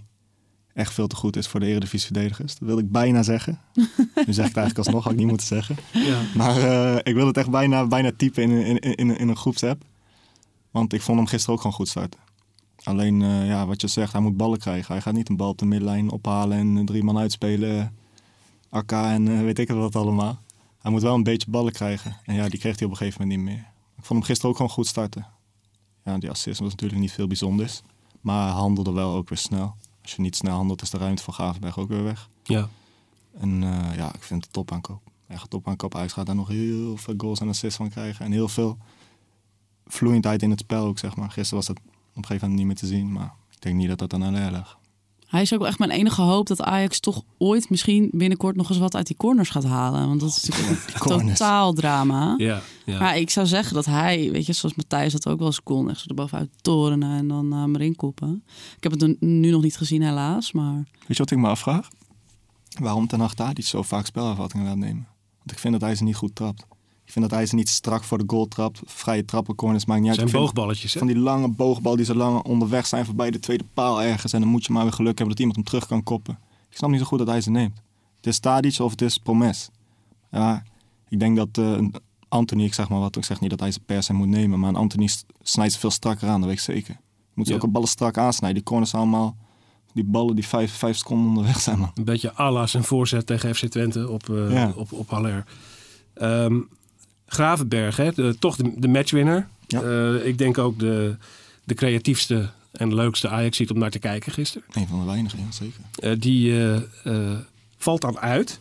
echt 0.79 0.95
veel 0.95 1.07
te 1.07 1.17
goed 1.17 1.37
is 1.37 1.47
voor 1.47 1.61
de 1.61 1.67
Eredivisie 1.67 2.07
verdedigers. 2.07 2.59
Dat 2.59 2.69
wilde 2.69 2.83
ik 2.83 2.91
bijna 2.91 3.23
zeggen. 3.23 3.61
nu 4.27 4.33
zeg 4.33 4.47
ik 4.47 4.55
het 4.55 4.57
eigenlijk 4.57 4.79
alsnog, 4.79 5.03
had 5.03 5.13
ik 5.13 5.19
niet 5.19 5.27
moeten 5.27 5.47
zeggen. 5.47 5.77
Ja. 5.93 6.21
Maar 6.35 6.57
eh, 6.57 6.97
ik 6.97 7.15
wilde 7.15 7.29
het 7.29 7.37
echt 7.37 7.51
bijna, 7.51 7.87
bijna 7.87 8.13
typen 8.17 8.43
in, 8.43 8.81
in, 8.81 8.97
in, 8.97 9.19
in 9.19 9.29
een 9.29 9.37
groepsapp. 9.37 9.85
Want 10.71 10.93
ik 10.93 11.03
vond 11.03 11.19
hem 11.19 11.27
gisteren 11.27 11.55
ook 11.55 11.61
gewoon 11.61 11.77
goed 11.77 11.89
starten. 11.89 12.21
Alleen, 12.83 13.23
eh, 13.23 13.47
ja, 13.47 13.67
wat 13.67 13.81
je 13.81 13.87
zegt, 13.87 14.13
hij 14.13 14.21
moet 14.21 14.37
ballen 14.37 14.59
krijgen. 14.59 14.93
Hij 14.93 15.03
gaat 15.03 15.15
niet 15.15 15.29
een 15.29 15.37
bal 15.37 15.49
op 15.49 15.59
de 15.59 15.67
middenlijn 15.67 16.11
ophalen 16.11 16.59
en 16.59 16.87
drie 16.87 17.05
man 17.05 17.19
uitspelen. 17.19 17.97
AK 18.71 18.93
en 18.93 19.29
eh, 19.29 19.41
weet 19.41 19.59
ik 19.59 19.71
wat 19.71 19.97
allemaal. 19.97 20.41
Hij 20.79 20.91
moet 20.91 21.03
wel 21.03 21.15
een 21.15 21.23
beetje 21.23 21.51
ballen 21.51 21.73
krijgen. 21.73 22.17
En 22.25 22.35
ja, 22.35 22.49
die 22.49 22.59
kreeg 22.59 22.79
hij 22.79 22.87
op 22.87 22.93
een 22.93 22.99
gegeven 22.99 23.21
moment 23.21 23.39
niet 23.39 23.49
meer. 23.49 23.65
Ik 23.97 24.05
vond 24.05 24.19
hem 24.19 24.23
gisteren 24.23 24.51
ook 24.51 24.57
gewoon 24.57 24.73
goed 24.73 24.87
starten. 24.87 25.27
Ja, 26.05 26.19
die 26.19 26.31
assist 26.31 26.61
was 26.61 26.71
natuurlijk 26.71 27.01
niet 27.01 27.13
veel 27.13 27.27
bijzonders. 27.27 27.83
Maar 28.21 28.47
hij 28.47 28.57
handelde 28.57 28.93
wel 28.93 29.15
ook 29.15 29.29
weer 29.29 29.39
snel. 29.39 29.75
Als 30.09 30.17
je 30.17 30.23
niet 30.23 30.37
snel 30.37 30.55
handelt, 30.55 30.83
is 30.83 30.91
de 30.91 30.99
ruimte 30.99 31.23
van 31.23 31.35
Gavenberg 31.35 31.79
ook 31.79 31.89
weer 31.89 32.03
weg. 32.03 32.29
Ja. 32.43 32.69
En 33.39 33.63
eh, 33.63 33.97
ja, 33.97 34.15
ik 34.15 34.23
vind 34.23 34.45
het 34.45 34.47
een 34.47 34.51
topaankoop. 34.51 35.03
Echt 35.27 35.51
topaankoop. 35.51 35.95
Ajax 35.95 36.13
gaat 36.13 36.27
daar 36.27 36.35
nog 36.35 36.49
heel 36.49 36.97
veel 36.97 37.15
goals 37.17 37.41
en 37.41 37.49
assists 37.49 37.77
van 37.77 37.91
krijgen. 37.91 38.25
En 38.25 38.33
heel 38.33 38.49
veel 38.49 38.79
vloeiendheid 39.87 40.43
in 40.43 40.51
het 40.51 40.61
spel 40.61 40.87
ook, 40.87 40.99
zeg 40.99 41.17
maar. 41.17 41.31
Gisteren 41.31 41.57
was 41.57 41.67
dat 41.67 41.79
op 41.79 42.17
een 42.17 42.25
gegeven 42.25 42.49
moment 42.49 42.59
niet 42.59 42.67
meer 42.67 42.77
te 42.77 42.97
zien. 42.97 43.13
Maar 43.13 43.35
ik 43.51 43.61
denk 43.61 43.77
niet 43.77 43.89
dat 43.89 43.99
dat 43.99 44.13
aan 44.13 44.23
Haller 44.23 44.51
lag. 44.51 44.78
Hij 45.29 45.43
is 45.43 45.53
ook 45.53 45.59
wel 45.59 45.69
echt 45.69 45.79
mijn 45.79 45.91
enige 45.91 46.23
hoop 46.23 46.47
dat 46.47 46.63
Ajax 46.63 47.01
toch 47.01 47.23
ooit 47.39 47.71
misschien 47.71 48.11
binnenkort 48.13 48.57
nog 48.57 48.69
eens 48.69 48.79
wat 48.79 48.97
uit 48.97 49.07
die 49.07 49.17
corners 49.17 49.49
gaat 49.49 49.65
halen. 49.65 50.09
Want 50.09 50.21
dat 50.21 50.29
is 50.29 50.49
natuurlijk 50.49 50.87
een 51.05 51.27
totaal 51.27 51.73
drama. 51.73 52.35
Ja, 52.37 52.61
ja. 52.85 52.99
Maar 52.99 53.19
ik 53.19 53.31
zou 53.31 53.47
zeggen 53.47 53.75
dat 53.75 53.85
hij, 53.85 54.31
weet 54.31 54.47
je, 54.47 54.53
zoals 54.53 54.75
Matthijs 54.75 55.13
dat 55.13 55.29
ook 55.29 55.39
wel 55.39 55.47
eens 55.47 55.63
kon, 55.63 55.91
echt 55.91 56.01
zo 56.01 56.09
erbovenuit 56.09 56.51
torenen 56.61 57.19
en 57.19 57.29
dan 57.29 57.55
uh, 57.55 57.65
maar 57.65 57.81
inkoppen. 57.81 58.43
Ik 58.77 58.83
heb 58.83 58.93
het 58.93 59.21
nu 59.21 59.51
nog 59.51 59.63
niet 59.63 59.77
gezien 59.77 60.03
helaas, 60.03 60.53
maar... 60.53 60.75
Weet 60.75 61.17
je 61.17 61.23
wat 61.23 61.31
ik 61.31 61.39
me 61.39 61.49
afvraag? 61.49 61.89
Waarom 62.81 63.07
Ten 63.07 63.21
Hag 63.21 63.35
daar 63.35 63.53
niet 63.55 63.67
zo 63.67 63.83
vaak 63.83 64.07
spelervattingen 64.07 64.67
laat 64.67 64.77
nemen? 64.77 65.07
Want 65.39 65.51
ik 65.51 65.59
vind 65.59 65.73
dat 65.73 65.83
hij 65.83 65.95
ze 65.95 66.05
niet 66.05 66.17
goed 66.17 66.35
trapt. 66.35 66.67
Ik 67.09 67.15
vind 67.15 67.29
dat 67.29 67.39
hij 67.39 67.47
ze 67.47 67.55
niet 67.55 67.69
strak 67.69 68.05
voor 68.05 68.19
de 68.19 68.25
goal 68.27 68.49
trapt. 68.49 68.81
Vrije 68.85 69.25
trappen, 69.25 69.55
corners, 69.55 69.85
maakt 69.85 70.01
niet 70.01 70.09
uit. 70.11 70.19
zijn 70.19 70.31
boogballetjes, 70.43 70.93
hè? 70.93 70.99
Van 70.99 71.09
die 71.09 71.19
lange 71.19 71.49
boogbal 71.49 71.97
die 71.97 72.05
zo 72.05 72.15
lang 72.15 72.43
onderweg 72.43 72.87
zijn 72.87 73.05
voorbij 73.05 73.31
de 73.31 73.39
tweede 73.41 73.65
paal 73.75 74.03
ergens. 74.03 74.33
En 74.33 74.41
dan 74.41 74.49
moet 74.49 74.67
je 74.67 74.73
maar 74.73 74.83
weer 74.83 74.93
geluk 74.93 75.19
hebben 75.19 75.29
dat 75.29 75.39
iemand 75.39 75.57
hem 75.57 75.65
terug 75.65 75.87
kan 75.87 76.03
koppen. 76.03 76.39
Ik 76.71 76.77
snap 76.77 76.91
niet 76.91 77.01
zo 77.01 77.07
goed 77.07 77.19
dat 77.19 77.29
hij 77.29 77.41
ze 77.41 77.51
neemt. 77.51 77.81
Het 78.17 78.27
is 78.27 78.39
Tadic 78.39 78.79
of 78.79 78.91
het 78.91 79.03
is 79.03 79.19
Promes. 79.19 79.69
Ja, 80.31 80.63
ik 81.09 81.19
denk 81.21 81.37
dat 81.37 81.49
eh, 81.59 81.79
Anthony, 82.29 82.65
ik 82.65 82.75
zeg 82.75 82.89
maar 82.89 82.99
wat, 83.01 83.17
ik 83.17 83.25
zeg 83.25 83.41
niet 83.41 83.51
dat 83.51 83.61
hij 83.61 83.71
ze 83.73 83.81
per 83.81 84.03
se 84.03 84.13
moet 84.13 84.29
nemen. 84.29 84.61
Maar 84.61 84.69
een 84.69 84.77
Anthony 84.77 85.09
snijdt 85.43 85.73
ze 85.73 85.79
veel 85.79 85.91
strakker 85.91 86.29
aan, 86.29 86.41
dat 86.41 86.49
weet 86.49 86.59
ik 86.59 86.65
zeker. 86.65 86.97
Moet 87.35 87.47
ze 87.47 87.53
Ja. 87.53 87.59
ook 87.59 87.65
op 87.65 87.73
ballen 87.73 87.89
strak 87.89 88.19
aansnijden. 88.19 88.59
Die 88.59 88.67
corners 88.69 88.95
allemaal, 88.95 89.37
die 89.93 90.05
ballen 90.05 90.35
die 90.35 90.47
vijf, 90.47 90.73
vijf 90.73 90.97
seconden 90.97 91.29
onderweg 91.29 91.61
zijn, 91.61 91.79
man. 91.79 91.91
Een 91.95 92.05
beetje 92.05 92.33
la 92.37 92.67
zijn 92.67 92.85
voorzet 92.85 93.27
tegen 93.27 93.55
FC 93.55 93.67
Twente 93.67 94.09
op, 94.11 94.27
Ja. 94.51 94.73
op, 94.77 94.93
op 94.93 95.11
Haller. 95.11 95.45
Ehm, 96.15 96.61
Gravenberg, 97.29 97.97
hè? 97.97 98.13
De, 98.13 98.37
toch 98.39 98.57
de, 98.57 98.73
de 98.77 98.89
matchwinner. 98.89 99.49
Ja. 99.67 99.83
Eh, 99.83 100.27
ik 100.27 100.39
denk 100.39 100.59
ook 100.59 100.79
de, 100.79 101.17
de 101.65 101.75
creatiefste 101.75 102.51
en 102.73 102.95
leukste 102.95 103.29
Ajax 103.29 103.57
ziet 103.57 103.71
om 103.71 103.79
naar 103.79 103.91
te 103.91 103.99
kijken 103.99 104.33
gisteren. 104.33 104.69
Een 104.73 104.89
van 104.89 105.01
de 105.01 105.07
weinigen, 105.07 105.39
ja, 105.39 105.53
zeker. 105.53 105.81
Eh, 105.95 106.13
die 106.19 106.65
eh, 107.03 107.13
valt 107.77 108.01
dan 108.01 108.19
uit. 108.19 108.59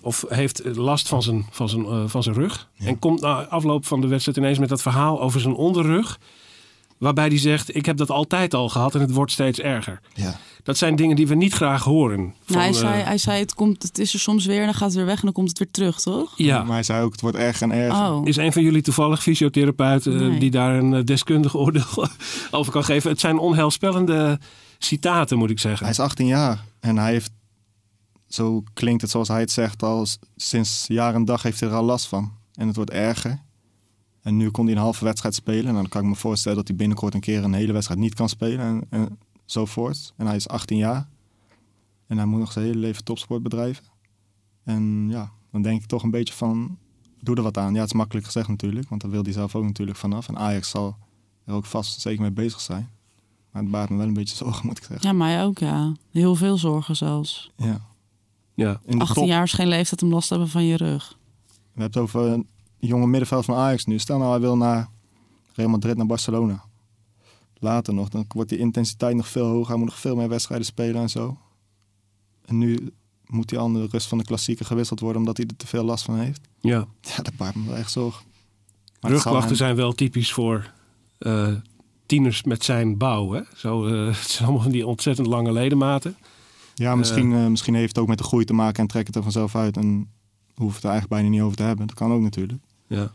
Of 0.00 0.24
heeft 0.28 0.64
last 0.64 1.08
van 1.08 1.22
zijn, 1.22 1.46
van 1.50 1.68
zijn, 1.68 2.08
van 2.08 2.22
zijn 2.22 2.34
rug. 2.34 2.68
En 2.78 2.98
komt 2.98 3.20
na 3.20 3.44
afloop 3.44 3.86
van 3.86 4.00
de 4.00 4.06
wedstrijd 4.06 4.38
ineens 4.38 4.58
met 4.58 4.68
dat 4.68 4.82
verhaal 4.82 5.20
over 5.20 5.40
zijn 5.40 5.54
onderrug. 5.54 6.18
Waarbij 7.00 7.26
hij 7.26 7.38
zegt, 7.38 7.76
ik 7.76 7.86
heb 7.86 7.96
dat 7.96 8.10
altijd 8.10 8.54
al 8.54 8.68
gehad 8.68 8.94
en 8.94 9.00
het 9.00 9.10
wordt 9.10 9.32
steeds 9.32 9.58
erger. 9.58 10.00
Ja. 10.14 10.36
Dat 10.62 10.76
zijn 10.78 10.96
dingen 10.96 11.16
die 11.16 11.26
we 11.26 11.34
niet 11.34 11.52
graag 11.52 11.84
horen. 11.84 12.34
Van, 12.44 12.56
Nou, 12.56 12.60
hij, 12.60 12.72
zei, 12.72 13.00
eh, 13.00 13.06
hij 13.06 13.18
zei, 13.18 13.40
het, 13.40 13.54
komt, 13.54 13.82
het 13.82 13.98
is 13.98 14.12
er 14.14 14.20
soms 14.20 14.46
weer 14.46 14.58
en 14.58 14.64
dan 14.64 14.74
gaat 14.74 14.88
het 14.88 14.96
weer 14.96 15.06
weg 15.06 15.16
en 15.16 15.24
dan 15.24 15.32
komt 15.32 15.48
het 15.48 15.58
weer 15.58 15.70
terug, 15.70 16.00
toch? 16.00 16.32
ja, 16.36 16.62
Maar 16.62 16.72
hij 16.72 16.82
zei 16.82 17.02
ook, 17.04 17.12
het 17.12 17.20
wordt 17.20 17.36
erger 17.36 17.70
en 17.70 17.78
erger. 17.78 18.12
Oh, 18.12 18.26
is 18.26 18.36
een 18.36 18.52
van 18.52 18.62
jullie 18.62 18.82
toevallig 18.82 19.22
fysiotherapeut 19.22 20.06
eh, 20.06 20.14
Nee. 20.14 20.38
die 20.38 20.50
daar 20.50 20.74
een 20.78 20.94
eh, 20.94 21.04
deskundig 21.04 21.56
oordeel 21.62 22.08
over 22.50 22.72
kan 22.72 22.84
geven? 22.84 23.10
Het 23.10 23.20
zijn 23.20 23.38
onheilspellende 23.38 24.38
citaten, 24.78 25.38
moet 25.38 25.50
ik 25.50 25.58
zeggen. 25.58 25.82
Hij 25.82 25.94
is 25.94 26.00
18 26.00 26.26
jaar 26.26 26.64
en 26.80 26.96
hij 26.98 27.12
heeft, 27.12 27.30
zo 28.28 28.62
klinkt 28.74 29.02
het 29.02 29.10
zoals 29.10 29.28
hij 29.28 29.40
het 29.40 29.50
zegt, 29.50 29.82
al 29.82 30.06
sinds 30.36 30.84
jaar 30.88 31.14
en 31.14 31.24
dag 31.24 31.42
heeft 31.42 31.60
hij 31.60 31.68
er 31.68 31.74
al 31.74 31.84
last 31.84 32.06
van. 32.06 32.32
En 32.54 32.66
het 32.66 32.76
wordt 32.76 32.90
erger. 32.90 33.40
En 34.22 34.36
nu 34.36 34.50
kon 34.50 34.64
hij 34.66 34.74
een 34.74 34.80
halve 34.80 35.04
wedstrijd 35.04 35.34
spelen. 35.34 35.66
En 35.66 35.74
dan 35.74 35.88
kan 35.88 36.02
ik 36.02 36.08
me 36.08 36.14
voorstellen 36.14 36.58
dat 36.58 36.68
hij 36.68 36.76
binnenkort 36.76 37.14
een 37.14 37.20
keer 37.20 37.44
een 37.44 37.52
hele 37.52 37.72
wedstrijd 37.72 38.00
niet 38.00 38.14
kan 38.14 38.28
spelen 38.28 38.60
en, 38.60 38.86
en 38.90 39.18
zo 39.44 39.64
voort. 39.64 40.12
En 40.16 40.26
hij 40.26 40.36
is 40.36 40.48
18 40.48 40.76
jaar. 40.76 41.08
En 42.06 42.16
hij 42.16 42.26
moet 42.26 42.38
nog 42.38 42.52
zijn 42.52 42.64
hele 42.64 42.78
leven 42.78 43.04
topsport 43.04 43.42
bedrijven. 43.42 43.84
En 44.64 45.08
ja, 45.08 45.32
dan 45.52 45.62
denk 45.62 45.82
ik 45.82 45.88
toch 45.88 46.02
een 46.02 46.10
beetje 46.10 46.34
van, 46.34 46.78
doe 47.20 47.36
er 47.36 47.42
wat 47.42 47.58
aan. 47.58 47.74
Ja, 47.74 47.80
het 47.80 47.90
is 47.90 47.96
makkelijk 47.96 48.26
gezegd 48.26 48.48
natuurlijk, 48.48 48.88
want 48.88 49.00
daar 49.00 49.10
wil 49.10 49.22
hij 49.22 49.32
zelf 49.32 49.54
ook 49.54 49.64
natuurlijk 49.64 49.98
vanaf. 49.98 50.28
En 50.28 50.38
Ajax 50.38 50.70
zal 50.70 50.96
er 51.44 51.54
ook 51.54 51.66
vast 51.66 52.00
zeker 52.00 52.20
mee 52.20 52.30
bezig 52.30 52.60
zijn. 52.60 52.90
Maar 53.50 53.62
het 53.62 53.70
baart 53.70 53.90
me 53.90 53.96
wel 53.96 54.06
een 54.06 54.12
beetje 54.12 54.36
zorgen, 54.44 54.66
moet 54.66 54.78
ik 54.78 54.84
zeggen. 54.84 55.08
ja, 55.08 55.12
mij 55.12 55.44
ook, 55.44 55.58
ja. 55.58 55.92
Heel 56.10 56.34
veel 56.34 56.58
zorgen 56.58 56.96
zelfs. 56.96 57.50
Ja. 57.56 57.80
Ja. 58.54 58.80
In 58.84 58.98
de 58.98 59.04
18 59.04 59.14
top. 59.14 59.26
jaar 59.26 59.42
is 59.42 59.52
geen 59.52 59.68
leeftijd 59.68 60.02
om 60.02 60.10
last 60.10 60.28
te 60.28 60.34
hebben 60.34 60.52
van 60.52 60.64
je 60.64 60.76
rug. 60.76 61.18
We 61.48 61.56
hebben 61.80 61.84
het 61.84 61.96
over 61.96 62.26
een 62.26 62.46
jonge 62.80 63.06
middenveld 63.06 63.44
van 63.44 63.56
Ajax 63.56 63.84
nu. 63.84 63.98
Stel 63.98 64.18
nou, 64.18 64.30
hij 64.30 64.40
wil 64.40 64.56
naar 64.56 64.88
Real 65.52 65.68
Madrid, 65.68 65.96
naar 65.96 66.06
Barcelona. 66.06 66.64
Later 67.58 67.94
nog, 67.94 68.08
dan 68.08 68.24
wordt 68.28 68.50
die 68.50 68.58
intensiteit 68.58 69.16
nog 69.16 69.28
veel 69.28 69.46
hoger. 69.46 69.68
Hij 69.68 69.76
moet 69.76 69.86
nog 69.86 69.98
veel 69.98 70.16
meer 70.16 70.28
wedstrijden 70.28 70.66
spelen 70.66 71.02
en 71.02 71.10
zo. 71.10 71.38
En 72.44 72.58
nu 72.58 72.92
moet 73.26 73.52
in 73.52 73.72
de 73.72 73.86
rust 73.90 74.06
van 74.06 74.18
de 74.18 74.24
klassieker 74.24 74.66
gewisseld 74.66 75.00
worden... 75.00 75.18
omdat 75.18 75.36
hij 75.36 75.46
er 75.46 75.56
te 75.56 75.66
veel 75.66 75.84
last 75.84 76.04
van 76.04 76.18
heeft. 76.18 76.48
ja. 76.60 76.86
Ja, 77.00 77.22
dat 77.22 77.36
baart 77.36 77.54
me 77.54 77.66
wel 77.66 77.76
echt 77.76 77.90
zal 77.90 78.12
Rugklachten 79.00 79.56
zijn 79.56 79.76
wel 79.76 79.92
typisch 79.92 80.32
voor 80.32 80.72
eh, 81.18 81.54
tieners 82.06 82.42
met 82.42 82.64
zijn 82.64 82.98
bouw. 82.98 83.30
Hè? 83.30 83.40
Zo, 83.54 83.86
eh, 83.86 84.06
het 84.20 84.30
zijn 84.30 84.44
allemaal 84.44 84.62
van 84.62 84.72
die 84.72 84.86
ontzettend 84.86 85.26
lange 85.26 85.52
ledematen. 85.52 86.16
Ja, 86.74 86.94
misschien, 86.94 87.32
eh, 87.32 87.46
misschien 87.46 87.74
heeft 87.74 87.88
het 87.88 87.98
ook 87.98 88.08
met 88.08 88.18
de 88.18 88.24
groei 88.24 88.44
te 88.44 88.52
maken... 88.52 88.82
en 88.82 88.88
trekt 88.88 89.06
het 89.06 89.16
er 89.16 89.22
vanzelf 89.22 89.56
uit. 89.56 89.76
En 89.76 90.08
hoeft 90.54 90.74
het 90.74 90.84
er 90.84 90.90
eigenlijk 90.90 91.20
bijna 91.20 91.36
niet 91.36 91.44
over 91.44 91.56
te 91.56 91.62
hebben. 91.62 91.86
Dat 91.86 91.96
kan 91.96 92.12
ook 92.12 92.20
natuurlijk. 92.20 92.62
Ja. 92.98 93.12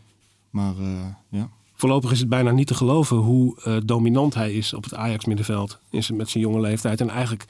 Maar 0.50 0.76
eh, 0.78 1.06
ja, 1.28 1.48
Voorlopig 1.74 2.10
is 2.10 2.18
het 2.20 2.28
bijna 2.28 2.50
niet 2.50 2.66
te 2.66 2.74
geloven 2.74 3.16
hoe 3.16 3.60
eh, 3.62 3.76
dominant 3.84 4.34
hij 4.34 4.52
is 4.52 4.74
op 4.74 4.84
het 4.84 4.94
Ajax-middenveld. 4.94 5.78
In 5.90 6.02
zijn- 6.04 6.18
Met 6.18 6.28
zijn 6.30 6.42
jonge 6.44 6.60
leeftijd. 6.60 7.00
En 7.00 7.10
eigenlijk 7.10 7.44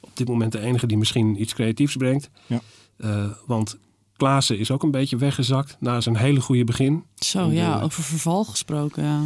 op 0.00 0.10
dit 0.14 0.28
moment 0.28 0.52
de 0.52 0.58
enige 0.60 0.86
die 0.86 0.96
misschien 0.96 1.40
iets 1.40 1.54
creatiefs 1.54 1.96
brengt. 1.96 2.30
Ja. 2.46 2.60
Eh, 2.96 3.24
want 3.46 3.76
Klaassen 4.16 4.58
is 4.58 4.70
ook 4.70 4.82
een 4.82 4.90
beetje 4.90 5.16
weggezakt 5.16 5.76
na 5.80 6.00
zijn 6.00 6.16
hele 6.16 6.40
goede 6.40 6.64
begin. 6.64 7.02
Zo, 7.14 7.38
En, 7.48 7.52
ja, 7.54 7.80
over 7.80 8.02
verval 8.02 8.44
gesproken, 8.44 9.04
ja. 9.04 9.20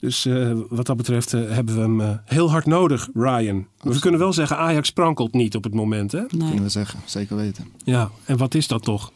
Dus 0.00 0.24
eh, 0.26 0.58
wat 0.68 0.86
dat 0.86 0.96
betreft 0.96 1.30
hebben 1.32 1.74
we 1.74 1.80
hem 1.80 2.00
eh, 2.00 2.10
heel 2.24 2.50
hard 2.50 2.66
nodig, 2.66 3.08
Ryan. 3.14 3.66
Maar 3.82 3.92
we 3.92 3.98
kunnen 4.00 4.20
wel 4.20 4.32
zeggen, 4.32 4.56
Ajax 4.56 4.88
sprankelt 4.88 5.32
niet 5.32 5.56
op 5.56 5.64
het 5.64 5.74
moment. 5.74 6.12
Hè? 6.12 6.18
Nee. 6.20 6.28
kunnen 6.28 6.62
we 6.62 6.68
zeggen. 6.68 7.00
Zeker 7.04 7.36
weten. 7.36 7.66
Ja, 7.84 8.10
en 8.24 8.36
wat 8.36 8.54
is 8.54 8.66
dat 8.68 8.82
toch? 8.82 9.12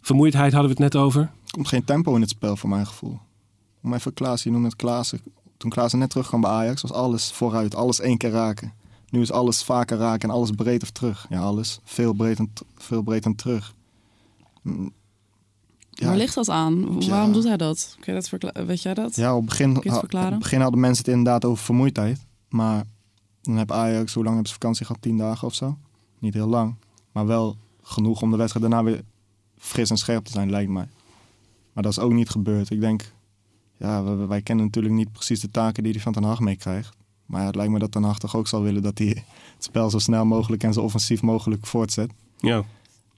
Vermoeidheid 0.00 0.52
hadden 0.52 0.70
we 0.76 0.82
het 0.82 0.92
net 0.92 1.02
over. 1.02 1.30
Er 1.52 1.58
komt 1.58 1.68
geen 1.68 1.84
tempo 1.84 2.14
in 2.14 2.20
het 2.20 2.30
spel 2.30 2.56
voor 2.56 2.68
mijn 2.68 2.86
gevoel. 2.86 3.18
Om 3.82 3.94
even 3.94 4.14
Klaas, 4.14 4.42
je 4.42 4.50
noemde 4.50 4.66
het 4.68 4.76
Klaassen. 4.76 5.20
Toen 5.56 5.70
Klaassen 5.70 5.98
net 5.98 6.10
terugkwam 6.10 6.40
bij 6.40 6.50
Ajax, 6.50 6.82
was 6.82 6.92
alles 6.92 7.32
vooruit. 7.32 7.74
Alles 7.74 8.00
één 8.00 8.16
keer 8.18 8.30
raken. 8.30 8.72
Nu 9.10 9.20
is 9.20 9.32
alles 9.32 9.62
vaker 9.62 9.96
raken 9.98 10.28
en 10.28 10.34
alles 10.34 10.50
breed 10.50 10.82
of 10.82 10.90
terug. 10.90 11.26
Ja, 11.28 11.40
alles 11.40 11.80
veel 11.84 12.12
breed 12.12 12.38
en, 12.38 12.52
veel 12.76 13.02
breed 13.02 13.24
en 13.24 13.34
terug. 13.34 13.74
Mm, 14.62 14.92
Ja, 15.90 16.06
Waar 16.06 16.16
ligt 16.16 16.34
dat 16.34 16.48
aan? 16.48 16.96
Ja. 17.00 17.08
Waarom 17.10 17.32
doet 17.32 17.44
hij 17.44 17.56
dat? 17.56 17.96
Kun 18.00 18.12
je 18.14 18.18
dat 18.20 18.28
verkla- 18.28 18.64
Weet 18.66 18.82
jij 18.82 18.94
dat? 18.94 19.16
Ja, 19.16 19.32
op 19.34 19.40
het 19.40 19.48
begin, 19.48 19.74
het 19.74 20.02
op 20.32 20.38
begin 20.38 20.60
hadden 20.60 20.80
mensen 20.80 21.04
het 21.04 21.14
inderdaad 21.14 21.44
over 21.44 21.64
vermoeidheid. 21.64 22.26
Maar 22.48 22.84
dan 23.42 23.56
heb 23.56 23.72
Ajax, 23.72 24.12
hoe 24.14 24.22
lang 24.24 24.34
hebben 24.34 24.52
ze 24.52 24.58
vakantie 24.60 24.86
gehad? 24.86 25.02
Tien 25.02 25.16
dagen 25.16 25.46
of 25.46 25.54
zo? 25.54 25.78
Niet 26.18 26.34
heel 26.34 26.46
lang. 26.48 26.74
Maar 27.12 27.26
wel 27.26 27.56
genoeg 27.82 28.22
om 28.22 28.30
de 28.30 28.36
wedstrijd 28.36 28.70
daarna 28.70 28.90
weer 28.90 29.02
fris 29.58 29.90
en 29.90 29.96
scherp 29.96 30.24
te 30.24 30.32
zijn, 30.32 30.50
lijkt 30.50 30.70
mij. 30.70 30.88
Maar 31.72 31.82
dat 31.82 31.92
is 31.92 31.98
ook 31.98 32.12
niet 32.12 32.30
gebeurd. 32.30 32.70
Ik 32.70 32.80
denk, 32.80 33.12
ja, 33.76 34.02
wij, 34.02 34.26
wij 34.26 34.42
kennen 34.42 34.64
natuurlijk 34.64 34.94
niet 34.94 35.12
precies 35.12 35.40
de 35.40 35.50
taken 35.50 35.82
die 35.82 35.92
hij 35.92 36.00
van 36.00 36.12
Ten 36.12 36.24
Hag 36.24 36.40
meekrijgt. 36.40 36.96
Maar 37.26 37.40
ja, 37.40 37.46
het 37.46 37.56
lijkt 37.56 37.72
me 37.72 37.78
dat 37.78 37.92
Ten 37.92 38.02
Hag 38.02 38.18
toch 38.18 38.36
ook 38.36 38.48
zal 38.48 38.62
willen 38.62 38.82
dat 38.82 38.98
hij 38.98 39.06
het 39.06 39.64
spel 39.64 39.90
zo 39.90 39.98
snel 39.98 40.24
mogelijk 40.24 40.62
en 40.62 40.72
zo 40.72 40.80
offensief 40.80 41.22
mogelijk 41.22 41.66
voortzet. 41.66 42.12
Ja. 42.38 42.64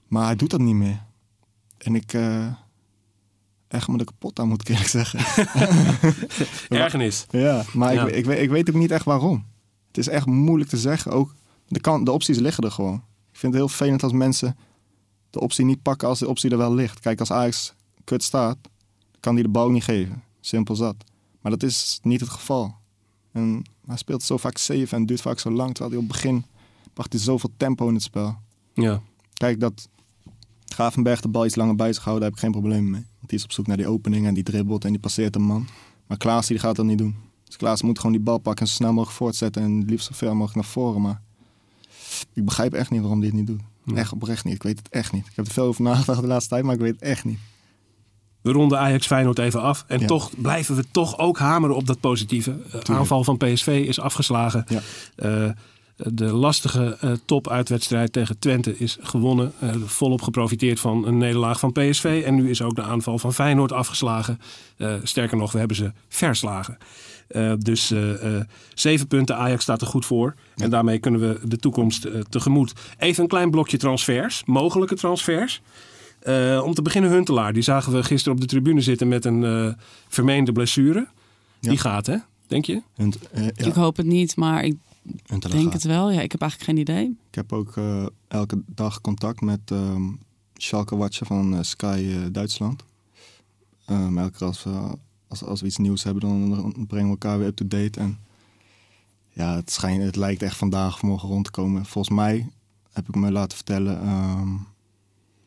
Maar 0.07 0.25
hij 0.25 0.35
doet 0.35 0.49
dat 0.49 0.59
niet 0.59 0.75
meer. 0.75 1.03
En 1.77 1.95
ik... 1.95 2.13
eh 2.13 2.47
echt 3.67 3.87
me 3.87 3.97
er 3.97 4.05
kapot 4.05 4.39
aan, 4.39 4.47
moet 4.47 4.61
ik 4.61 4.67
eerlijk 4.67 4.89
zeggen. 4.89 5.19
Ergernis. 6.79 7.25
Ja, 7.29 7.63
maar 7.73 7.93
Ja. 7.93 8.07
Ik, 8.07 8.15
ik, 8.15 8.25
weet, 8.25 8.41
ik 8.41 8.49
weet 8.49 8.69
ook 8.69 8.75
niet 8.75 8.91
echt 8.91 9.05
waarom. 9.05 9.45
Het 9.87 9.97
is 9.97 10.07
echt 10.07 10.25
moeilijk 10.25 10.69
te 10.69 10.77
zeggen. 10.77 11.11
Ook 11.11 11.35
de, 11.67 11.79
kan, 11.79 12.03
de 12.03 12.11
opties 12.11 12.37
liggen 12.37 12.63
er 12.63 12.71
gewoon. 12.71 12.95
Ik 13.31 13.39
vind 13.39 13.53
het 13.53 13.61
heel 13.61 13.67
vervelend 13.69 14.03
als 14.03 14.11
mensen 14.11 14.57
de 15.29 15.39
optie 15.39 15.65
niet 15.65 15.81
pakken 15.81 16.07
als 16.07 16.19
de 16.19 16.27
optie 16.27 16.49
er 16.49 16.57
wel 16.57 16.73
ligt. 16.73 16.99
Kijk, 16.99 17.19
als 17.19 17.31
Ajax 17.31 17.73
kut 18.05 18.23
staat, 18.23 18.57
kan 19.19 19.33
hij 19.33 19.43
de 19.43 19.49
bal 19.49 19.69
niet 19.69 19.83
geven. 19.83 20.23
Simpel 20.39 20.75
zat. 20.75 20.95
Maar 21.41 21.51
dat 21.51 21.63
is 21.63 21.99
niet 22.03 22.19
het 22.19 22.29
geval. 22.29 22.75
En 23.31 23.61
hij 23.85 23.97
speelt 23.97 24.23
zo 24.23 24.37
vaak 24.37 24.57
safe 24.57 24.95
en 24.95 25.05
duurt 25.05 25.21
vaak 25.21 25.39
zo 25.39 25.51
lang. 25.51 25.73
Terwijl 25.73 25.89
hij 25.89 26.03
op 26.03 26.07
het 26.07 26.21
begin 26.21 26.45
bracht 26.93 27.13
hij 27.13 27.21
zoveel 27.21 27.51
tempo 27.57 27.87
in 27.87 27.93
het 27.93 28.03
spel. 28.03 28.37
Ja. 28.73 29.01
Kijk, 29.33 29.59
dat 29.59 29.89
Gravenberg 30.65 31.21
de 31.21 31.27
bal 31.27 31.45
iets 31.45 31.55
langer 31.55 31.75
bij 31.75 31.93
zich 31.93 32.03
houden, 32.03 32.21
daar 32.21 32.39
heb 32.39 32.39
ik 32.39 32.53
geen 32.53 32.61
probleem 32.61 32.89
mee. 32.89 33.05
Want 33.17 33.29
die 33.29 33.37
is 33.37 33.43
op 33.43 33.51
zoek 33.51 33.67
naar 33.67 33.77
die 33.77 33.87
opening 33.87 34.25
en 34.25 34.33
die 34.33 34.43
dribbelt 34.43 34.85
en 34.85 34.91
die 34.91 34.99
passeert 34.99 35.35
een 35.35 35.41
man. 35.41 35.67
Maar 36.07 36.17
Klaas 36.17 36.47
die 36.47 36.59
gaat 36.59 36.75
dat 36.75 36.85
niet 36.85 36.97
doen. 36.97 37.15
Dus 37.43 37.57
Klaas 37.57 37.81
moet 37.81 37.97
gewoon 37.97 38.15
die 38.15 38.21
bal 38.21 38.37
pakken 38.37 38.65
en 38.65 38.71
zo 38.71 38.75
snel 38.75 38.93
mogelijk 38.93 39.17
voortzetten 39.17 39.63
en 39.63 39.85
liefst 39.85 40.07
zo 40.07 40.13
ver 40.15 40.31
mogelijk 40.31 40.55
naar 40.55 40.73
voren. 40.73 41.01
Maar 41.01 41.21
ik 42.33 42.45
begrijp 42.45 42.73
echt 42.73 42.91
niet 42.91 42.99
waarom 42.99 43.19
hij 43.19 43.27
het 43.27 43.37
niet 43.37 43.47
doet. 43.47 43.61
Echt 43.97 44.11
oprecht 44.11 44.45
niet. 44.45 44.53
Ik 44.53 44.63
weet 44.63 44.77
het 44.77 44.89
echt 44.89 45.11
niet. 45.11 45.27
Ik 45.27 45.35
heb 45.35 45.45
er 45.45 45.51
veel 45.51 45.65
over 45.65 45.83
nagedacht 45.83 46.21
de 46.21 46.27
laatste 46.27 46.49
tijd, 46.49 46.63
maar 46.63 46.73
ik 46.73 46.79
weet 46.79 46.93
het 46.93 47.01
echt 47.01 47.25
niet. 47.25 47.39
We 48.45 48.51
ronden 48.51 48.79
Ajax 48.79 49.07
Feyenoord 49.07 49.39
even 49.39 49.61
af. 49.61 49.83
En 49.87 49.99
Ja. 49.99 50.05
toch 50.07 50.31
blijven 50.37 50.75
we 50.75 50.83
toch 50.91 51.17
ook 51.17 51.37
hameren 51.37 51.75
op 51.75 51.87
dat 51.87 51.99
positieve. 51.99 52.55
Uh, 52.75 52.95
aanval 52.95 53.23
van 53.23 53.37
PSV 53.37 53.83
is 53.87 53.99
afgeslagen. 53.99 54.65
Ja. 54.67 54.81
Uh, 55.15 55.49
de 55.95 56.25
lastige 56.25 56.97
uh, 57.03 57.11
top-uitwedstrijd 57.25 58.13
tegen 58.13 58.39
Twente 58.39 58.77
is 58.77 58.97
gewonnen. 59.01 59.53
Volop 59.85 60.21
geprofiteerd 60.21 60.79
van 60.79 61.07
een 61.07 61.17
nederlaag 61.17 61.59
van 61.59 61.71
PSV. 61.71 62.23
En 62.25 62.35
nu 62.35 62.49
is 62.49 62.61
ook 62.61 62.75
de 62.75 62.81
aanval 62.81 63.19
van 63.19 63.33
Feyenoord 63.33 63.71
afgeslagen. 63.71 64.39
Sterker 65.03 65.37
nog, 65.37 65.51
we 65.51 65.57
hebben 65.57 65.77
ze 65.77 65.91
verslagen. 66.07 66.77
Dus 67.57 67.93
zeven 68.73 69.07
punten, 69.07 69.37
Ajax 69.37 69.63
staat 69.63 69.81
er 69.81 69.87
goed 69.87 70.05
voor. 70.05 70.35
Ja. 70.55 70.63
En 70.63 70.69
daarmee 70.69 70.99
kunnen 70.99 71.19
we 71.19 71.47
de 71.47 71.57
toekomst 71.57 72.07
tegemoet. 72.29 72.73
Even 72.97 73.23
een 73.23 73.29
klein 73.29 73.51
blokje 73.51 73.77
transfers, 73.77 74.43
mogelijke 74.45 74.95
transfers. 74.95 75.61
Uh, 76.27 76.63
om 76.63 76.73
te 76.73 76.81
beginnen 76.81 77.11
Huntelaar. 77.11 77.53
Die 77.53 77.63
zagen 77.63 77.93
we 77.93 78.03
gisteren 78.03 78.33
op 78.33 78.41
de 78.41 78.47
tribune 78.47 78.81
zitten 78.81 79.07
met 79.07 79.25
een 79.25 79.41
uh, 79.41 79.73
vermeende 80.07 80.51
blessure. 80.51 81.07
Ja. 81.59 81.69
Die 81.69 81.77
gaat, 81.77 82.05
hè? 82.05 82.17
Denk 82.47 82.65
je? 82.65 82.81
Hunt, 82.95 83.17
uh, 83.35 83.43
ja. 83.43 83.65
Ik 83.65 83.73
hoop 83.73 83.97
het 83.97 84.05
niet, 84.05 84.35
maar 84.35 84.63
ik 84.63 84.75
Huntelaar 85.25 85.57
denk 85.57 85.71
gaat. 85.71 85.73
het 85.73 85.91
wel. 85.91 86.11
Ja, 86.11 86.21
ik 86.21 86.31
heb 86.31 86.41
eigenlijk 86.41 86.71
geen 86.71 86.81
idee. 86.81 87.17
Ik 87.29 87.35
heb 87.35 87.53
ook 87.53 87.73
elke 88.27 88.61
dag 88.65 89.01
contact 89.01 89.41
met 89.41 89.59
um, 89.71 90.19
Schalke 90.57 90.95
Watcher 90.95 91.25
van 91.25 91.55
eh, 91.55 91.61
Sky 91.61 92.07
eh, 92.09 92.25
Duitsland. 92.31 92.83
Um, 93.89 94.17
elke 94.17 94.37
keer 94.37 94.47
als 94.47 94.63
we, 94.63 94.97
als, 95.27 95.43
als 95.43 95.61
we 95.61 95.67
iets 95.67 95.77
nieuws 95.77 96.03
hebben, 96.03 96.21
dan, 96.21 96.49
dan 96.49 96.85
brengen 96.87 97.05
we 97.05 97.11
elkaar 97.11 97.37
weer 97.37 97.47
up-to-date. 97.47 97.99
En 97.99 98.19
ja, 99.29 99.55
het, 99.55 99.71
schijnt, 99.71 100.03
het 100.03 100.15
lijkt 100.15 100.41
echt 100.41 100.57
vandaag 100.57 100.93
of 100.93 101.01
morgen 101.01 101.29
rond 101.29 101.45
te 101.45 101.51
komen. 101.51 101.85
Volgens 101.85 102.15
mij, 102.15 102.49
heb 102.91 103.07
ik 103.07 103.15
me 103.15 103.31
laten 103.31 103.57
vertellen, 103.57 104.01
ehm, 104.01 104.55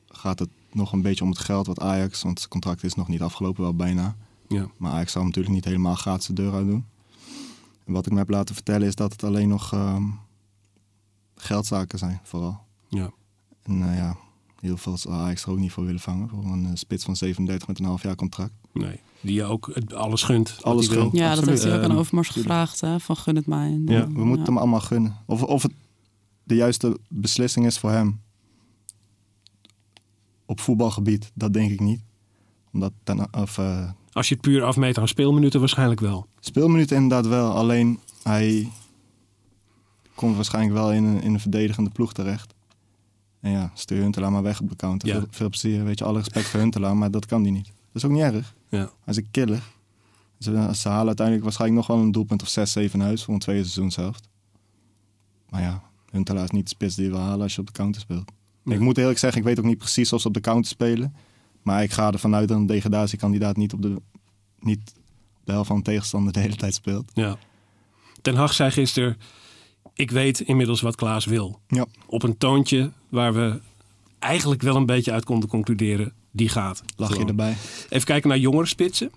gaat 0.09 0.38
het 0.38 0.49
nog 0.79 0.93
een 0.93 1.03
beetje 1.03 1.25
om 1.25 1.31
het 1.31 1.38
geld 1.38 1.67
wat 1.67 1.81
Ajax... 1.81 2.23
want 2.23 2.38
het 2.38 2.49
contract 2.49 2.85
is 2.85 2.95
nog 2.95 3.09
niet 3.09 3.23
afgelopen, 3.23 3.62
wel 3.62 3.75
bijna. 3.75 4.17
Ja. 4.49 4.67
Maar 4.77 4.93
Ajax 4.93 5.12
zal 5.12 5.25
natuurlijk 5.25 5.55
niet 5.55 5.64
helemaal 5.64 5.95
gratis 5.95 6.27
de 6.27 6.33
deur 6.33 6.53
uit 6.55 6.67
doen. 6.67 6.85
En 7.85 7.93
wat 7.93 8.07
ik 8.07 8.12
me 8.12 8.19
heb 8.19 8.31
laten 8.31 8.55
vertellen 8.55 8.87
is 8.87 8.95
dat 8.95 9.12
het 9.12 9.25
alleen 9.25 9.49
nog 9.49 9.73
ehm, 9.73 10.05
geldzaken 11.37 11.99
zijn, 11.99 12.21
vooral. 12.23 12.61
Ja. 12.88 13.11
En 13.62 13.83
eh, 13.91 13.97
ja, 13.97 14.17
heel 14.61 14.77
veel 14.77 14.97
zal 14.99 15.12
Ajax 15.12 15.43
er 15.45 15.51
ook 15.51 15.59
niet 15.59 15.73
voor 15.73 15.85
willen 15.85 16.01
vangen. 16.01 16.29
Voor 16.29 16.45
een 16.45 16.67
eh, 16.67 16.71
spits 16.75 17.05
van 17.05 17.17
37 17.17 17.69
met 17.69 17.79
een 17.79 17.85
half 17.85 18.03
jaar 18.03 18.14
contract. 18.14 18.53
Nee. 18.73 19.01
Die 19.21 19.35
je 19.35 19.45
ook 19.45 19.71
het- 19.75 19.95
alles 19.95 20.23
gunt. 20.23 20.59
Alles 20.62 20.88
gunt. 20.88 21.12
Ja, 21.12 21.35
dat 21.35 21.47
heeft 21.47 21.62
hij 21.62 21.77
ook 21.79 21.83
aan 21.91 21.97
Overmars 21.97 22.29
gevraagd, 22.29 22.81
hè, 22.81 23.01
van 23.01 23.17
gun 23.17 23.37
het 23.37 23.47
mij. 23.47 23.67
En 23.71 23.87
Ja, 23.87 24.07
We 24.09 24.25
moeten 24.25 24.47
hem 24.47 24.59
allemaal 24.59 24.81
gunnen. 24.81 25.17
Of, 25.27 25.43
of 25.43 25.62
het 25.62 25.73
de 26.45 26.55
juiste 26.55 26.99
beslissing 27.09 27.67
is 27.67 27.79
voor 27.79 27.91
hem. 27.91 28.21
Op 30.48 30.61
voetbalgebied, 30.61 31.30
dat 31.34 31.52
denk 31.52 31.70
ik 31.70 31.80
niet. 31.80 32.00
Omdat 32.72 32.92
ten, 33.02 33.34
of, 33.34 33.58
eh, 33.58 33.90
Als 34.12 34.28
je 34.28 34.34
het 34.34 34.42
puur 34.42 34.62
afmeet 34.62 34.98
aan 34.98 35.08
speelminuten 35.08 35.61
waarschijnlijk 35.61 36.00
wel. 36.00 36.26
speelminuten 36.40 36.96
inderdaad 36.96 37.26
wel. 37.26 37.52
Alleen 37.52 37.98
hij 38.22 38.68
komt 40.14 40.34
waarschijnlijk 40.34 40.74
wel 40.74 40.92
in 40.92 41.04
een, 41.04 41.22
in 41.22 41.34
een 41.34 41.40
verdedigende 41.40 41.90
ploeg 41.90 42.12
terecht. 42.12 42.54
En 43.40 43.50
ja, 43.50 43.70
stuur 43.74 44.02
Huntelaar 44.02 44.32
maar 44.32 44.42
weg 44.42 44.61
op 44.61 44.68
de 44.68 44.76
counter. 44.76 45.08
Ja. 45.08 45.14
Veel, 45.14 45.26
veel 45.30 45.48
plezier, 45.48 45.84
weet 45.84 45.98
je, 45.98 46.04
alle 46.04 46.18
respect 46.18 46.46
voor 46.46 46.61
Huntelaar, 46.61 46.96
maar 46.96 47.11
dat 47.11 47.26
kan 47.26 47.42
hij 47.42 47.50
niet. 47.50 47.66
Dat 47.66 47.74
is 47.92 48.04
ook 48.04 48.11
niet 48.11 48.22
erg. 48.22 48.54
Ja. 48.68 48.78
Hij 48.78 48.90
is 49.04 49.16
een 49.16 49.30
killer. 49.30 49.62
Ze, 50.38 50.70
ze 50.74 50.88
halen 50.88 51.06
uiteindelijk 51.06 51.44
waarschijnlijk 51.44 51.80
nog 51.87 51.96
wel 51.96 52.06
een 52.06 52.12
doelpunt 52.12 52.42
of 52.42 52.48
6, 52.48 52.72
7 52.72 53.00
in 53.00 53.06
huis 53.06 53.24
voor 53.24 53.34
een 53.34 53.40
tweede 53.40 53.62
seizoenshelft. 53.62 54.28
Maar 55.48 55.62
ja, 55.62 55.82
Huntelaar 56.11 56.44
is 56.44 56.50
niet 56.50 56.62
de 56.62 56.68
spits 56.68 56.94
die 56.94 57.04
je 57.04 57.11
wil 57.11 57.20
halen 57.20 57.42
als 57.42 57.54
je 57.54 57.61
op 57.61 57.66
de 57.66 57.72
counter 57.72 58.00
speelt. 58.00 58.32
Nee. 58.62 58.77
Ik 58.77 58.83
moet 58.83 58.99
eerlijk 58.99 59.18
zeggen, 59.18 59.40
ik 59.40 59.47
weet 59.47 59.59
ook 59.59 59.64
niet 59.64 59.79
precies 59.79 60.12
of 60.12 60.21
ze 60.21 60.29
op 60.29 60.35
de 60.35 60.40
counter 60.40 60.71
spelen. 60.71 61.14
Maar 61.62 61.83
ik 61.83 61.92
ga 61.92 62.12
ervan 62.12 62.35
uit 62.35 62.49
dat 62.49 62.57
een 62.57 62.66
degradatiekandidaat 62.66 63.57
niet 63.57 63.73
op 63.73 63.83
de, 63.83 63.97
niet 64.61 64.92
op 65.40 65.42
de 65.44 65.53
helft 65.53 65.66
van 65.68 65.77
de 65.77 65.83
tegenstander 65.83 66.33
de 66.33 66.40
hele 66.40 66.57
tijd 66.57 66.75
speelt. 66.75 67.11
Ja. 67.14 67.37
Ten 68.23 68.35
Hag 68.35 68.53
zei 68.53 68.71
gisteren, 68.71 69.16
ik 69.94 70.11
weet 70.11 70.40
inmiddels 70.40 70.81
wat 70.81 70.94
Klaas 70.97 71.25
wil. 71.25 71.61
Ja, 71.66 71.87
Op 72.07 72.23
een 72.23 72.38
toontje 72.38 72.92
waar 73.09 73.35
we 73.35 73.61
eigenlijk 74.18 74.62
wel 74.62 74.77
een 74.77 74.87
beetje 74.87 75.12
uit 75.12 75.25
konden 75.25 75.49
concluderen, 75.49 76.12
die 76.31 76.49
gaat. 76.49 76.83
lach 76.97 77.16
je 77.16 77.25
erbij. 77.25 77.57
Even 77.88 78.07
kijken 78.07 78.29
naar 78.29 78.38
jongere 78.38 78.66
spitsen. 78.66 79.11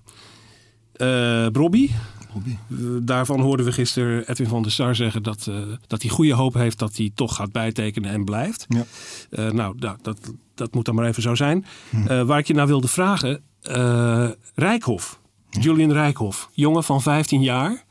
Brobby, 0.93 1.58
Robbie. 1.60 1.91
Eh, 2.35 2.77
daarvan 3.01 3.39
hoorden 3.39 3.65
we 3.65 3.71
gisteren 3.71 4.29
Edwin 4.29 4.47
van 4.47 4.61
der 4.61 4.71
Sar 4.71 4.95
zeggen 4.95 5.23
dat, 5.23 5.47
eh, 5.47 5.55
dat 5.87 6.01
hij 6.01 6.11
goede 6.11 6.33
hoop 6.33 6.53
heeft 6.53 6.79
dat 6.79 6.97
hij 6.97 7.11
toch 7.15 7.35
gaat 7.35 7.51
bijtekenen 7.51 8.11
en 8.11 8.25
blijft. 8.25 8.65
Ja. 8.69 8.85
Eh, 9.29 9.51
nou, 9.51 9.75
da- 9.77 9.97
dat, 10.01 10.17
dat 10.55 10.73
moet 10.73 10.85
dan 10.85 10.95
maar 10.95 11.05
even 11.07 11.21
zo 11.21 11.35
zijn. 11.35 11.65
Eh, 12.07 12.21
waar 12.23 12.39
ik 12.39 12.47
je 12.47 12.53
nou 12.53 12.67
wilde 12.67 12.87
vragen, 12.87 13.41
eh 13.61 14.29
Rijkhoff, 14.55 15.19
Julian 15.49 15.91
Rijkhoff, 15.91 16.49
jongen 16.53 16.83
van 16.83 17.01
15 17.01 17.41
jaar, 17.41 17.83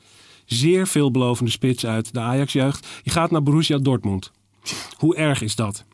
zeer 0.45 0.87
veelbelovende 0.87 1.51
spits 1.51 1.87
uit 1.87 2.13
de 2.15 2.21
Ajax-jeugd. 2.21 2.87
Die 3.03 3.13
gaat 3.13 3.31
naar 3.31 3.43
Borussia 3.43 3.79
Dortmund. 3.79 4.31
Hoe 4.97 5.17
erg 5.17 5.43
is 5.43 5.55
dat? 5.57 5.85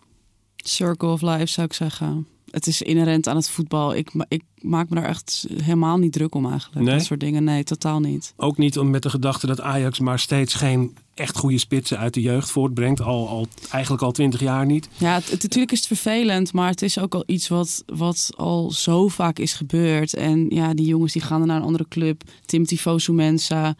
Circle 0.56 1.08
of 1.08 1.22
life 1.22 1.46
zou 1.46 1.66
ik 1.66 1.72
zeggen. 1.72 2.26
Het 2.56 2.66
is 2.66 2.82
inherent 2.82 3.28
aan 3.28 3.36
het 3.36 3.50
voetbal. 3.50 3.94
Ik, 3.94 4.10
ik 4.28 4.42
maak 4.60 4.88
me 4.88 4.94
daar 4.94 5.04
echt 5.08 5.46
helemaal 5.62 5.96
niet 5.96 6.12
druk 6.12 6.34
om 6.34 6.50
eigenlijk. 6.50 6.86
Nee? 6.86 6.96
Dat 6.96 7.04
soort 7.06 7.20
dingen, 7.20 7.44
nee, 7.44 7.64
totaal 7.64 8.00
niet. 8.00 8.32
Ook 8.36 8.56
niet 8.58 8.78
om 8.78 8.90
met 8.90 9.02
de 9.02 9.10
gedachte 9.10 9.46
dat 9.46 9.60
Ajax 9.60 9.98
maar 10.00 10.18
steeds 10.18 10.54
geen 10.54 10.96
echt 11.14 11.36
goede 11.36 11.58
spitsen 11.58 11.98
uit 11.98 12.14
de 12.14 12.20
jeugd 12.20 12.50
voortbrengt. 12.50 13.00
Al, 13.00 13.28
al, 13.28 13.46
eigenlijk 13.70 14.02
al 14.02 14.12
20 14.12 14.40
jaar 14.40 14.66
niet. 14.66 14.88
Ja, 14.98 15.14
het, 15.14 15.30
het- 15.30 15.42
natuurlijk 15.42 15.72
is 15.72 15.78
het 15.78 15.86
vervelend, 15.86 16.52
maar 16.52 16.68
het 16.70 16.82
is 16.82 16.98
ook 16.98 17.14
al 17.14 17.22
iets 17.26 17.48
wat, 17.48 17.82
wat 17.86 18.30
al 18.36 18.70
zo 18.70 19.08
vaak 19.08 19.38
is 19.38 19.52
gebeurd. 19.52 20.14
En 20.14 20.46
ja, 20.50 20.74
die 20.74 20.86
jongens 20.86 21.12
die 21.12 21.22
gaan 21.22 21.38
dan 21.38 21.48
naar 21.48 21.56
een 21.56 21.62
andere 21.66 21.86
club. 21.88 22.22
Timothy 22.46 22.76
Fosu 22.76 23.12
Mensa. 23.12 23.74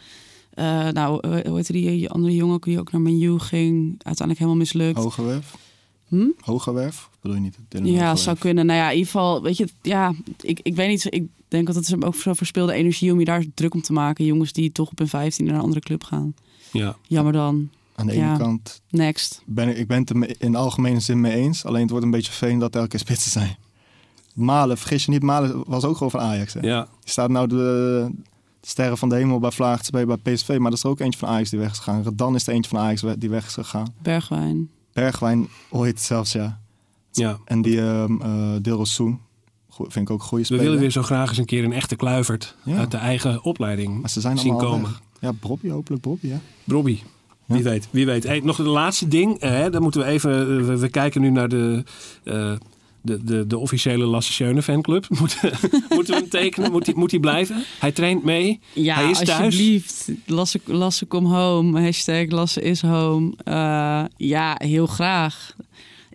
Eh, 0.55 0.89
nou, 0.89 1.29
hoe 1.49 1.57
heet 1.57 1.67
die 1.67 1.87
die 1.91 2.11
andere 2.11 2.35
jongen 2.35 2.61
die 2.61 2.79
ook 2.81 2.93
naar 2.93 3.01
Menu 3.01 3.39
ging? 3.39 3.89
Uiteindelijk 3.91 4.39
helemaal 4.39 4.57
mislukt. 4.57 4.99
Hogerwerf? 4.99 5.55
Hm? 6.09 6.27
Hogerwerf? 6.41 7.09
Bedoel 7.29 7.35
je 7.35 7.41
niet? 7.41 7.57
Ja, 7.69 7.79
Hogerwerf? 7.81 8.19
zou 8.19 8.37
kunnen. 8.37 8.67
Nou 8.67 8.79
ja, 8.79 8.87
in 8.91 8.97
ieder 8.97 9.11
geval, 9.11 9.43
weet 9.43 9.57
je, 9.57 9.69
ja, 9.83 10.15
ik, 10.41 10.61
ik 10.63 10.75
weet 10.77 10.89
niet. 10.89 11.07
Ik 11.15 11.25
denk 11.49 11.67
dat 11.67 11.75
het 11.75 11.87
is 11.87 11.95
ook 12.03 12.15
zo 12.15 12.33
verspilde 12.33 12.73
energie 12.73 13.13
om 13.13 13.19
je 13.19 13.25
daar 13.25 13.45
druk 13.55 13.75
om 13.75 13.81
te 13.83 13.93
maken. 13.93 14.25
Jongens 14.25 14.53
die 14.53 14.73
toch 14.73 14.91
op 14.91 14.99
hun 14.99 15.09
15 15.09 15.45
naar 15.47 15.55
een 15.55 15.61
andere 15.61 15.81
club 15.81 16.05
gaan. 16.05 16.35
Ja. 16.73 16.97
Jammer 17.03 17.33
dan. 17.33 17.71
Aan 17.95 18.07
de 18.07 18.13
ene 18.13 18.23
Ja. 18.25 18.37
kant 18.37 18.83
Next. 18.91 19.43
ben 19.47 19.69
ik, 19.69 19.77
ik 19.77 19.87
ben 19.87 19.99
het 20.01 20.11
er 20.11 20.35
in 20.43 20.53
de 20.53 20.59
algemene 20.59 21.01
zin 21.01 21.21
mee 21.21 21.33
eens. 21.35 21.65
Alleen 21.65 21.81
het 21.81 21.91
wordt 21.91 22.05
een 22.05 22.11
beetje 22.11 22.31
vervelend 22.31 22.61
dat 22.61 22.71
er 22.75 22.77
elke 22.77 22.91
keer 22.91 22.99
spitsen 23.01 23.31
zijn. 23.31 23.57
Malen, 24.35 24.79
vergis 24.79 25.05
je 25.05 25.11
niet, 25.11 25.23
Malen 25.23 25.63
was 25.67 25.85
ook 25.85 25.97
gewoon 25.97 26.11
van 26.11 26.21
Ajax. 26.21 26.55
Hè? 26.55 26.61
Ja, 26.61 26.89
Je 27.05 27.11
staat 27.11 27.31
nou 27.31 27.47
de, 27.49 27.57
de 28.61 28.67
sterren 28.67 28.99
van 28.99 29.09
de 29.09 29.15
hemel 29.15 29.39
bij 29.39 29.51
Vlaagts 29.51 29.91
bij, 29.91 30.07
bij 30.07 30.17
PSV, 30.17 30.49
maar 30.49 30.71
dat 30.71 30.73
is 30.79 30.83
er 30.85 30.91
ook 30.91 31.01
eentje 31.01 31.19
van 31.19 31.29
Ajax 31.29 31.51
die 31.51 31.59
weg 31.59 31.71
is 31.71 31.77
gegaan. 31.79 32.03
Redan 32.03 32.35
is 32.35 32.47
er 32.47 32.53
eentje 32.55 32.71
van 32.71 32.79
Ajax 32.81 33.03
die 33.19 33.31
weg 33.31 33.47
is 33.47 33.53
gegaan. 33.53 33.95
Bergwijn. 34.03 34.71
Bergwijn 34.93 35.49
ooit 35.71 36.01
zelfs, 36.01 36.33
ja. 36.33 36.61
Ja. 37.17 37.39
En 37.45 37.63
die 37.63 37.81
ehm 37.81 38.21
eh 38.23 38.53
Dilrosun, 38.63 39.19
Goe- 39.69 39.91
vind 39.91 40.09
ik 40.09 40.15
ook 40.15 40.21
een 40.21 40.27
goede 40.27 40.43
We 40.43 40.45
speler. 40.45 40.65
willen 40.65 40.79
weer 40.81 40.91
zo 40.91 41.03
graag 41.03 41.29
eens 41.29 41.39
een 41.39 41.45
keer 41.45 41.65
een 41.65 41.73
echte 41.73 41.97
kluivert 41.97 42.57
Ja. 42.65 42.77
uit 42.77 42.91
de 42.91 42.97
eigen 42.97 43.43
opleiding 43.45 44.01
maar 44.01 44.11
ze 44.11 44.21
zijn 44.21 44.39
zien 44.39 44.57
komen. 44.57 44.83
weg. 44.91 45.01
Ja, 45.21 45.33
Bobby, 45.33 45.69
hopelijk 45.69 46.03
Bobby, 46.03 46.27
ja. 46.29 46.41
Wie 47.47 47.63
weet, 47.63 47.89
wie 47.91 48.07
weet. 48.07 48.25
Hey, 48.25 48.41
nog 48.41 48.57
de 48.57 48.63
laatste 48.63 49.09
ding. 49.09 49.39
eh, 49.39 49.51
hè, 49.51 49.71
dan 49.71 49.83
moeten 49.83 50.01
we 50.01 50.07
even. 50.07 50.41
eh, 50.41 50.67
we, 50.67 50.79
we 50.79 50.89
kijken 50.89 51.21
nu 51.21 51.31
naar 51.31 51.49
de, 51.49 51.85
eh, 52.25 52.53
de, 53.01 53.25
de, 53.25 53.47
de 53.47 53.59
officiële 53.59 54.05
Lasse 54.05 54.33
Schöne 54.33 54.63
fanclub. 54.63 55.07
Moeten, 55.21 55.53
moeten 55.89 56.15
we 56.15 56.21
hem 56.21 56.29
tekenen? 56.29 56.73
Moet 56.73 56.87
hij, 56.87 56.95
moet 56.95 57.21
blijven? 57.21 57.63
Hij 57.81 57.93
traint 57.93 58.25
mee. 58.25 58.61
Ja, 58.75 58.95
Hij 58.95 59.11
is 59.11 59.19
thuis. 59.19 59.31
alsjeblieft. 59.45 60.09
Lasse, 60.27 60.61
Lasse 60.65 61.05
kom 61.07 61.25
home. 61.27 61.81
Hashtag 61.83 62.31
Lasse 62.31 62.63
is 62.63 62.83
home. 62.83 63.33
Eh, 63.45 64.05
ja, 64.17 64.55
heel 64.65 64.87
graag. 64.87 65.55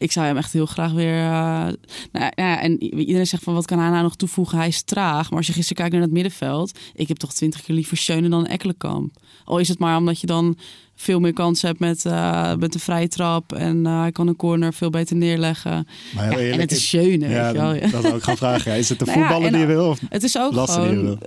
Ik 0.01 0.11
zou 0.11 0.25
hem 0.25 0.37
echt 0.37 0.53
heel 0.53 0.65
graag 0.65 0.91
weer... 0.91 1.15
eh, 1.17 1.67
nou, 2.11 2.31
ja, 2.35 2.61
en 2.61 2.83
iedereen 2.83 3.27
zegt 3.27 3.43
van 3.43 3.53
wat 3.53 3.65
kan 3.65 3.79
hij 3.79 3.89
nou 3.89 4.03
nog 4.03 4.15
toevoegen? 4.15 4.57
Hij 4.57 4.67
is 4.67 4.81
traag. 4.81 5.29
Maar 5.29 5.37
als 5.37 5.47
je 5.47 5.53
gisteren 5.53 5.77
kijkt 5.77 5.93
naar 5.93 6.01
het 6.01 6.11
middenveld... 6.11 6.79
Ik 6.95 7.07
heb 7.07 7.17
toch 7.17 7.33
twintig 7.33 7.61
keer 7.61 7.75
liever 7.75 7.97
Schöne 7.97 8.29
dan 8.29 8.45
Ekkelenkamp. 8.45 9.15
Al 9.45 9.57
is 9.57 9.67
het 9.67 9.79
maar 9.79 9.97
omdat 9.97 10.19
je 10.21 10.27
dan 10.27 10.57
veel 10.95 11.19
meer 11.19 11.33
kans 11.33 11.61
hebt 11.61 11.79
met, 11.79 12.05
eh, 12.05 12.55
met 12.55 12.73
de 12.73 12.79
vrije 12.79 13.07
trap. 13.07 13.53
En 13.53 13.85
eh, 13.85 13.99
hij 14.01 14.11
kan 14.11 14.27
een 14.27 14.35
corner 14.35 14.73
veel 14.73 14.89
beter 14.89 15.15
neerleggen. 15.15 15.87
Maar 16.15 16.31
Ja, 16.45 16.51
en 16.51 16.59
het 16.59 16.71
is 16.71 16.87
Schöne, 16.87 17.29
ja, 17.29 17.43
weet 17.43 17.51
je 17.53 17.59
wel. 17.61 17.79
dat, 17.81 17.91
dat 17.91 18.01
zou 18.01 18.15
ik 18.15 18.23
gaan 18.23 18.37
vragen. 18.37 18.77
Is 18.77 18.89
het 18.89 18.99
de 18.99 19.05
Nou 19.11 19.17
voetballer 19.19 19.45
en- 19.47 19.51
die 19.51 19.61
je 19.61 19.67
wil? 19.67 19.89
Of? 19.89 19.99
Het 20.09 20.23
is 20.23 20.37
ook 20.37 20.53
gewoon... 20.69 21.03
wil. 21.03 21.17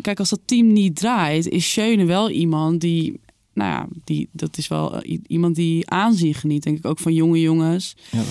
kijk, 0.00 0.18
als 0.18 0.28
dat 0.30 0.40
team 0.44 0.72
niet 0.72 0.96
draait, 0.96 1.48
is 1.48 1.70
Schöne 1.72 2.04
wel 2.04 2.30
iemand 2.30 2.80
die... 2.80 3.20
Nou 3.54 3.70
ja, 3.70 3.86
die, 4.04 4.28
dat 4.32 4.58
is 4.58 4.68
wel 4.68 5.00
eh, 5.00 5.18
iemand 5.26 5.54
die 5.54 5.90
aanzien 5.90 6.34
geniet, 6.34 6.62
denk 6.62 6.78
ik. 6.78 6.86
Ook 6.86 6.98
van 6.98 7.14
jonge 7.14 7.40
jongens. 7.40 7.96
Ja. 8.10 8.22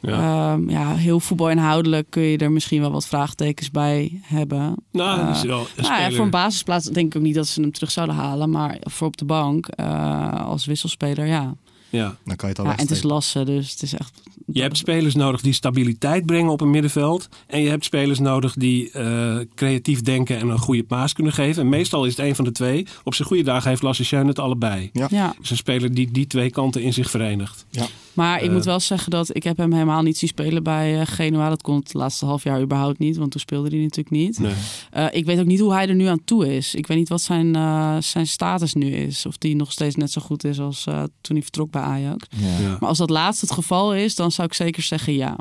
Ja, 0.00 0.58
ja 0.66 0.94
heel 0.94 1.20
voetbalinhoudelijk 1.20 2.10
kun 2.10 2.22
je 2.22 2.38
er 2.38 2.52
misschien 2.52 2.80
wel 2.80 2.90
wat 2.90 3.06
vraagtekens 3.06 3.70
bij 3.70 4.20
hebben. 4.22 4.74
nou, 4.90 5.20
eh, 5.20 5.26
dat 5.26 5.36
is 5.36 5.42
wel 5.42 5.60
een 5.60 5.66
Nou 5.76 5.88
ja, 5.88 5.94
speler. 5.94 6.12
voor 6.12 6.24
een 6.24 6.30
basisplaats 6.30 6.86
denk 6.86 7.06
ik 7.06 7.16
ook 7.16 7.26
niet 7.26 7.34
dat 7.34 7.46
ze 7.46 7.60
hem 7.60 7.72
terug 7.72 7.90
zouden 7.90 8.16
halen. 8.16 8.50
Maar 8.50 8.76
voor 8.80 9.06
op 9.06 9.16
de 9.16 9.24
bank, 9.24 9.66
eh, 9.66 10.46
als 10.46 10.64
wisselspeler, 10.64 11.26
ja. 11.26 11.54
ja. 11.88 12.16
Dan 12.24 12.36
kan 12.36 12.48
je 12.48 12.54
het 12.54 12.58
al 12.58 12.64
ja 12.64 12.72
en 12.76 12.82
het 12.82 12.90
is 12.90 13.02
lassen, 13.02 13.46
dus 13.46 13.70
het 13.70 13.82
is 13.82 13.94
echt... 13.94 14.22
Je 14.52 14.60
hebt 14.60 14.76
spelers 14.76 15.14
nodig 15.14 15.40
die 15.40 15.52
stabiliteit 15.52 16.26
brengen 16.26 16.52
op 16.52 16.60
een 16.60 16.70
middenveld. 16.70 17.28
En 17.46 17.62
je 17.62 17.68
hebt 17.68 17.84
spelers 17.84 18.18
nodig 18.18 18.54
die 18.54 18.90
eh, 18.90 19.36
creatief 19.54 20.00
denken 20.00 20.38
en 20.38 20.48
een 20.48 20.58
goede 20.58 20.84
paas 20.84 21.12
kunnen 21.12 21.32
geven. 21.32 21.62
En 21.62 21.68
meestal 21.68 22.04
is 22.04 22.16
het 22.16 22.26
een 22.26 22.34
van 22.34 22.44
de 22.44 22.52
twee. 22.52 22.86
Op 23.04 23.14
zijn 23.14 23.28
goede 23.28 23.42
dagen 23.42 23.68
heeft 23.68 23.82
Lasse 23.82 24.16
het 24.16 24.38
allebei. 24.38 24.90
Ja. 24.92 25.06
Ja, 25.10 25.28
Het 25.28 25.44
is 25.44 25.50
een 25.50 25.56
speler 25.56 25.94
die 25.94 26.10
die 26.10 26.26
twee 26.26 26.50
kanten 26.50 26.82
in 26.82 26.92
zich 26.92 27.10
verenigt. 27.10 27.66
Ja. 27.70 27.86
Maar 28.12 28.40
ik 28.42 28.46
Eh. 28.48 28.52
moet 28.54 28.64
wel 28.64 28.80
zeggen 28.80 29.10
dat 29.10 29.36
ik 29.36 29.42
heb 29.42 29.56
hem 29.56 29.72
helemaal 29.72 30.02
niet 30.02 30.18
zien 30.18 30.28
spelen 30.28 30.62
bij 30.62 31.00
eh, 31.00 31.06
Genoa. 31.06 31.48
Dat 31.48 31.62
kon 31.62 31.76
het 31.76 31.94
laatste 31.94 32.24
half 32.24 32.42
jaar 32.42 32.60
überhaupt 32.62 32.98
niet, 32.98 33.16
want 33.16 33.30
toen 33.30 33.40
speelde 33.40 33.68
hij 33.68 33.78
natuurlijk 33.78 34.10
niet. 34.10 34.38
Nee. 34.38 34.52
Eh, 34.90 35.06
ik 35.10 35.24
weet 35.24 35.38
ook 35.38 35.46
niet 35.46 35.60
hoe 35.60 35.72
hij 35.72 35.88
er 35.88 35.94
nu 35.94 36.06
aan 36.06 36.24
toe 36.24 36.56
is. 36.56 36.74
Ik 36.74 36.86
weet 36.86 36.98
niet 36.98 37.08
wat 37.08 37.20
zijn, 37.20 37.54
eh, 37.56 37.96
zijn 38.00 38.26
status 38.26 38.74
nu 38.74 38.86
is. 38.90 39.26
Of 39.26 39.38
die 39.38 39.56
nog 39.56 39.72
steeds 39.72 39.94
net 39.96 40.10
zo 40.10 40.20
goed 40.20 40.44
is 40.44 40.60
als 40.60 40.86
eh, 40.86 41.02
toen 41.20 41.34
hij 41.36 41.42
vertrok 41.42 41.70
bij 41.70 41.82
Ajax. 41.82 42.26
Ja. 42.36 42.58
Ja. 42.58 42.76
Maar 42.80 42.88
als 42.88 42.98
dat 42.98 43.10
laatste 43.10 43.44
het 43.44 43.54
geval 43.54 43.94
is, 43.94 44.14
dan 44.14 44.30
zou 44.32 44.48
ik 44.48 44.54
zeker 44.54 44.82
zeggen 44.82 45.14
ja. 45.14 45.38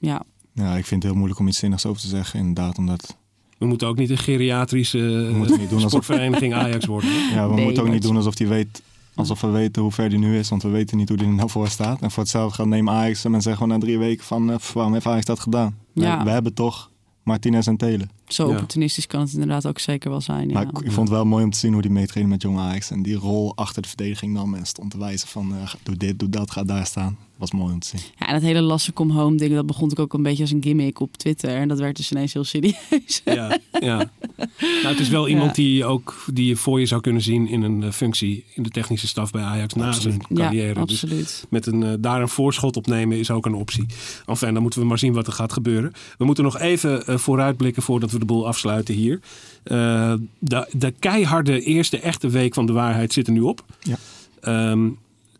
Ja, 0.00 0.22
ja, 0.54 0.76
ik 0.76 0.86
vind 0.86 1.02
het 1.02 1.02
heel 1.02 1.14
moeilijk 1.14 1.40
om 1.40 1.48
iets 1.48 1.58
zinnigs 1.58 1.86
over 1.86 2.00
te 2.02 2.08
zeggen, 2.08 2.38
inderdaad. 2.38 2.78
Omdat 2.78 3.16
We 3.58 3.66
moeten 3.66 3.88
ook 3.88 3.96
niet 3.96 4.10
een 4.10 4.18
geriatrische 4.18 5.30
moeten 5.32 5.58
niet 5.58 5.68
doen 5.70 5.82
alsof- 5.82 6.04
sportvereniging 6.04 6.54
Ajax 6.54 6.86
worden. 6.86 7.10
hè? 7.10 7.34
ja, 7.34 7.48
we 7.48 7.54
Nee, 7.54 7.64
moeten 7.64 7.82
ook 7.82 7.88
niet 7.90 8.02
doen 8.02 8.16
alsof 8.16 8.38
hij 8.38 8.48
weet 8.48 8.82
Alsof 9.18 9.40
we 9.40 9.48
weten 9.48 9.82
hoe 9.82 9.92
ver 9.92 10.08
die 10.08 10.18
nu 10.18 10.38
is, 10.38 10.48
want 10.48 10.62
we 10.62 10.68
weten 10.68 10.96
niet 10.96 11.08
hoe 11.08 11.18
die 11.18 11.26
er 11.26 11.32
nou 11.32 11.50
voor 11.50 11.68
staat. 11.68 12.00
En 12.00 12.10
voor 12.10 12.22
hetzelfde 12.22 12.54
gaat 12.54 12.66
nemen 12.66 12.92
Ajax 12.92 13.24
en 13.24 13.32
zeggen 13.32 13.56
gewoon 13.56 13.68
na 13.68 13.78
drie 13.78 13.98
weken 13.98 14.24
van... 14.24 14.50
eh, 14.50 14.58
waarom 14.74 14.92
heeft 14.92 15.06
Ajax 15.06 15.24
dat 15.24 15.40
gedaan? 15.40 15.78
We-. 15.92 16.20
We, 16.24 16.30
hebben 16.30 16.54
toch 16.54 16.90
Martinez 17.22 17.66
en 17.66 17.76
Telen. 17.76 18.10
Zo 18.28 18.46
Ja. 18.46 18.52
opportunistisch 18.52 19.06
kan 19.06 19.20
het 19.20 19.32
inderdaad 19.32 19.66
ook 19.66 19.78
zeker 19.78 20.10
wel 20.10 20.20
zijn. 20.20 20.52
Maar 20.52 20.62
Ja. 20.62 20.68
ik, 20.68 20.78
ik 20.78 20.92
vond 20.92 21.08
het 21.08 21.16
wel 21.16 21.24
mooi 21.26 21.44
om 21.44 21.50
te 21.50 21.58
zien 21.58 21.72
hoe 21.72 21.82
die 21.82 21.90
meetrainde 21.90 22.30
met 22.30 22.42
jonge 22.42 22.60
Ajax. 22.60 22.90
En 22.90 23.02
die 23.02 23.14
rol 23.14 23.52
achter 23.56 23.82
de 23.82 23.88
verdediging 23.88 24.32
nam 24.32 24.54
en 24.54 24.66
stond 24.66 24.90
te 24.90 24.98
wijzen 24.98 25.28
van... 25.28 25.54
eh, 25.54 25.72
doe 25.82 25.96
dit, 25.96 26.18
doe 26.18 26.28
dat, 26.28 26.50
ga 26.50 26.62
daar 26.64 26.86
staan. 26.86 27.16
was 27.36 27.52
mooi 27.52 27.72
om 27.72 27.78
te 27.80 27.86
zien. 27.86 28.00
Ja, 28.18 28.26
en 28.26 28.34
het 28.34 28.42
hele 28.42 28.60
lastig 28.60 28.94
come 28.94 29.12
home 29.12 29.36
ding, 29.36 29.54
dat 29.54 29.66
begon 29.66 29.82
natuurlijk 29.88 30.12
ook 30.12 30.18
een 30.18 30.24
beetje 30.24 30.42
als 30.42 30.52
een 30.52 30.62
gimmick 30.62 31.00
op 31.00 31.16
Twitter. 31.16 31.50
En 31.56 31.68
dat 31.68 31.78
werd 31.78 31.96
dus 31.96 32.10
ineens 32.10 32.32
heel 32.32 32.44
serieus. 32.44 33.20
Ja, 33.24 33.58
ja. 33.80 34.10
Nou, 34.36 34.86
het 34.94 34.98
is 34.98 35.08
wel 35.08 35.28
iemand 35.28 35.56
Ja. 35.56 35.62
die, 35.62 35.84
ook, 35.84 36.24
die 36.32 36.46
je 36.46 36.56
voor 36.56 36.80
je 36.80 36.86
zou 36.86 37.00
kunnen 37.00 37.22
zien 37.22 37.48
in 37.48 37.62
een 37.62 37.82
eh, 37.82 37.90
functie 37.90 38.44
in 38.54 38.62
de 38.62 38.68
technische 38.68 39.06
staf 39.06 39.30
bij 39.30 39.42
Ajax 39.42 39.74
na 39.74 39.92
zijn 39.92 40.22
carrière. 40.34 40.66
Ja, 40.80 40.84
Dus 40.86 41.02
absoluut. 41.02 41.46
met 41.50 41.66
een, 41.66 41.82
eh, 41.82 41.92
daar 42.00 42.20
een 42.20 42.28
voorschot 42.28 42.76
op 42.76 42.86
nemen 42.86 43.18
is 43.18 43.30
ook 43.30 43.46
een 43.46 43.54
optie. 43.54 43.86
Enfin, 44.26 44.52
dan 44.52 44.62
moeten 44.62 44.80
we 44.80 44.86
maar 44.86 44.98
zien 44.98 45.12
wat 45.12 45.26
er 45.26 45.32
gaat 45.32 45.52
gebeuren. 45.52 45.92
We 46.18 46.24
moeten 46.24 46.44
nog 46.44 46.58
even 46.58 47.20
vooruitblikken 47.20 47.82
voordat 47.82 48.10
we 48.10 48.17
de 48.18 48.26
boel 48.26 48.46
afsluiten 48.46 48.94
hier. 48.94 49.20
Eh, 49.62 50.14
de, 50.38 50.68
de 50.72 50.90
keiharde 50.90 51.60
eerste 51.60 52.00
echte 52.00 52.28
week 52.28 52.54
van 52.54 52.66
de 52.66 52.72
waarheid 52.72 53.12
zit 53.12 53.26
er 53.26 53.32
nu 53.32 53.40
op. 53.40 53.64
Ja. 53.80 53.96
Ehm, 54.40 54.88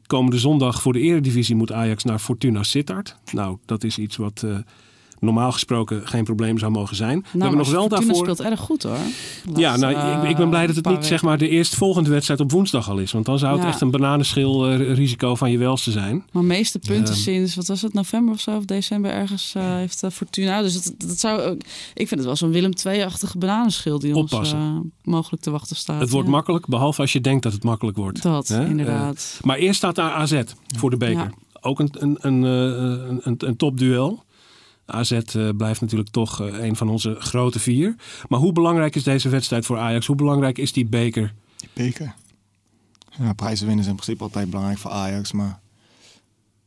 komende 0.07 0.39
zondag 0.39 0.83
voor 0.83 0.93
de 0.93 1.01
eredivisie 1.01 1.57
moet 1.57 1.73
Ajax 1.73 2.05
naar 2.05 2.19
Fortuna 2.19 2.63
Sittard. 2.63 3.17
Nou, 3.33 3.57
dat 3.65 3.85
is 3.85 3.99
iets 3.99 4.17
wat 4.17 4.43
eh, 4.45 4.57
normaal 5.21 5.53
gesproken 5.53 6.07
geen 6.09 6.25
probleem 6.25 6.59
zou 6.59 6.73
mogen 6.73 6.97
zijn. 6.97 7.19
we 7.19 7.25
Nou, 7.39 7.41
hebben 7.41 7.59
nog 7.59 7.71
wel 7.71 7.81
Fortuna 7.89 8.07
daarvoor... 8.07 8.25
speelt 8.25 8.41
erg 8.51 8.61
goed 8.61 8.83
hoor. 8.83 8.97
Ja, 9.55 9.77
nou, 9.77 10.23
ik, 10.23 10.31
ik 10.31 10.37
ben 10.37 10.49
blij 10.49 10.67
dat 10.67 10.75
het 10.75 10.85
paar 10.85 10.93
niet 10.95 11.07
zeg 11.07 11.23
maar 11.23 11.39
de 11.39 11.49
eerstvolgende 11.49 12.11
wedstrijd 12.11 12.41
op 12.41 12.51
woensdag 12.53 12.91
al 12.91 12.99
is. 12.99 13.13
Want 13.13 13.25
dan 13.27 13.39
zou 13.39 13.53
het 13.55 13.63
Ja. 13.63 13.69
echt 13.69 13.81
een 13.81 13.91
bananenschil 13.91 14.69
eh, 14.69 14.95
risico 14.95 15.35
van 15.35 15.51
je 15.51 15.59
welste 15.59 15.91
zijn. 15.91 16.25
Maar 16.33 16.45
meeste 16.45 16.79
punten 16.79 17.15
Ehm. 17.15 17.23
sinds, 17.23 17.55
wat 17.55 17.67
was 17.67 17.83
het, 17.83 17.93
november 17.93 18.35
of 18.35 18.41
zo, 18.41 18.57
of 18.57 18.65
december 18.65 19.11
ergens, 19.11 19.53
eh, 19.57 19.63
heeft 19.75 20.03
eh, 20.03 20.11
Fortuna. 20.11 20.63
Dus 20.63 20.83
dat, 20.83 20.95
dat 21.09 21.19
zou, 21.19 21.51
ik 21.95 22.09
vind 22.09 22.11
het 22.11 22.25
wel 22.25 22.37
zo'n 22.37 22.51
Willem 22.53 22.73
II-achtige 22.87 23.39
bananenschil 23.39 23.99
die 23.99 24.15
ons 24.17 24.33
Oppassen. 24.33 24.59
eh, 24.59 24.77
mogelijk 25.13 25.43
te 25.43 25.51
wachten 25.51 25.77
staat. 25.77 26.01
Het 26.01 26.11
wordt 26.11 26.29
makkelijk, 26.29 26.67
behalve 26.67 27.01
als 27.01 27.13
je 27.13 27.21
denkt 27.21 27.43
dat 27.43 27.53
het 27.53 27.63
makkelijk 27.65 27.97
wordt. 27.97 28.23
Dat, 28.23 28.51
inderdaad. 28.51 29.37
Eh, 29.39 29.45
maar 29.47 29.57
eerst 29.57 29.77
staat 29.77 29.95
daar 29.95 30.11
AZ 30.13 30.41
voor 30.77 30.91
de 30.91 30.97
beker. 30.97 31.15
Ja. 31.15 31.31
Ook 31.61 31.79
een, 31.81 31.91
eh, 31.93 32.09
een, 32.21 32.43
een, 33.23 33.35
een 33.39 33.57
topduel. 33.57 34.25
AZ 34.91 35.13
eh, 35.13 35.49
blijft 35.57 35.81
natuurlijk 35.81 36.11
toch 36.11 36.41
eh, 36.41 36.65
een 36.65 36.77
van 36.77 36.89
onze 36.89 37.17
grote 37.19 37.59
vier. 37.59 37.95
Maar 38.29 38.39
hoe 38.39 38.53
belangrijk 38.53 38.97
is 38.97 39.03
deze 39.03 39.29
wedstrijd 39.29 39.67
voor 39.67 39.79
Ajax? 39.79 40.07
Hoe 40.07 40.17
belangrijk 40.17 40.59
is 40.59 40.73
die 40.73 40.87
beker? 40.87 41.35
Die 41.57 41.69
beker. 41.73 42.15
Ja, 43.19 43.33
prijzen 43.33 43.67
winnen 43.67 43.85
is 43.85 43.91
in 43.91 43.97
principe 43.97 44.23
altijd 44.23 44.51
belangrijk 44.51 44.79
voor 44.79 44.91
Ajax. 44.91 45.33
Maar 45.33 45.61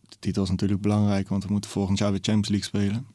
de 0.10 0.16
titel 0.20 0.44
is 0.44 0.50
natuurlijk 0.50 0.82
belangrijk, 0.82 1.30
want 1.30 1.44
we 1.44 1.52
moeten 1.52 1.70
volgend 1.70 1.98
jaar 1.98 2.12
weer 2.12 2.20
Champions 2.22 2.50
League 2.50 2.68
spelen. 2.68 3.06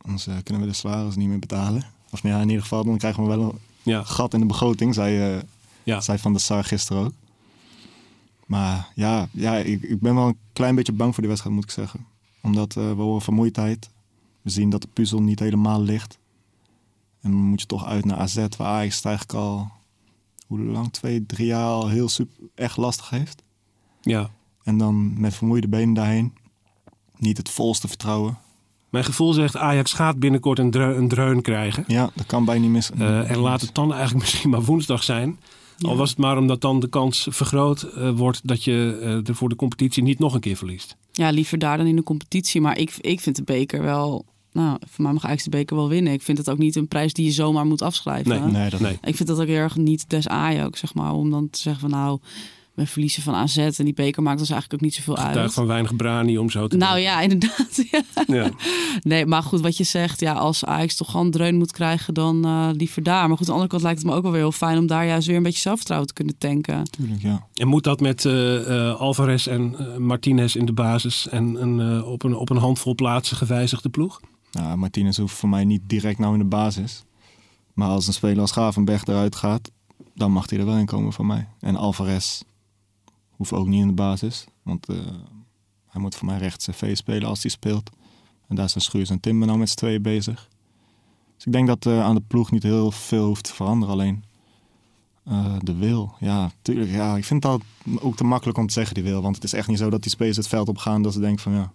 Anders 0.00 0.26
eh, 0.26 0.34
kunnen 0.42 0.62
we 0.62 0.68
de 0.68 0.76
salaris 0.76 1.16
niet 1.16 1.28
meer 1.28 1.38
betalen. 1.38 1.84
Of 2.10 2.22
nou 2.22 2.34
ja, 2.34 2.40
in 2.40 2.48
ieder 2.48 2.62
geval, 2.62 2.84
dan 2.84 2.98
krijgen 2.98 3.22
we 3.22 3.28
wel 3.28 3.42
een 3.42 3.58
Ja, 3.82 4.02
gat 4.02 4.34
in 4.34 4.40
de 4.40 4.46
begroting, 4.46 4.94
zei, 4.94 5.42
ja. 5.82 6.00
zei 6.00 6.18
Van 6.18 6.32
der 6.32 6.40
Sar 6.40 6.64
gisteren 6.64 7.04
ook. 7.04 7.12
Maar 8.46 8.88
ja, 8.94 9.28
ja 9.32 9.56
ik, 9.56 9.82
ik 9.82 10.00
ben 10.00 10.14
wel 10.14 10.26
een 10.26 10.38
klein 10.52 10.74
beetje 10.74 10.92
bang 10.92 11.10
voor 11.10 11.20
die 11.20 11.28
wedstrijd, 11.28 11.56
moet 11.56 11.64
ik 11.64 11.70
zeggen. 11.70 12.06
Omdat 12.40 12.74
we 12.74 12.80
horen 12.80 13.22
vermoeidheid. 13.22 13.90
We 14.42 14.50
zien 14.50 14.70
dat 14.70 14.82
de 14.82 14.88
puzzel 14.92 15.22
niet 15.22 15.38
helemaal 15.38 15.82
ligt. 15.82 16.18
En 17.20 17.30
dan 17.30 17.40
moet 17.40 17.60
je 17.60 17.66
toch 17.66 17.86
uit 17.86 18.04
naar 18.04 18.16
AZ, 18.16 18.36
waar 18.56 18.66
Ajax 18.68 18.96
het 18.96 19.04
eigenlijk 19.04 19.38
al... 19.38 19.70
Hoe 20.46 20.60
lang? 20.60 20.92
Twee, 20.92 21.26
drie 21.26 21.46
jaar 21.46 21.66
al 21.66 21.88
heel 21.88 22.08
super, 22.08 22.34
echt 22.54 22.76
lastig 22.76 23.10
heeft. 23.10 23.42
ja. 24.02 24.30
En 24.62 24.78
dan 24.78 25.20
met 25.20 25.34
vermoeide 25.34 25.68
benen 25.68 25.94
daarheen. 25.94 26.32
Niet 27.16 27.36
het 27.36 27.50
volste 27.50 27.88
vertrouwen. 27.88 28.38
Mijn 28.90 29.04
gevoel 29.04 29.32
zegt 29.32 29.56
Ajax 29.56 29.92
gaat 29.92 30.18
binnenkort 30.18 30.58
een, 30.58 30.70
dreu- 30.70 30.96
een 30.96 31.08
dreun 31.08 31.42
krijgen. 31.42 31.84
Ja, 31.86 32.10
dat 32.14 32.26
kan 32.26 32.44
bijna 32.44 32.62
niet 32.62 32.70
missen. 32.70 33.00
Eh, 33.00 33.30
en 33.30 33.38
laat 33.38 33.60
het 33.60 33.74
dan 33.74 33.92
eigenlijk 33.92 34.20
misschien 34.24 34.50
maar 34.50 34.62
woensdag 34.62 35.02
zijn. 35.02 35.40
Al 35.80 35.96
was 35.96 36.08
het 36.10 36.18
maar 36.18 36.38
omdat 36.38 36.60
dan 36.60 36.80
de 36.80 36.88
kans 36.88 37.26
vergroot 37.30 37.82
eh, 37.82 38.10
wordt 38.10 38.40
dat 38.48 38.64
je 38.64 38.98
eh, 39.02 39.28
er 39.28 39.34
voor 39.34 39.48
de 39.48 39.56
competitie 39.56 40.02
niet 40.02 40.18
nog 40.18 40.34
een 40.34 40.40
keer 40.40 40.56
verliest. 40.56 40.96
Ja, 41.12 41.30
liever 41.30 41.58
daar 41.58 41.76
dan 41.76 41.86
in 41.86 41.96
de 41.96 42.02
competitie. 42.02 42.60
Maar 42.60 42.78
ik, 42.78 42.96
ik 43.00 43.20
vind 43.20 43.36
de 43.36 43.42
beker 43.42 43.82
wel... 43.82 44.24
Nou, 44.52 44.78
voor 44.90 45.04
mij 45.04 45.12
mag 45.12 45.24
Ajax 45.24 45.44
de 45.44 45.50
beker 45.50 45.76
wel 45.76 45.88
winnen. 45.88 46.12
Ik 46.12 46.22
vind 46.22 46.38
het 46.38 46.50
ook 46.50 46.58
niet 46.58 46.76
een 46.76 46.88
prijs 46.88 47.12
die 47.12 47.24
je 47.24 47.30
zomaar 47.32 47.66
moet 47.66 47.82
afschrijven. 47.82 48.28
Nee, 48.42 48.52
nee, 48.52 48.70
dat 48.70 48.80
Nee. 48.80 48.98
Ik 49.02 49.16
vind 49.16 49.28
dat 49.28 49.40
ook 49.40 49.46
heel 49.46 49.56
erg 49.56 49.76
niet 49.76 50.10
des 50.10 50.28
Ajax, 50.28 50.80
zeg 50.80 50.94
maar. 50.94 51.12
Om 51.12 51.30
dan 51.30 51.50
te 51.50 51.58
zeggen 51.58 51.90
van 51.90 51.98
nou, 51.98 52.18
we 52.74 52.86
verliezen 52.86 53.22
van 53.22 53.34
AZ 53.34 53.56
en 53.56 53.84
die 53.84 53.94
beker 53.94 54.22
maakt 54.22 54.40
ons 54.40 54.50
eigenlijk 54.50 54.82
ook 54.82 54.88
niet 54.88 54.96
zoveel 54.98 55.16
uit. 55.16 55.32
Tuig 55.34 55.52
van 55.52 55.66
weinig 55.66 55.96
brani 55.96 56.38
om 56.38 56.50
zo 56.50 56.66
te 56.66 56.76
Nou 56.76 56.94
doen. 56.94 57.02
ja, 57.02 57.20
inderdaad. 57.20 57.84
ja. 57.90 58.02
Ja. 58.26 58.50
Nee, 59.02 59.26
maar 59.26 59.42
goed, 59.42 59.60
wat 59.60 59.76
je 59.76 59.84
zegt, 59.84 60.20
ja, 60.20 60.32
als 60.32 60.64
Ajax 60.64 60.96
toch 60.96 61.10
gewoon 61.10 61.30
dreun 61.30 61.56
moet 61.56 61.72
krijgen, 61.72 62.14
dan 62.14 62.44
eh, 62.44 62.68
liever 62.72 63.02
daar. 63.02 63.28
Maar 63.28 63.36
goed, 63.36 63.38
aan 63.38 63.44
de 63.46 63.52
andere 63.52 63.68
kant 63.68 63.82
lijkt 63.82 63.98
het 63.98 64.08
me 64.08 64.14
ook 64.16 64.22
wel 64.22 64.32
weer 64.32 64.40
heel 64.40 64.52
fijn 64.52 64.78
om 64.78 64.86
daar 64.86 65.06
juist 65.06 65.26
weer 65.26 65.36
een 65.36 65.42
beetje 65.42 65.60
zelfvertrouwen 65.60 66.08
te 66.08 66.14
kunnen 66.14 66.38
tanken. 66.38 66.76
natuurlijk, 66.76 67.22
ja. 67.22 67.46
En 67.54 67.68
moet 67.68 67.84
dat 67.84 68.00
met 68.00 68.24
eh, 68.24 68.88
eh, 68.88 69.00
Alvarez 69.00 69.46
en 69.46 69.76
Martinez 69.98 70.54
in 70.54 70.64
de 70.66 70.72
basis 70.72 71.28
en 71.28 71.62
een, 71.62 71.80
eh, 71.80 72.08
op, 72.08 72.22
een, 72.22 72.36
op 72.36 72.50
een 72.50 72.56
handvol 72.56 72.94
plaatsen 72.94 73.36
gewijzigde 73.36 73.88
ploeg? 73.88 74.20
Martinez 74.76 75.18
hoeft 75.18 75.34
voor 75.34 75.48
mij 75.48 75.64
niet 75.64 75.82
direct 75.86 76.18
nou 76.18 76.32
in 76.32 76.38
de 76.38 76.44
basis. 76.44 77.04
Maar 77.72 77.88
als 77.88 78.06
een 78.06 78.12
speler 78.12 78.40
als 78.40 78.50
Gravenberg 78.50 79.04
eruit 79.04 79.36
gaat, 79.36 79.70
dan 80.14 80.32
mag 80.32 80.50
hij 80.50 80.58
er 80.58 80.66
wel 80.66 80.76
in 80.76 80.86
komen 80.86 81.12
voor 81.12 81.26
mij. 81.26 81.48
En 81.60 81.76
Alvarez 81.76 82.42
hoeft 83.28 83.52
ook 83.52 83.66
niet 83.66 83.80
in 83.80 83.86
de 83.86 83.92
basis. 83.92 84.46
Want 84.62 84.88
eh, 84.88 84.96
hij 85.88 86.00
moet 86.00 86.14
voor 86.14 86.26
mij 86.26 86.38
rechts 86.38 86.66
CV 86.66 86.96
spelen 86.96 87.28
als 87.28 87.42
hij 87.42 87.50
speelt. 87.50 87.90
En 88.48 88.56
daar 88.56 88.68
zijn 88.68 88.84
Schuurs 88.84 89.10
en 89.10 89.20
Timber 89.20 89.46
nou 89.46 89.58
met 89.58 89.68
z'n 89.68 89.76
tweeën 89.76 90.02
bezig. 90.02 90.48
Dus 91.36 91.46
ik 91.46 91.52
denk 91.52 91.66
dat 91.66 91.86
eh, 91.86 92.02
aan 92.02 92.14
de 92.14 92.22
ploeg 92.26 92.50
niet 92.50 92.62
heel 92.62 92.90
veel 92.90 93.26
hoeft 93.26 93.44
te 93.44 93.54
veranderen. 93.54 93.94
Alleen 93.94 94.24
eh, 95.24 95.56
de 95.58 95.74
wil. 95.74 96.14
Ja, 96.20 96.50
tuurlijk. 96.62 96.90
Ja, 96.90 97.16
ik 97.16 97.24
vind 97.24 97.44
al 97.44 97.60
ook 98.00 98.16
te 98.16 98.24
makkelijk 98.24 98.58
om 98.58 98.66
te 98.66 98.72
zeggen 98.72 98.94
die 98.94 99.04
wil. 99.04 99.22
Want 99.22 99.34
het 99.34 99.44
is 99.44 99.52
echt 99.52 99.68
niet 99.68 99.78
zo 99.78 99.90
dat 99.90 100.02
die 100.02 100.10
spelers 100.10 100.36
het 100.36 100.48
veld 100.48 100.68
op 100.68 100.78
gaan 100.78 101.02
dat 101.02 101.12
ze 101.12 101.20
denken 101.20 101.42
van 101.42 101.52
ja, 101.52 101.72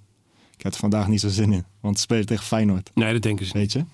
ik 0.57 0.63
heb 0.63 0.73
er 0.73 0.79
vandaag 0.79 1.07
niet 1.07 1.19
zo 1.19 1.29
zin 1.29 1.51
in. 1.53 1.65
Want 1.79 1.95
ze 1.95 2.01
spelen 2.01 2.25
tegen 2.25 2.45
Feyenoord. 2.45 2.91
Nee, 2.93 3.13
dat 3.13 3.21
denken 3.21 3.45
ze 3.45 3.57
niet. 3.57 3.73
Weet 3.73 3.85
je? 3.85 3.89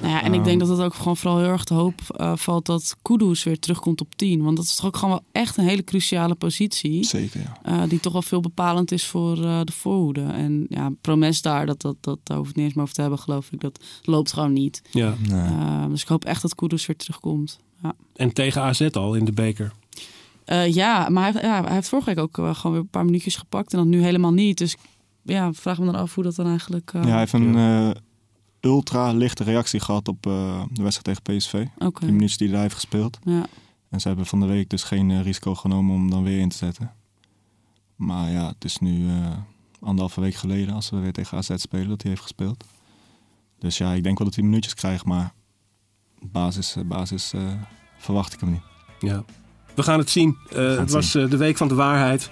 Nou 0.00 0.12
ja, 0.12 0.22
en 0.22 0.34
ik 0.34 0.44
denk 0.44 0.60
dat 0.60 0.68
het 0.68 0.80
ook 0.80 0.94
gewoon 0.94 1.16
vooral 1.16 1.38
heel 1.38 1.48
erg 1.48 1.64
te 1.64 1.74
hoop 1.74 2.00
eh, 2.16 2.32
valt 2.36 2.66
dat 2.66 2.96
Kudus 3.02 3.42
weer 3.44 3.58
terugkomt 3.58 4.00
op 4.00 4.14
10. 4.14 4.42
Want 4.42 4.56
dat 4.56 4.64
is 4.64 4.74
toch 4.74 4.86
ook 4.86 4.96
gewoon 4.96 5.14
wel 5.14 5.42
echt 5.42 5.56
een 5.56 5.64
hele 5.64 5.84
cruciale 5.84 6.34
positie. 6.34 7.04
Zeker, 7.04 7.40
ja. 7.40 7.58
eh, 7.82 7.88
die 7.88 8.00
toch 8.00 8.12
wel 8.12 8.22
veel 8.22 8.40
bepalend 8.40 8.92
is 8.92 9.06
voor 9.06 9.44
eh, 9.44 9.60
de 9.64 9.72
voorhoede. 9.72 10.22
En 10.22 10.66
ja, 10.68 10.90
Promes 11.00 11.42
daar, 11.42 11.66
dat, 11.66 11.80
dat, 11.80 11.96
dat, 12.00 12.18
daar 12.22 12.36
hoef 12.38 12.48
ik 12.48 12.54
niet 12.56 12.64
eens 12.64 12.74
meer 12.74 12.82
over 12.82 12.94
te 12.94 13.00
hebben, 13.00 13.18
geloof 13.18 13.52
ik. 13.52 13.60
Dat 13.60 13.84
loopt 14.02 14.32
gewoon 14.32 14.52
niet. 14.52 14.82
Ja. 14.90 15.14
Nee. 15.28 15.88
Dus 15.88 16.02
ik 16.02 16.08
hoop 16.08 16.24
echt 16.24 16.42
dat 16.42 16.54
Kudus 16.54 16.86
weer 16.86 16.96
terugkomt. 16.96 17.58
Ja. 17.82 17.94
En 18.16 18.32
tegen 18.32 18.62
AZ 18.62 18.80
al 18.92 19.14
in 19.14 19.24
de 19.24 19.32
beker. 19.32 19.72
Eh, 20.44 20.74
ja, 20.74 21.08
maar 21.08 21.22
hij, 21.22 21.32
heeft- 21.32 21.44
ja, 21.44 21.62
hij 21.64 21.74
heeft 21.74 21.88
vorige 21.88 22.08
week 22.14 22.18
ook 22.18 22.34
gewoon 22.56 22.72
weer 22.72 22.80
een 22.80 22.88
paar 22.88 23.04
minuutjes 23.04 23.36
gepakt. 23.36 23.72
En 23.72 23.78
dan 23.78 23.88
nu 23.88 24.02
helemaal 24.02 24.32
niet. 24.32 24.58
Dus 24.58 24.76
ja, 25.28 25.52
vraag 25.52 25.78
me 25.78 25.84
dan 25.84 25.94
af 25.94 26.14
hoe 26.14 26.24
dat 26.24 26.34
dan 26.34 26.46
eigenlijk... 26.46 26.92
eh, 26.92 27.02
ja, 27.02 27.08
hij 27.08 27.18
heeft 27.18 27.32
een 27.32 27.56
eh, 27.56 27.90
ultra 28.60 29.12
lichte 29.12 29.44
reactie 29.44 29.80
gehad 29.80 30.08
op 30.08 30.26
eh, 30.26 30.62
de 30.72 30.82
wedstrijd 30.82 31.24
tegen 31.24 31.38
PSV. 31.38 31.66
Die 31.78 32.12
minuutjes 32.12 32.36
die 32.36 32.46
hij 32.46 32.54
daar 32.54 32.64
heeft 32.64 32.74
gespeeld. 32.74 33.18
ja. 33.24 33.46
En 33.88 34.00
ze 34.00 34.08
hebben 34.08 34.26
van 34.26 34.40
de 34.40 34.46
week 34.46 34.70
dus 34.70 34.82
geen 34.82 35.22
risico 35.22 35.54
genomen 35.54 35.94
om 35.94 36.00
hem 36.00 36.10
dan 36.10 36.22
weer 36.22 36.38
in 36.38 36.48
te 36.48 36.56
zetten. 36.56 36.92
Maar 37.96 38.30
ja, 38.30 38.48
het 38.48 38.64
is 38.64 38.78
nu 38.78 39.08
eh 39.08 39.36
anderhalve 39.80 40.20
week 40.20 40.34
geleden 40.34 40.74
als 40.74 40.90
we 40.90 40.98
weer 40.98 41.12
tegen 41.12 41.38
AZ 41.38 41.50
spelen 41.54 41.88
dat 41.88 42.02
hij 42.02 42.10
heeft 42.10 42.22
gespeeld. 42.22 42.64
Dus 43.58 43.78
ja, 43.78 43.92
ik 43.92 44.02
denk 44.02 44.18
wel 44.18 44.26
dat 44.26 44.36
hij 44.36 44.44
minuutjes 44.44 44.74
krijgt, 44.74 45.04
maar 45.04 45.32
basis, 46.20 46.76
basis 46.86 47.32
eh, 47.32 47.42
verwacht 47.98 48.32
ik 48.32 48.40
hem 48.40 48.50
niet. 48.50 48.62
Ja. 48.98 49.24
We 49.74 49.82
gaan 49.82 49.98
het 49.98 50.10
zien. 50.10 50.36
Eh, 50.50 50.56
het 50.56 50.78
het 50.78 50.90
was 50.90 51.14
eh, 51.14 51.30
de 51.30 51.36
week 51.36 51.56
van 51.56 51.68
de 51.68 51.74
waarheid. 51.74 52.30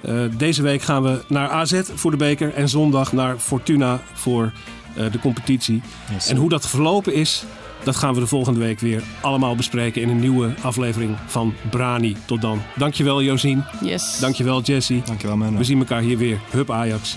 Eh, 0.00 0.14
deze 0.36 0.62
week 0.62 0.82
gaan 0.82 1.02
we 1.02 1.20
naar 1.28 1.48
AZ 1.48 1.82
voor 1.94 2.10
de 2.10 2.16
beker 2.16 2.54
en 2.54 2.68
zondag 2.68 3.12
naar 3.12 3.38
Fortuna 3.38 4.00
voor 4.12 4.52
eh, 4.96 5.12
de 5.12 5.18
competitie. 5.18 5.82
En 6.28 6.36
hoe 6.36 6.48
dat 6.48 6.68
verlopen 6.68 7.14
is, 7.14 7.44
dat 7.84 7.96
gaan 7.96 8.14
we 8.14 8.20
de 8.20 8.26
volgende 8.26 8.60
week 8.60 8.80
weer 8.80 9.02
allemaal 9.20 9.56
bespreken 9.56 10.02
in 10.02 10.08
een 10.08 10.20
nieuwe 10.20 10.54
aflevering 10.62 11.16
van 11.26 11.54
Brani. 11.70 12.16
Tot 12.24 12.40
dan. 12.40 12.62
Dankjewel 12.76 13.22
Josien. 13.22 13.64
Yes. 13.82 14.18
Dankjewel 14.20 14.62
Jesse. 14.62 15.00
Dankjewel, 15.04 15.36
Menno. 15.36 15.58
We 15.58 15.64
zien 15.64 15.78
elkaar 15.78 16.00
hier 16.00 16.18
weer. 16.18 16.38
Hup 16.50 16.70
Ajax. 16.70 17.16